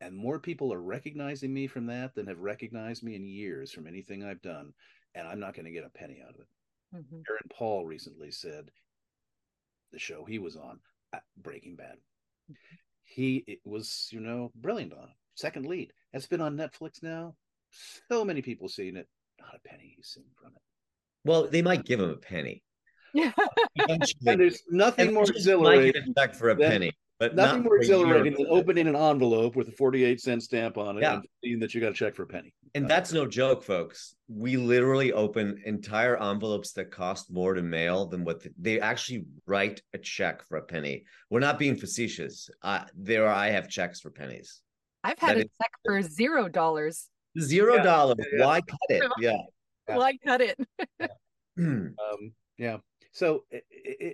and 0.00 0.16
more 0.16 0.38
people 0.38 0.72
are 0.72 0.80
recognizing 0.80 1.52
me 1.52 1.66
from 1.66 1.86
that 1.86 2.14
than 2.14 2.26
have 2.26 2.40
recognized 2.40 3.02
me 3.02 3.14
in 3.14 3.26
years 3.26 3.72
from 3.72 3.86
anything 3.86 4.24
I've 4.24 4.42
done, 4.42 4.72
and 5.14 5.26
I'm 5.26 5.40
not 5.40 5.54
going 5.54 5.66
to 5.66 5.72
get 5.72 5.84
a 5.84 5.98
penny 5.98 6.20
out 6.22 6.34
of 6.34 6.40
it. 6.40 6.48
Mm-hmm. 6.94 7.16
Aaron 7.28 7.48
Paul 7.50 7.86
recently 7.86 8.30
said 8.30 8.70
the 9.92 9.98
show 9.98 10.24
he 10.24 10.38
was 10.38 10.56
on, 10.56 10.78
uh, 11.12 11.18
Breaking 11.36 11.76
Bad. 11.76 11.96
Mm-hmm. 12.50 12.76
He 13.04 13.60
was, 13.64 14.08
you 14.10 14.20
know, 14.20 14.50
brilliant 14.56 14.92
on 14.92 15.04
it. 15.04 15.14
second 15.34 15.66
lead. 15.66 15.92
It's 16.12 16.26
been 16.26 16.40
on 16.40 16.56
Netflix 16.56 17.02
now 17.02 17.34
so 18.08 18.24
many 18.24 18.42
people 18.42 18.68
seen 18.68 18.96
it. 18.96 19.08
Not 19.40 19.54
a 19.54 19.68
penny 19.68 19.94
he's 19.96 20.08
seen 20.08 20.24
from 20.40 20.52
it. 20.54 20.62
Well, 21.24 21.48
they 21.48 21.62
might 21.62 21.84
give 21.84 22.00
him 22.00 22.10
a 22.10 22.16
penny. 22.16 22.62
Yeah. 23.14 23.32
and 23.88 24.04
there's 24.38 24.62
nothing 24.68 25.06
and 25.06 25.14
more 25.14 25.22
exhilarating. 25.22 26.12
Check 26.18 26.34
for 26.34 26.50
a 26.50 26.54
than, 26.54 26.70
penny. 26.70 26.92
But 27.18 27.34
nothing 27.34 27.62
more 27.62 27.78
exhilarating 27.78 28.34
than 28.34 28.46
opening 28.50 28.86
an 28.88 28.96
envelope 28.96 29.56
with 29.56 29.68
a 29.68 29.72
48 29.72 30.20
cent 30.20 30.42
stamp 30.42 30.76
on 30.76 30.98
it 30.98 31.00
yeah. 31.00 31.14
and 31.14 31.24
seeing 31.42 31.58
that 31.60 31.72
you 31.72 31.80
got 31.80 31.92
a 31.92 31.94
check 31.94 32.14
for 32.14 32.24
a 32.24 32.26
penny. 32.26 32.52
And 32.74 32.84
uh, 32.84 32.88
that's 32.88 33.10
no 33.10 33.26
joke, 33.26 33.62
folks. 33.62 34.14
We 34.28 34.58
literally 34.58 35.14
open 35.14 35.62
entire 35.64 36.22
envelopes 36.22 36.72
that 36.72 36.90
cost 36.90 37.30
more 37.30 37.54
to 37.54 37.62
mail 37.62 38.04
than 38.04 38.22
what 38.22 38.42
the, 38.42 38.50
they 38.58 38.80
actually 38.80 39.24
write 39.46 39.80
a 39.94 39.98
check 39.98 40.46
for 40.46 40.58
a 40.58 40.62
penny. 40.62 41.04
We're 41.30 41.40
not 41.40 41.58
being 41.58 41.76
facetious. 41.76 42.50
Uh, 42.60 42.84
there, 42.94 43.28
I 43.28 43.48
have 43.48 43.70
checks 43.70 43.98
for 43.98 44.10
pennies. 44.10 44.60
I've 45.02 45.18
had 45.18 45.36
that 45.36 45.42
a 45.42 45.44
is, 45.44 45.50
check 45.62 45.70
for 45.86 46.02
zero 46.02 46.48
dollars. 46.50 47.08
Zero 47.40 47.82
dollars. 47.82 48.16
Yeah, 48.32 48.38
yeah. 48.38 48.46
Why 48.46 48.60
cut 48.60 48.78
it? 48.88 49.02
Yeah. 49.18 49.36
Why 49.86 50.18
cut 50.24 50.40
it? 50.40 50.58
um, 51.58 52.32
yeah. 52.58 52.78
So, 53.12 53.44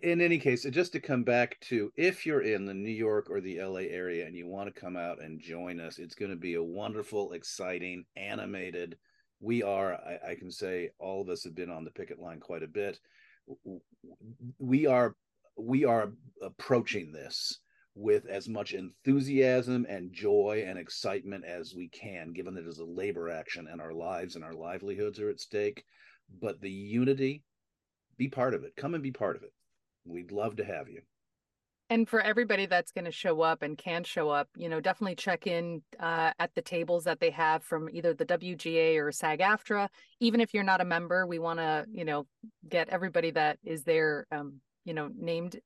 in 0.02 0.20
any 0.20 0.38
case, 0.38 0.64
just 0.64 0.92
to 0.92 1.00
come 1.00 1.24
back 1.24 1.58
to 1.62 1.90
if 1.96 2.24
you're 2.24 2.42
in 2.42 2.66
the 2.66 2.74
New 2.74 2.92
York 2.92 3.28
or 3.30 3.40
the 3.40 3.60
LA 3.60 3.80
area 3.80 4.26
and 4.26 4.36
you 4.36 4.46
want 4.46 4.72
to 4.72 4.80
come 4.80 4.96
out 4.96 5.20
and 5.20 5.40
join 5.40 5.80
us, 5.80 5.98
it's 5.98 6.14
going 6.14 6.30
to 6.30 6.36
be 6.36 6.54
a 6.54 6.62
wonderful, 6.62 7.32
exciting, 7.32 8.04
animated. 8.16 8.96
We 9.40 9.64
are, 9.64 9.94
I, 9.94 10.30
I 10.30 10.34
can 10.36 10.52
say, 10.52 10.90
all 11.00 11.20
of 11.20 11.28
us 11.30 11.42
have 11.42 11.56
been 11.56 11.70
on 11.70 11.84
the 11.84 11.90
picket 11.90 12.20
line 12.20 12.38
quite 12.38 12.62
a 12.62 12.68
bit. 12.68 13.00
We 14.60 14.86
are, 14.86 15.16
we 15.56 15.84
are 15.84 16.12
approaching 16.40 17.10
this 17.10 17.58
with 17.94 18.26
as 18.26 18.48
much 18.48 18.72
enthusiasm 18.72 19.86
and 19.88 20.12
joy 20.12 20.64
and 20.66 20.78
excitement 20.78 21.44
as 21.44 21.74
we 21.74 21.88
can, 21.88 22.32
given 22.32 22.54
that 22.54 22.64
it 22.64 22.68
is 22.68 22.78
a 22.78 22.84
labor 22.84 23.28
action 23.28 23.68
and 23.70 23.80
our 23.80 23.92
lives 23.92 24.34
and 24.34 24.44
our 24.44 24.54
livelihoods 24.54 25.20
are 25.20 25.28
at 25.28 25.40
stake. 25.40 25.84
But 26.40 26.60
the 26.60 26.70
unity 26.70 27.42
be 28.16 28.28
part 28.28 28.54
of 28.54 28.64
it. 28.64 28.74
Come 28.76 28.94
and 28.94 29.02
be 29.02 29.10
part 29.10 29.36
of 29.36 29.42
it. 29.42 29.52
We'd 30.04 30.32
love 30.32 30.56
to 30.56 30.64
have 30.64 30.88
you. 30.88 31.02
And 31.90 32.08
for 32.08 32.22
everybody 32.22 32.64
that's 32.64 32.90
going 32.90 33.04
to 33.04 33.12
show 33.12 33.42
up 33.42 33.60
and 33.60 33.76
can 33.76 34.02
show 34.02 34.30
up, 34.30 34.48
you 34.56 34.70
know, 34.70 34.80
definitely 34.80 35.14
check 35.14 35.46
in 35.46 35.82
uh, 36.00 36.30
at 36.38 36.54
the 36.54 36.62
tables 36.62 37.04
that 37.04 37.20
they 37.20 37.28
have 37.28 37.62
from 37.62 37.90
either 37.92 38.14
the 38.14 38.24
WGA 38.24 38.96
or 38.96 39.12
SAG 39.12 39.40
AFTRA. 39.40 39.88
Even 40.18 40.40
if 40.40 40.54
you're 40.54 40.62
not 40.62 40.80
a 40.80 40.86
member, 40.86 41.26
we 41.26 41.38
want 41.38 41.58
to, 41.58 41.84
you 41.92 42.06
know, 42.06 42.26
get 42.66 42.88
everybody 42.88 43.30
that 43.32 43.58
is 43.62 43.84
there, 43.84 44.26
um, 44.32 44.54
you 44.86 44.94
know, 44.94 45.10
named 45.14 45.60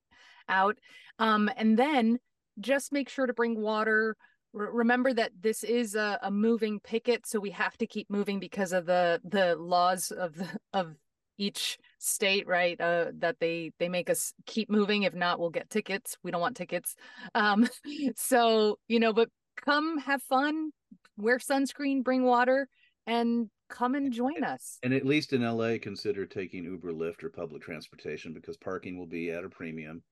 out. 0.48 0.78
Um, 1.18 1.50
and 1.56 1.78
then 1.78 2.18
just 2.60 2.92
make 2.92 3.08
sure 3.08 3.26
to 3.26 3.32
bring 3.32 3.60
water. 3.60 4.16
remember 4.52 5.12
that 5.12 5.32
this 5.40 5.64
is 5.64 5.94
a, 5.94 6.18
a 6.22 6.30
moving 6.30 6.80
picket, 6.80 7.26
so 7.26 7.38
we 7.38 7.50
have 7.50 7.76
to 7.78 7.86
keep 7.86 8.08
moving 8.10 8.40
because 8.40 8.72
of 8.72 8.86
the 8.86 9.20
the 9.24 9.56
laws 9.56 10.10
of 10.10 10.34
the, 10.36 10.48
of 10.72 10.94
each 11.38 11.78
state 11.98 12.46
right 12.46 12.80
uh, 12.80 13.06
that 13.18 13.36
they 13.40 13.72
they 13.78 13.88
make 13.88 14.08
us 14.08 14.32
keep 14.46 14.70
moving 14.70 15.02
if 15.02 15.14
not 15.14 15.38
we'll 15.38 15.50
get 15.50 15.68
tickets 15.68 16.16
we 16.22 16.30
don't 16.30 16.40
want 16.40 16.56
tickets 16.56 16.94
um 17.34 17.68
so 18.16 18.78
you 18.88 18.98
know 18.98 19.12
but 19.12 19.28
come 19.62 19.98
have 19.98 20.22
fun 20.22 20.70
wear 21.18 21.38
sunscreen 21.38 22.02
bring 22.02 22.22
water 22.22 22.68
and 23.06 23.50
come 23.68 23.94
and 23.94 24.12
join 24.12 24.44
us 24.44 24.78
and 24.82 24.94
at 24.94 25.04
least 25.04 25.32
in 25.32 25.42
la 25.42 25.76
consider 25.80 26.24
taking 26.24 26.64
uber 26.64 26.92
lyft 26.92 27.22
or 27.22 27.30
public 27.30 27.62
transportation 27.62 28.32
because 28.32 28.56
parking 28.56 28.98
will 28.98 29.06
be 29.06 29.30
at 29.30 29.44
a 29.44 29.48
premium. 29.48 30.02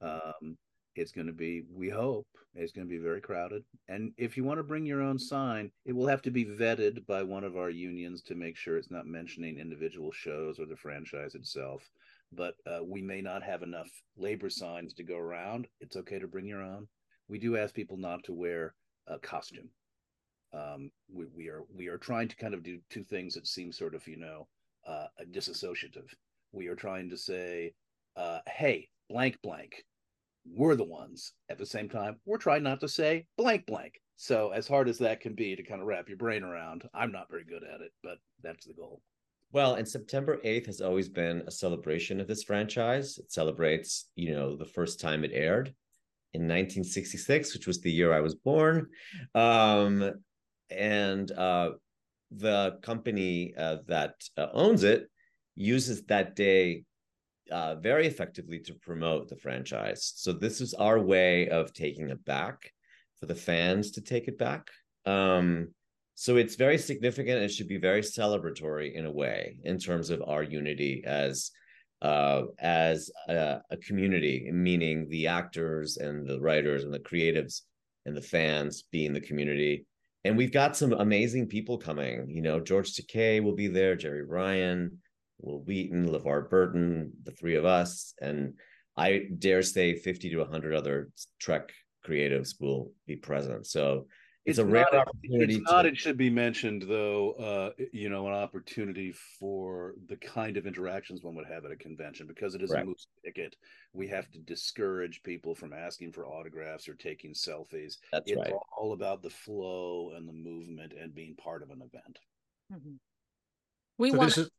Um 0.00 0.56
it's 0.94 1.12
going 1.12 1.26
to 1.26 1.32
be 1.32 1.62
we 1.72 1.88
hope 1.88 2.26
it's 2.54 2.72
going 2.72 2.86
to 2.86 2.90
be 2.90 2.98
very 2.98 3.20
crowded. 3.20 3.62
And 3.88 4.12
if 4.16 4.36
you 4.36 4.42
want 4.42 4.58
to 4.58 4.64
bring 4.64 4.84
your 4.84 5.00
own 5.00 5.18
sign 5.18 5.70
it 5.84 5.92
will 5.92 6.08
have 6.08 6.22
to 6.22 6.30
be 6.30 6.44
vetted 6.44 7.06
by 7.06 7.22
one 7.22 7.44
of 7.44 7.56
our 7.56 7.70
unions 7.70 8.22
to 8.22 8.34
make 8.34 8.56
sure 8.56 8.76
it's 8.76 8.90
not 8.90 9.06
mentioning 9.06 9.58
individual 9.58 10.10
shows 10.10 10.58
or 10.58 10.66
the 10.66 10.76
franchise 10.76 11.34
itself. 11.34 11.88
But 12.32 12.54
uh, 12.66 12.80
we 12.84 13.00
may 13.00 13.20
not 13.20 13.42
have 13.42 13.62
enough 13.62 13.88
labor 14.16 14.50
signs 14.50 14.92
to 14.94 15.02
go 15.02 15.16
around. 15.16 15.68
It's 15.80 15.96
okay 15.96 16.18
to 16.18 16.26
bring 16.26 16.46
your 16.46 16.62
own. 16.62 16.88
We 17.28 17.38
do 17.38 17.56
ask 17.56 17.74
people 17.74 17.96
not 17.96 18.24
to 18.24 18.32
wear 18.32 18.74
a 19.06 19.18
costume. 19.18 19.70
Um, 20.52 20.90
we, 21.12 21.26
we 21.34 21.48
are 21.48 21.62
we 21.74 21.88
are 21.88 21.98
trying 21.98 22.28
to 22.28 22.36
kind 22.36 22.54
of 22.54 22.62
do 22.62 22.78
two 22.90 23.04
things 23.04 23.34
that 23.34 23.46
seem 23.46 23.70
sort 23.70 23.94
of 23.94 24.06
you 24.08 24.16
know 24.16 24.48
uh, 24.86 25.06
disassociative 25.30 26.08
we 26.52 26.68
are 26.68 26.74
trying 26.74 27.10
to 27.10 27.16
say 27.16 27.74
uh, 28.16 28.38
hey 28.46 28.88
blank 29.08 29.38
blank. 29.42 29.84
We're 30.46 30.76
the 30.76 30.84
ones 30.84 31.32
at 31.48 31.58
the 31.58 31.66
same 31.66 31.88
time. 31.88 32.16
We're 32.24 32.38
trying 32.38 32.62
not 32.62 32.80
to 32.80 32.88
say 32.88 33.26
blank 33.36 33.66
blank. 33.66 34.00
So 34.16 34.50
as 34.50 34.66
hard 34.66 34.88
as 34.88 34.98
that 34.98 35.20
can 35.20 35.34
be 35.34 35.54
to 35.54 35.62
kind 35.62 35.80
of 35.80 35.86
wrap 35.86 36.08
your 36.08 36.16
brain 36.16 36.42
around 36.42 36.88
i'm 36.92 37.12
not 37.12 37.30
very 37.30 37.44
good 37.44 37.62
at 37.62 37.80
it 37.80 37.92
but 38.02 38.18
that's 38.42 38.66
the 38.66 38.74
goal. 38.74 39.00
Well 39.52 39.74
and 39.74 39.86
september 39.86 40.38
8th 40.44 40.66
has 40.66 40.80
always 40.80 41.08
been 41.08 41.42
a 41.46 41.50
celebration 41.50 42.20
of 42.20 42.26
this 42.26 42.42
franchise. 42.42 43.18
It 43.18 43.32
celebrates 43.32 44.10
you 44.16 44.32
know 44.34 44.56
the 44.56 44.64
first 44.64 45.00
time 45.00 45.24
it 45.24 45.30
aired 45.32 45.74
in 46.34 46.42
1966 46.42 47.54
which 47.54 47.66
was 47.66 47.80
the 47.80 47.92
year 47.92 48.12
i 48.12 48.20
was 48.20 48.34
born. 48.34 48.88
Um, 49.34 50.12
and 50.70 51.30
uh, 51.30 51.70
the 52.30 52.78
company 52.82 53.54
uh, 53.56 53.78
that 53.86 54.14
uh, 54.36 54.48
owns 54.52 54.82
it 54.82 55.08
uses 55.54 56.02
that 56.04 56.36
day 56.36 56.84
uh, 57.50 57.76
very 57.76 58.06
effectively 58.06 58.58
to 58.60 58.74
promote 58.74 59.28
the 59.28 59.36
franchise. 59.36 60.12
So 60.16 60.32
this 60.32 60.60
is 60.60 60.74
our 60.74 60.98
way 60.98 61.48
of 61.48 61.72
taking 61.72 62.10
it 62.10 62.24
back 62.24 62.72
for 63.18 63.26
the 63.26 63.34
fans 63.34 63.90
to 63.92 64.00
take 64.00 64.28
it 64.28 64.38
back. 64.38 64.68
Um, 65.06 65.68
so 66.14 66.36
it's 66.36 66.56
very 66.56 66.78
significant. 66.78 67.42
It 67.42 67.52
should 67.52 67.68
be 67.68 67.78
very 67.78 68.02
celebratory 68.02 68.94
in 68.94 69.06
a 69.06 69.10
way 69.10 69.60
in 69.64 69.78
terms 69.78 70.10
of 70.10 70.22
our 70.26 70.42
unity 70.42 71.04
as 71.06 71.50
uh, 72.02 72.42
as 72.60 73.10
a, 73.28 73.60
a 73.70 73.76
community, 73.76 74.48
meaning 74.52 75.08
the 75.08 75.26
actors 75.26 75.96
and 75.96 76.28
the 76.28 76.40
writers 76.40 76.84
and 76.84 76.94
the 76.94 76.98
creatives 77.00 77.62
and 78.06 78.16
the 78.16 78.22
fans 78.22 78.84
being 78.92 79.12
the 79.12 79.20
community. 79.20 79.84
And 80.24 80.36
we've 80.36 80.52
got 80.52 80.76
some 80.76 80.92
amazing 80.92 81.46
people 81.46 81.78
coming. 81.78 82.28
You 82.28 82.42
know, 82.42 82.60
George 82.60 82.92
Takei 82.92 83.42
will 83.42 83.54
be 83.54 83.68
there, 83.68 83.96
Jeri 83.96 84.24
Ryan, 84.26 84.98
Wil 85.40 85.62
Wheaton, 85.64 86.08
LeVar 86.08 86.50
Burton, 86.50 87.12
the 87.22 87.32
three 87.32 87.56
of 87.56 87.64
us, 87.64 88.14
and 88.20 88.54
I 88.96 89.28
dare 89.38 89.62
say 89.62 89.94
50 89.94 90.30
to 90.30 90.38
100 90.38 90.74
other 90.74 91.10
Trek 91.38 91.72
creatives 92.06 92.60
will 92.60 92.92
be 93.06 93.16
present. 93.16 93.66
So 93.66 94.06
it's, 94.44 94.58
it's 94.58 94.58
a 94.58 94.64
rare 94.64 94.86
not, 94.92 95.06
opportunity. 95.08 95.56
It's 95.56 95.68
to... 95.68 95.72
not, 95.72 95.86
it 95.86 95.96
should 95.96 96.16
be 96.16 96.30
mentioned 96.30 96.82
though, 96.88 97.32
uh, 97.32 97.70
you 97.92 98.08
know, 98.08 98.26
an 98.26 98.32
opportunity 98.32 99.12
for 99.38 99.94
the 100.08 100.16
kind 100.16 100.56
of 100.56 100.66
interactions 100.66 101.22
one 101.22 101.34
would 101.34 101.46
have 101.46 101.64
at 101.64 101.70
a 101.70 101.76
convention 101.76 102.26
because 102.26 102.54
it 102.54 102.62
is 102.62 102.70
right. 102.70 102.82
a 102.82 102.86
moose 102.86 103.06
ticket. 103.24 103.54
We 103.92 104.08
have 104.08 104.30
to 104.30 104.38
discourage 104.38 105.22
people 105.22 105.54
from 105.54 105.72
asking 105.72 106.12
for 106.12 106.26
autographs 106.26 106.88
or 106.88 106.94
taking 106.94 107.34
selfies. 107.34 107.96
That's 108.10 108.30
it's 108.30 108.36
right. 108.36 108.52
all 108.76 108.94
about 108.94 109.22
the 109.22 109.30
flow 109.30 110.12
and 110.16 110.26
the 110.26 110.32
movement 110.32 110.92
and 110.98 111.14
being 111.14 111.36
part 111.36 111.62
of 111.62 111.70
an 111.70 111.82
event. 111.82 112.18
Mm-hmm. 112.72 112.94
We 113.98 114.10
so 114.10 114.16
want. 114.16 114.38
Is, 114.38 114.50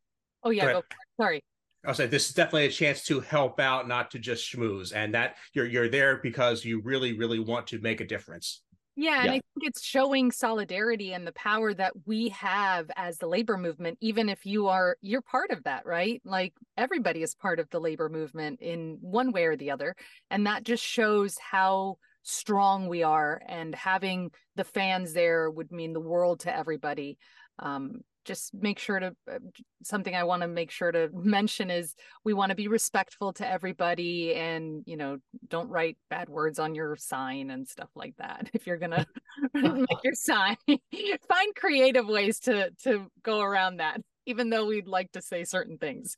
Oh 0.44 0.50
yeah, 0.50 0.74
go 0.74 0.84
sorry. 1.20 1.42
I'll 1.86 1.94
say 1.94 2.08
this 2.08 2.28
is 2.28 2.36
definitely 2.36 2.66
a 2.66 2.72
chance 2.72 3.06
to 3.06 3.22
help 3.22 3.60
out, 3.60 3.88
not 3.88 4.12
to 4.12 4.20
just 4.20 4.52
schmooze, 4.52 4.94
and 4.94 5.14
that 5.14 5.38
you're 5.54 5.66
you're 5.66 5.90
there 5.90 6.18
because 6.18 6.66
you 6.66 6.82
really, 6.82 7.18
really 7.18 7.40
want 7.40 7.68
to 7.68 7.80
make 7.80 8.02
a 8.02 8.06
difference. 8.06 8.62
Yeah, 8.96 9.20
and 9.20 9.26
yeah. 9.28 9.32
I 9.32 9.34
think 9.36 9.44
it's 9.62 9.82
showing 9.82 10.30
solidarity 10.30 11.14
and 11.14 11.26
the 11.26 11.32
power 11.32 11.74
that 11.74 11.94
we 12.06 12.30
have 12.30 12.92
as 12.98 13.18
the 13.18 13.28
labor 13.28 13.58
movement, 13.58 13.98
even 14.02 14.28
if 14.28 14.46
you 14.46 14.68
are 14.68 14.98
you're 15.00 15.22
part 15.22 15.52
of 15.52 15.64
that, 15.64 15.86
right? 15.86 16.22
Like 16.26 16.54
everybody 16.76 17.24
is 17.24 17.34
part 17.34 17.62
of 17.62 17.70
the 17.70 17.80
labor 17.80 18.10
movement 18.10 18.60
in 18.60 18.98
one 19.00 19.32
way 19.32 19.46
or 19.46 19.56
the 19.56 19.72
other. 19.72 19.96
And 20.30 20.48
that 20.48 20.66
just 20.66 20.84
shows 20.84 21.38
how 21.40 21.98
strong 22.24 22.90
we 22.90 23.02
are 23.04 23.42
and 23.48 23.74
having 23.74 24.32
the 24.58 24.66
fans 24.66 25.14
there 25.14 25.50
would 25.50 25.72
mean 25.72 25.94
the 25.94 26.02
world 26.02 26.42
to 26.42 26.54
everybody. 26.54 27.18
Um, 27.58 28.02
just 28.26 28.54
make 28.54 28.80
sure 28.80 29.00
to 29.00 29.16
uh, 29.32 29.40
something 29.84 30.16
i 30.16 30.24
want 30.24 30.42
to 30.42 30.48
make 30.48 30.72
sure 30.72 30.92
to 30.92 31.10
mention 31.14 31.70
is 31.70 31.96
we 32.24 32.34
want 32.34 32.50
to 32.50 32.56
be 32.56 32.68
respectful 32.68 33.34
to 33.34 33.48
everybody 33.48 34.34
and 34.36 34.84
you 34.86 34.98
know 34.98 35.18
don't 35.48 35.70
write 35.70 35.98
bad 36.10 36.30
words 36.30 36.60
on 36.60 36.76
your 36.76 36.96
sign 36.96 37.50
and 37.50 37.68
stuff 37.68 37.90
like 37.96 38.16
that 38.18 38.50
if 38.54 38.68
you're 38.68 38.78
gonna 38.78 39.06
make 39.54 40.04
your 40.04 40.14
sign. 40.14 40.58
Find 40.68 41.56
creative 41.56 42.08
ways 42.08 42.40
to 42.42 42.72
to 42.84 43.08
go 43.24 43.42
around 43.42 43.78
that 43.78 44.02
even 44.26 44.50
though 44.50 44.66
we'd 44.66 44.88
like 44.88 45.12
to 45.14 45.22
say 45.22 45.44
certain 45.44 45.78
things. 45.78 46.16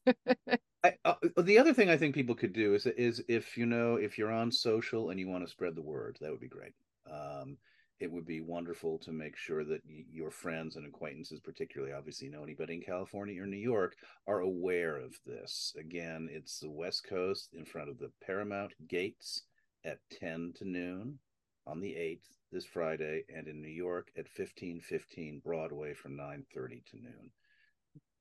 I, 0.84 0.94
uh, 1.06 1.14
the 1.38 1.60
other 1.60 1.74
thing 1.76 1.92
i 1.92 1.98
think 1.98 2.16
people 2.16 2.34
could 2.34 2.54
do 2.54 2.74
is 2.74 2.88
is 2.88 3.24
if 3.28 3.56
you 3.56 3.68
know 3.68 3.98
if 3.98 4.18
you're 4.18 4.32
on 4.32 4.52
social 4.52 5.12
and 5.12 5.20
you 5.20 5.30
want 5.30 5.46
to 5.46 5.52
spread 5.52 5.76
the 5.76 5.82
word 5.82 6.18
that 6.22 6.32
would 6.32 6.40
be 6.40 6.48
great. 6.48 6.74
Um, 7.12 7.58
it 8.02 8.12
would 8.12 8.26
be 8.26 8.42
wonderful 8.42 8.98
to 9.00 9.12
make 9.12 9.38
sure 9.38 9.64
that 9.64 9.82
your 9.86 10.32
friends 10.32 10.76
and 10.76 10.86
acquaintances, 10.86 11.40
particularly 11.40 11.94
obviously 11.94 12.28
you 12.28 12.34
know 12.34 12.44
anybody 12.44 12.76
in 12.76 12.82
California 12.82 13.42
or 13.42 13.46
New 13.46 13.58
York, 13.58 13.96
are 14.28 14.40
aware 14.42 14.98
of 14.98 15.14
this. 15.26 15.74
Again, 15.78 16.28
it's 16.32 16.60
the 16.60 16.70
West 16.70 17.06
Coast 17.08 17.54
in 17.54 17.66
front 17.66 17.90
of 17.90 18.00
the 18.00 18.12
Paramount 18.26 18.74
gates 18.88 19.44
at 19.86 20.00
10 20.20 20.54
to 20.58 20.66
noon 20.66 21.20
on 21.68 21.80
the 21.80 21.92
8th 21.92 22.28
this 22.52 22.66
Friday, 22.66 23.24
and 23.34 23.48
in 23.48 23.62
New 23.62 23.70
York 23.70 24.12
at 24.18 24.26
1515 24.26 25.40
Broadway 25.44 25.94
from 25.94 26.18
9:30 26.18 26.84
to 26.92 26.98
noon. 26.98 27.32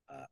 Uh, 0.09 0.27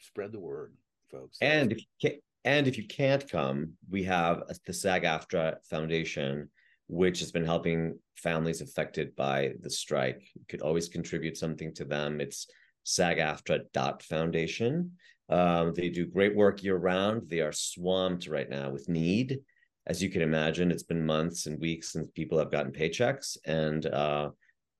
spread 0.00 0.32
the 0.32 0.40
word, 0.40 0.74
folks. 1.10 1.38
and 1.40 1.72
if 1.72 1.78
you 2.00 2.20
And 2.44 2.68
if 2.68 2.78
you 2.78 2.86
can't 2.86 3.28
come, 3.28 3.76
we 3.90 4.04
have 4.04 4.44
the 4.66 4.72
SAG 4.72 5.02
AFTRA 5.02 5.58
Foundation, 5.64 6.48
which 6.88 7.20
has 7.20 7.32
been 7.32 7.44
helping 7.44 7.98
families 8.16 8.60
affected 8.60 9.14
by 9.16 9.52
the 9.60 9.70
strike. 9.70 10.22
You 10.34 10.42
could 10.48 10.62
always 10.62 10.88
contribute 10.88 11.36
something 11.36 11.74
to 11.74 11.84
them. 11.84 12.20
It's 12.20 12.46
sagaftra.foundation. 12.84 14.92
Um, 15.28 15.74
they 15.74 15.88
do 15.88 16.06
great 16.06 16.36
work 16.36 16.62
year 16.62 16.76
round. 16.76 17.28
They 17.28 17.40
are 17.40 17.52
swamped 17.52 18.28
right 18.28 18.48
now 18.48 18.70
with 18.70 18.88
need. 18.88 19.40
As 19.86 20.02
you 20.02 20.10
can 20.10 20.22
imagine, 20.22 20.70
it's 20.70 20.84
been 20.84 21.04
months 21.04 21.46
and 21.46 21.60
weeks 21.60 21.92
since 21.92 22.08
people 22.10 22.38
have 22.38 22.50
gotten 22.50 22.72
paychecks, 22.72 23.36
and 23.44 23.86
uh, 23.86 24.30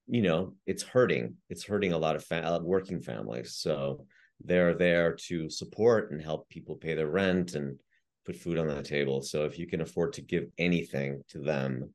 you 0.09 0.23
know 0.23 0.55
it's 0.67 0.83
hurting. 0.83 1.35
It's 1.49 1.65
hurting 1.65 1.93
a 1.93 1.99
lot 1.99 2.17
of 2.17 2.25
fa- 2.25 2.61
working 2.63 3.01
families. 3.01 3.57
So 3.57 4.05
they're 4.45 4.75
there 4.75 5.15
to 5.29 5.49
support 5.49 6.11
and 6.11 6.21
help 6.21 6.49
people 6.49 6.77
pay 6.77 6.95
their 6.95 7.09
rent 7.09 7.55
and 7.55 7.79
put 8.27 8.37
food 8.37 8.59
on 8.59 8.67
the 8.67 8.83
table. 8.83 9.23
So 9.23 9.45
if 9.45 9.59
you 9.59 9.67
can 9.67 9.81
afford 9.81 10.13
to 10.15 10.21
give 10.21 10.49
anything 10.59 11.23
to 11.29 11.39
them, 11.39 11.95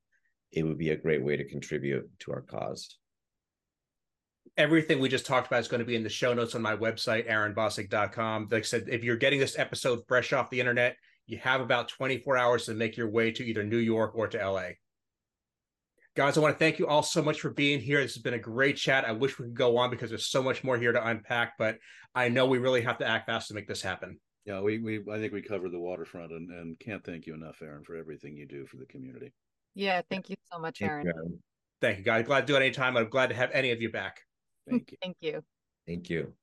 it 0.52 0.64
would 0.64 0.78
be 0.78 0.90
a 0.90 0.98
great 0.98 1.24
way 1.24 1.36
to 1.36 1.48
contribute 1.48 2.10
to 2.20 2.32
our 2.32 2.42
cause. 2.42 2.98
Everything 4.58 5.00
we 5.00 5.10
just 5.10 5.26
talked 5.26 5.48
about 5.48 5.60
is 5.60 5.68
going 5.68 5.80
to 5.80 5.86
be 5.86 5.96
in 5.96 6.04
the 6.04 6.10
show 6.10 6.34
notes 6.34 6.56
on 6.56 6.62
my 6.62 6.76
website, 6.76 7.30
aaronbossig.com. 7.30 8.48
Like 8.52 8.64
I 8.64 8.66
said, 8.66 8.86
if 8.88 9.04
you're 9.04 9.16
getting 9.16 9.40
this 9.40 9.60
episode 9.60 10.00
fresh 10.08 10.34
off 10.34 10.50
the 10.50 10.60
internet, 10.60 10.96
you 11.28 11.38
have 11.38 11.62
about 11.62 11.90
24 11.90 12.38
hours 12.38 12.66
to 12.66 12.74
make 12.74 12.98
your 12.98 13.10
way 13.10 13.32
to 13.32 13.46
either 13.46 13.64
New 13.64 13.78
York 13.78 14.14
or 14.16 14.28
to 14.28 14.38
LA. 14.38 14.70
Guys, 16.16 16.38
I 16.38 16.42
want 16.42 16.54
to 16.54 16.60
thank 16.60 16.80
you 16.80 16.88
all 16.88 17.04
so 17.04 17.22
much 17.22 17.40
for 17.40 17.52
being 17.52 17.80
here. 17.80 18.02
This 18.02 18.16
has 18.16 18.24
been 18.24 18.34
a 18.34 18.40
great 18.40 18.76
chat. 18.76 19.06
I 19.06 19.14
wish 19.14 19.40
we 19.40 19.46
could 19.46 19.54
go 19.54 19.78
on 19.78 19.90
because 19.90 20.10
there's 20.10 20.28
so 20.28 20.44
much 20.44 20.62
more 20.62 20.78
here 20.78 20.92
to 20.92 21.08
unpack, 21.08 21.54
but 21.58 21.78
I 22.14 22.28
know 22.28 22.46
we 22.46 22.58
really 22.58 22.82
have 22.82 22.98
to 22.98 23.08
act 23.08 23.28
fast 23.28 23.48
to 23.48 23.54
make 23.54 23.68
this 23.68 23.82
happen. 23.82 24.20
Yeah, 24.46 24.62
we, 24.62 24.80
we 24.80 25.00
I 25.12 25.20
think 25.20 25.34
we 25.34 25.42
covered 25.42 25.72
the 25.72 25.80
waterfront 25.80 26.32
and, 26.32 26.50
and 26.50 26.80
can't 26.80 27.04
thank 27.04 27.28
you 27.28 27.34
enough, 27.34 27.62
Aaron, 27.62 27.84
for 27.84 27.96
everything 27.96 28.36
you 28.36 28.48
do 28.48 28.66
for 28.66 28.78
the 28.78 28.86
community. 28.86 29.32
Yeah, 29.76 30.02
thank 30.10 30.30
you 30.30 30.36
so 30.52 30.60
much, 30.60 30.82
Aaron. 30.82 31.06
Thank 31.06 31.18
you, 31.18 31.40
Thank 31.80 31.98
you 32.00 32.04
guys. 32.04 32.26
Glad 32.26 32.42
to 32.42 32.48
do 32.48 32.56
it 32.56 32.62
anytime. 32.62 32.98
I'm 32.98 33.10
glad 33.10 33.30
to 33.30 33.36
have 33.36 33.52
any 33.54 33.72
of 33.72 33.82
you 33.82 33.92
back. 33.92 34.22
Thank 34.70 34.92
you. 34.92 34.98
thank 35.04 35.18
you. 35.22 35.44
Thank 35.88 36.10
you. 36.10 36.34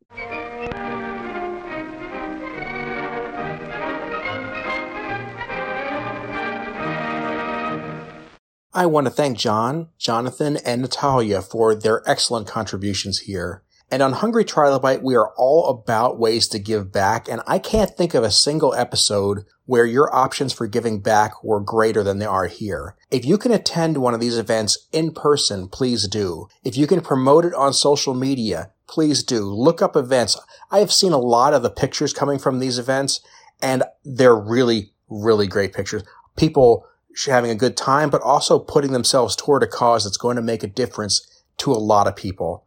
I 8.75 8.87
want 8.87 9.07
to 9.07 9.11
thank 9.11 9.39
John, 9.39 9.89
Jonathan, 9.99 10.57
and 10.59 10.83
Natalia 10.83 11.43
for 11.43 11.75
their 11.75 12.09
excellent 12.09 12.47
contributions 12.47 13.21
here. 13.21 13.65
And 13.91 14.03
on 14.03 14.13
Hungry 14.13 14.45
Trilobyte, 14.45 15.03
we 15.03 15.17
are 15.17 15.33
all 15.39 15.69
about 15.69 16.19
ways 16.19 16.47
to 16.49 16.59
give 16.59 16.93
back, 16.93 17.27
and 17.27 17.41
I 17.47 17.59
can't 17.59 17.91
think 17.91 18.13
of 18.13 18.23
a 18.23 18.31
single 18.31 18.75
episode 18.75 19.47
where 19.65 19.87
your 19.87 20.15
options 20.15 20.53
for 20.53 20.67
giving 20.67 21.01
back 21.01 21.43
were 21.43 21.61
greater 21.61 22.03
than 22.03 22.19
they 22.19 22.27
are 22.27 22.49
here. 22.49 22.97
If 23.11 23.25
you 23.25 23.39
can 23.39 23.53
attend 23.53 23.97
one 23.97 24.13
of 24.13 24.21
these 24.21 24.37
events 24.37 24.87
in 24.93 25.13
person, 25.13 25.69
please 25.69 26.07
do. 26.07 26.49
If 26.65 26.77
you 26.77 26.87
can 26.87 27.01
promote 27.01 27.47
it 27.47 27.55
on 27.55 27.73
social 27.73 28.13
media, 28.13 28.73
please 28.87 29.23
do. 29.23 29.45
Look 29.45 29.81
up 29.81 29.97
events. 29.97 30.39
I 30.71 30.81
have 30.81 30.93
seen 30.93 31.13
a 31.13 31.19
lot 31.19 31.55
of 31.55 31.63
the 31.63 31.71
pictures 31.71 32.13
coming 32.13 32.39
from 32.39 32.59
these 32.59 32.79
events, 32.79 33.21
and 33.63 33.85
they're 34.05 34.39
really, 34.39 34.93
really 35.09 35.47
great 35.47 35.73
pictures. 35.73 36.03
People 36.37 36.85
having 37.27 37.51
a 37.51 37.55
good 37.55 37.77
time, 37.77 38.11
but 38.11 38.23
also 38.23 38.59
putting 38.59 38.93
themselves 38.93 39.35
toward 39.35 39.63
a 39.63 39.67
cause 39.67 40.05
that's 40.05 40.19
going 40.19 40.37
to 40.37 40.43
make 40.43 40.63
a 40.63 40.69
difference 40.69 41.27
to 41.57 41.73
a 41.73 41.75
lot 41.75 42.07
of 42.07 42.15
people. 42.15 42.65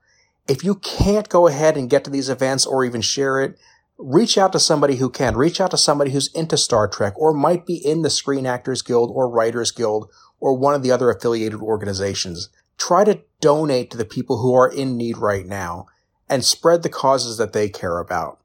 If 0.48 0.64
you 0.64 0.76
can't 0.76 1.30
go 1.30 1.48
ahead 1.48 1.78
and 1.78 1.89
get 1.89 2.04
to 2.04 2.10
these 2.10 2.30
events 2.30 2.66
or 2.66 2.84
even 2.84 3.02
share 3.02 3.42
it, 3.42 3.58
reach 3.98 4.38
out 4.38 4.52
to 4.54 4.60
somebody 4.60 4.96
who 4.96 5.10
can. 5.10 5.36
Reach 5.36 5.62
out 5.62 5.72
to 5.72 5.78
somebody 5.78 6.12
who's 6.12 6.34
into 6.34 6.58
Star 6.58 6.88
Trek 6.88 7.14
or 7.16 7.34
might 7.34 7.66
be 7.66 7.76
in 7.76 8.02
the 8.02 8.10
Screen 8.10 8.46
Actors 8.46 8.82
Guild 8.82 9.12
or 9.14 9.30
Writers 9.30 9.72
Guild 9.72 10.10
or 10.39 10.58
one 10.58 10.74
of 10.74 10.84
the 10.84 10.92
other 10.92 11.10
affiliated 11.10 11.62
organizations. 11.62 12.50
Try 12.78 13.04
to 13.04 13.22
donate 13.39 13.92
to 13.92 13.98
the 13.98 14.06
people 14.06 14.39
who 14.39 14.56
are 14.56 14.70
in 14.70 14.98
need 14.98 15.18
right 15.18 15.46
now 15.46 15.86
and 16.28 16.44
spread 16.44 16.82
the 16.82 16.89
causes 16.89 17.38
that 17.38 17.54
they 17.54 17.70
care 17.70 18.00
about. 18.00 18.39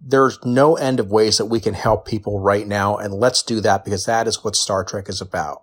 There's 0.00 0.38
no 0.44 0.76
end 0.76 0.98
of 1.00 1.10
ways 1.10 1.38
that 1.38 1.46
we 1.46 1.60
can 1.60 1.74
help 1.74 2.06
people 2.06 2.40
right 2.40 2.66
now, 2.66 2.96
and 2.96 3.12
let's 3.12 3.42
do 3.42 3.60
that 3.60 3.84
because 3.84 4.04
that 4.04 4.26
is 4.26 4.42
what 4.42 4.56
Star 4.56 4.82
Trek 4.82 5.08
is 5.08 5.20
about. 5.20 5.62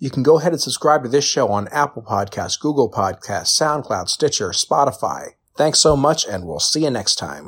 You 0.00 0.10
can 0.10 0.22
go 0.22 0.38
ahead 0.38 0.52
and 0.52 0.60
subscribe 0.60 1.02
to 1.02 1.08
this 1.08 1.24
show 1.24 1.48
on 1.48 1.66
Apple 1.68 2.02
Podcasts, 2.02 2.60
Google 2.60 2.88
Podcasts, 2.88 3.58
SoundCloud, 3.58 4.08
Stitcher, 4.08 4.50
Spotify. 4.50 5.30
Thanks 5.56 5.80
so 5.80 5.96
much, 5.96 6.24
and 6.24 6.46
we'll 6.46 6.60
see 6.60 6.84
you 6.84 6.90
next 6.90 7.16
time. 7.16 7.46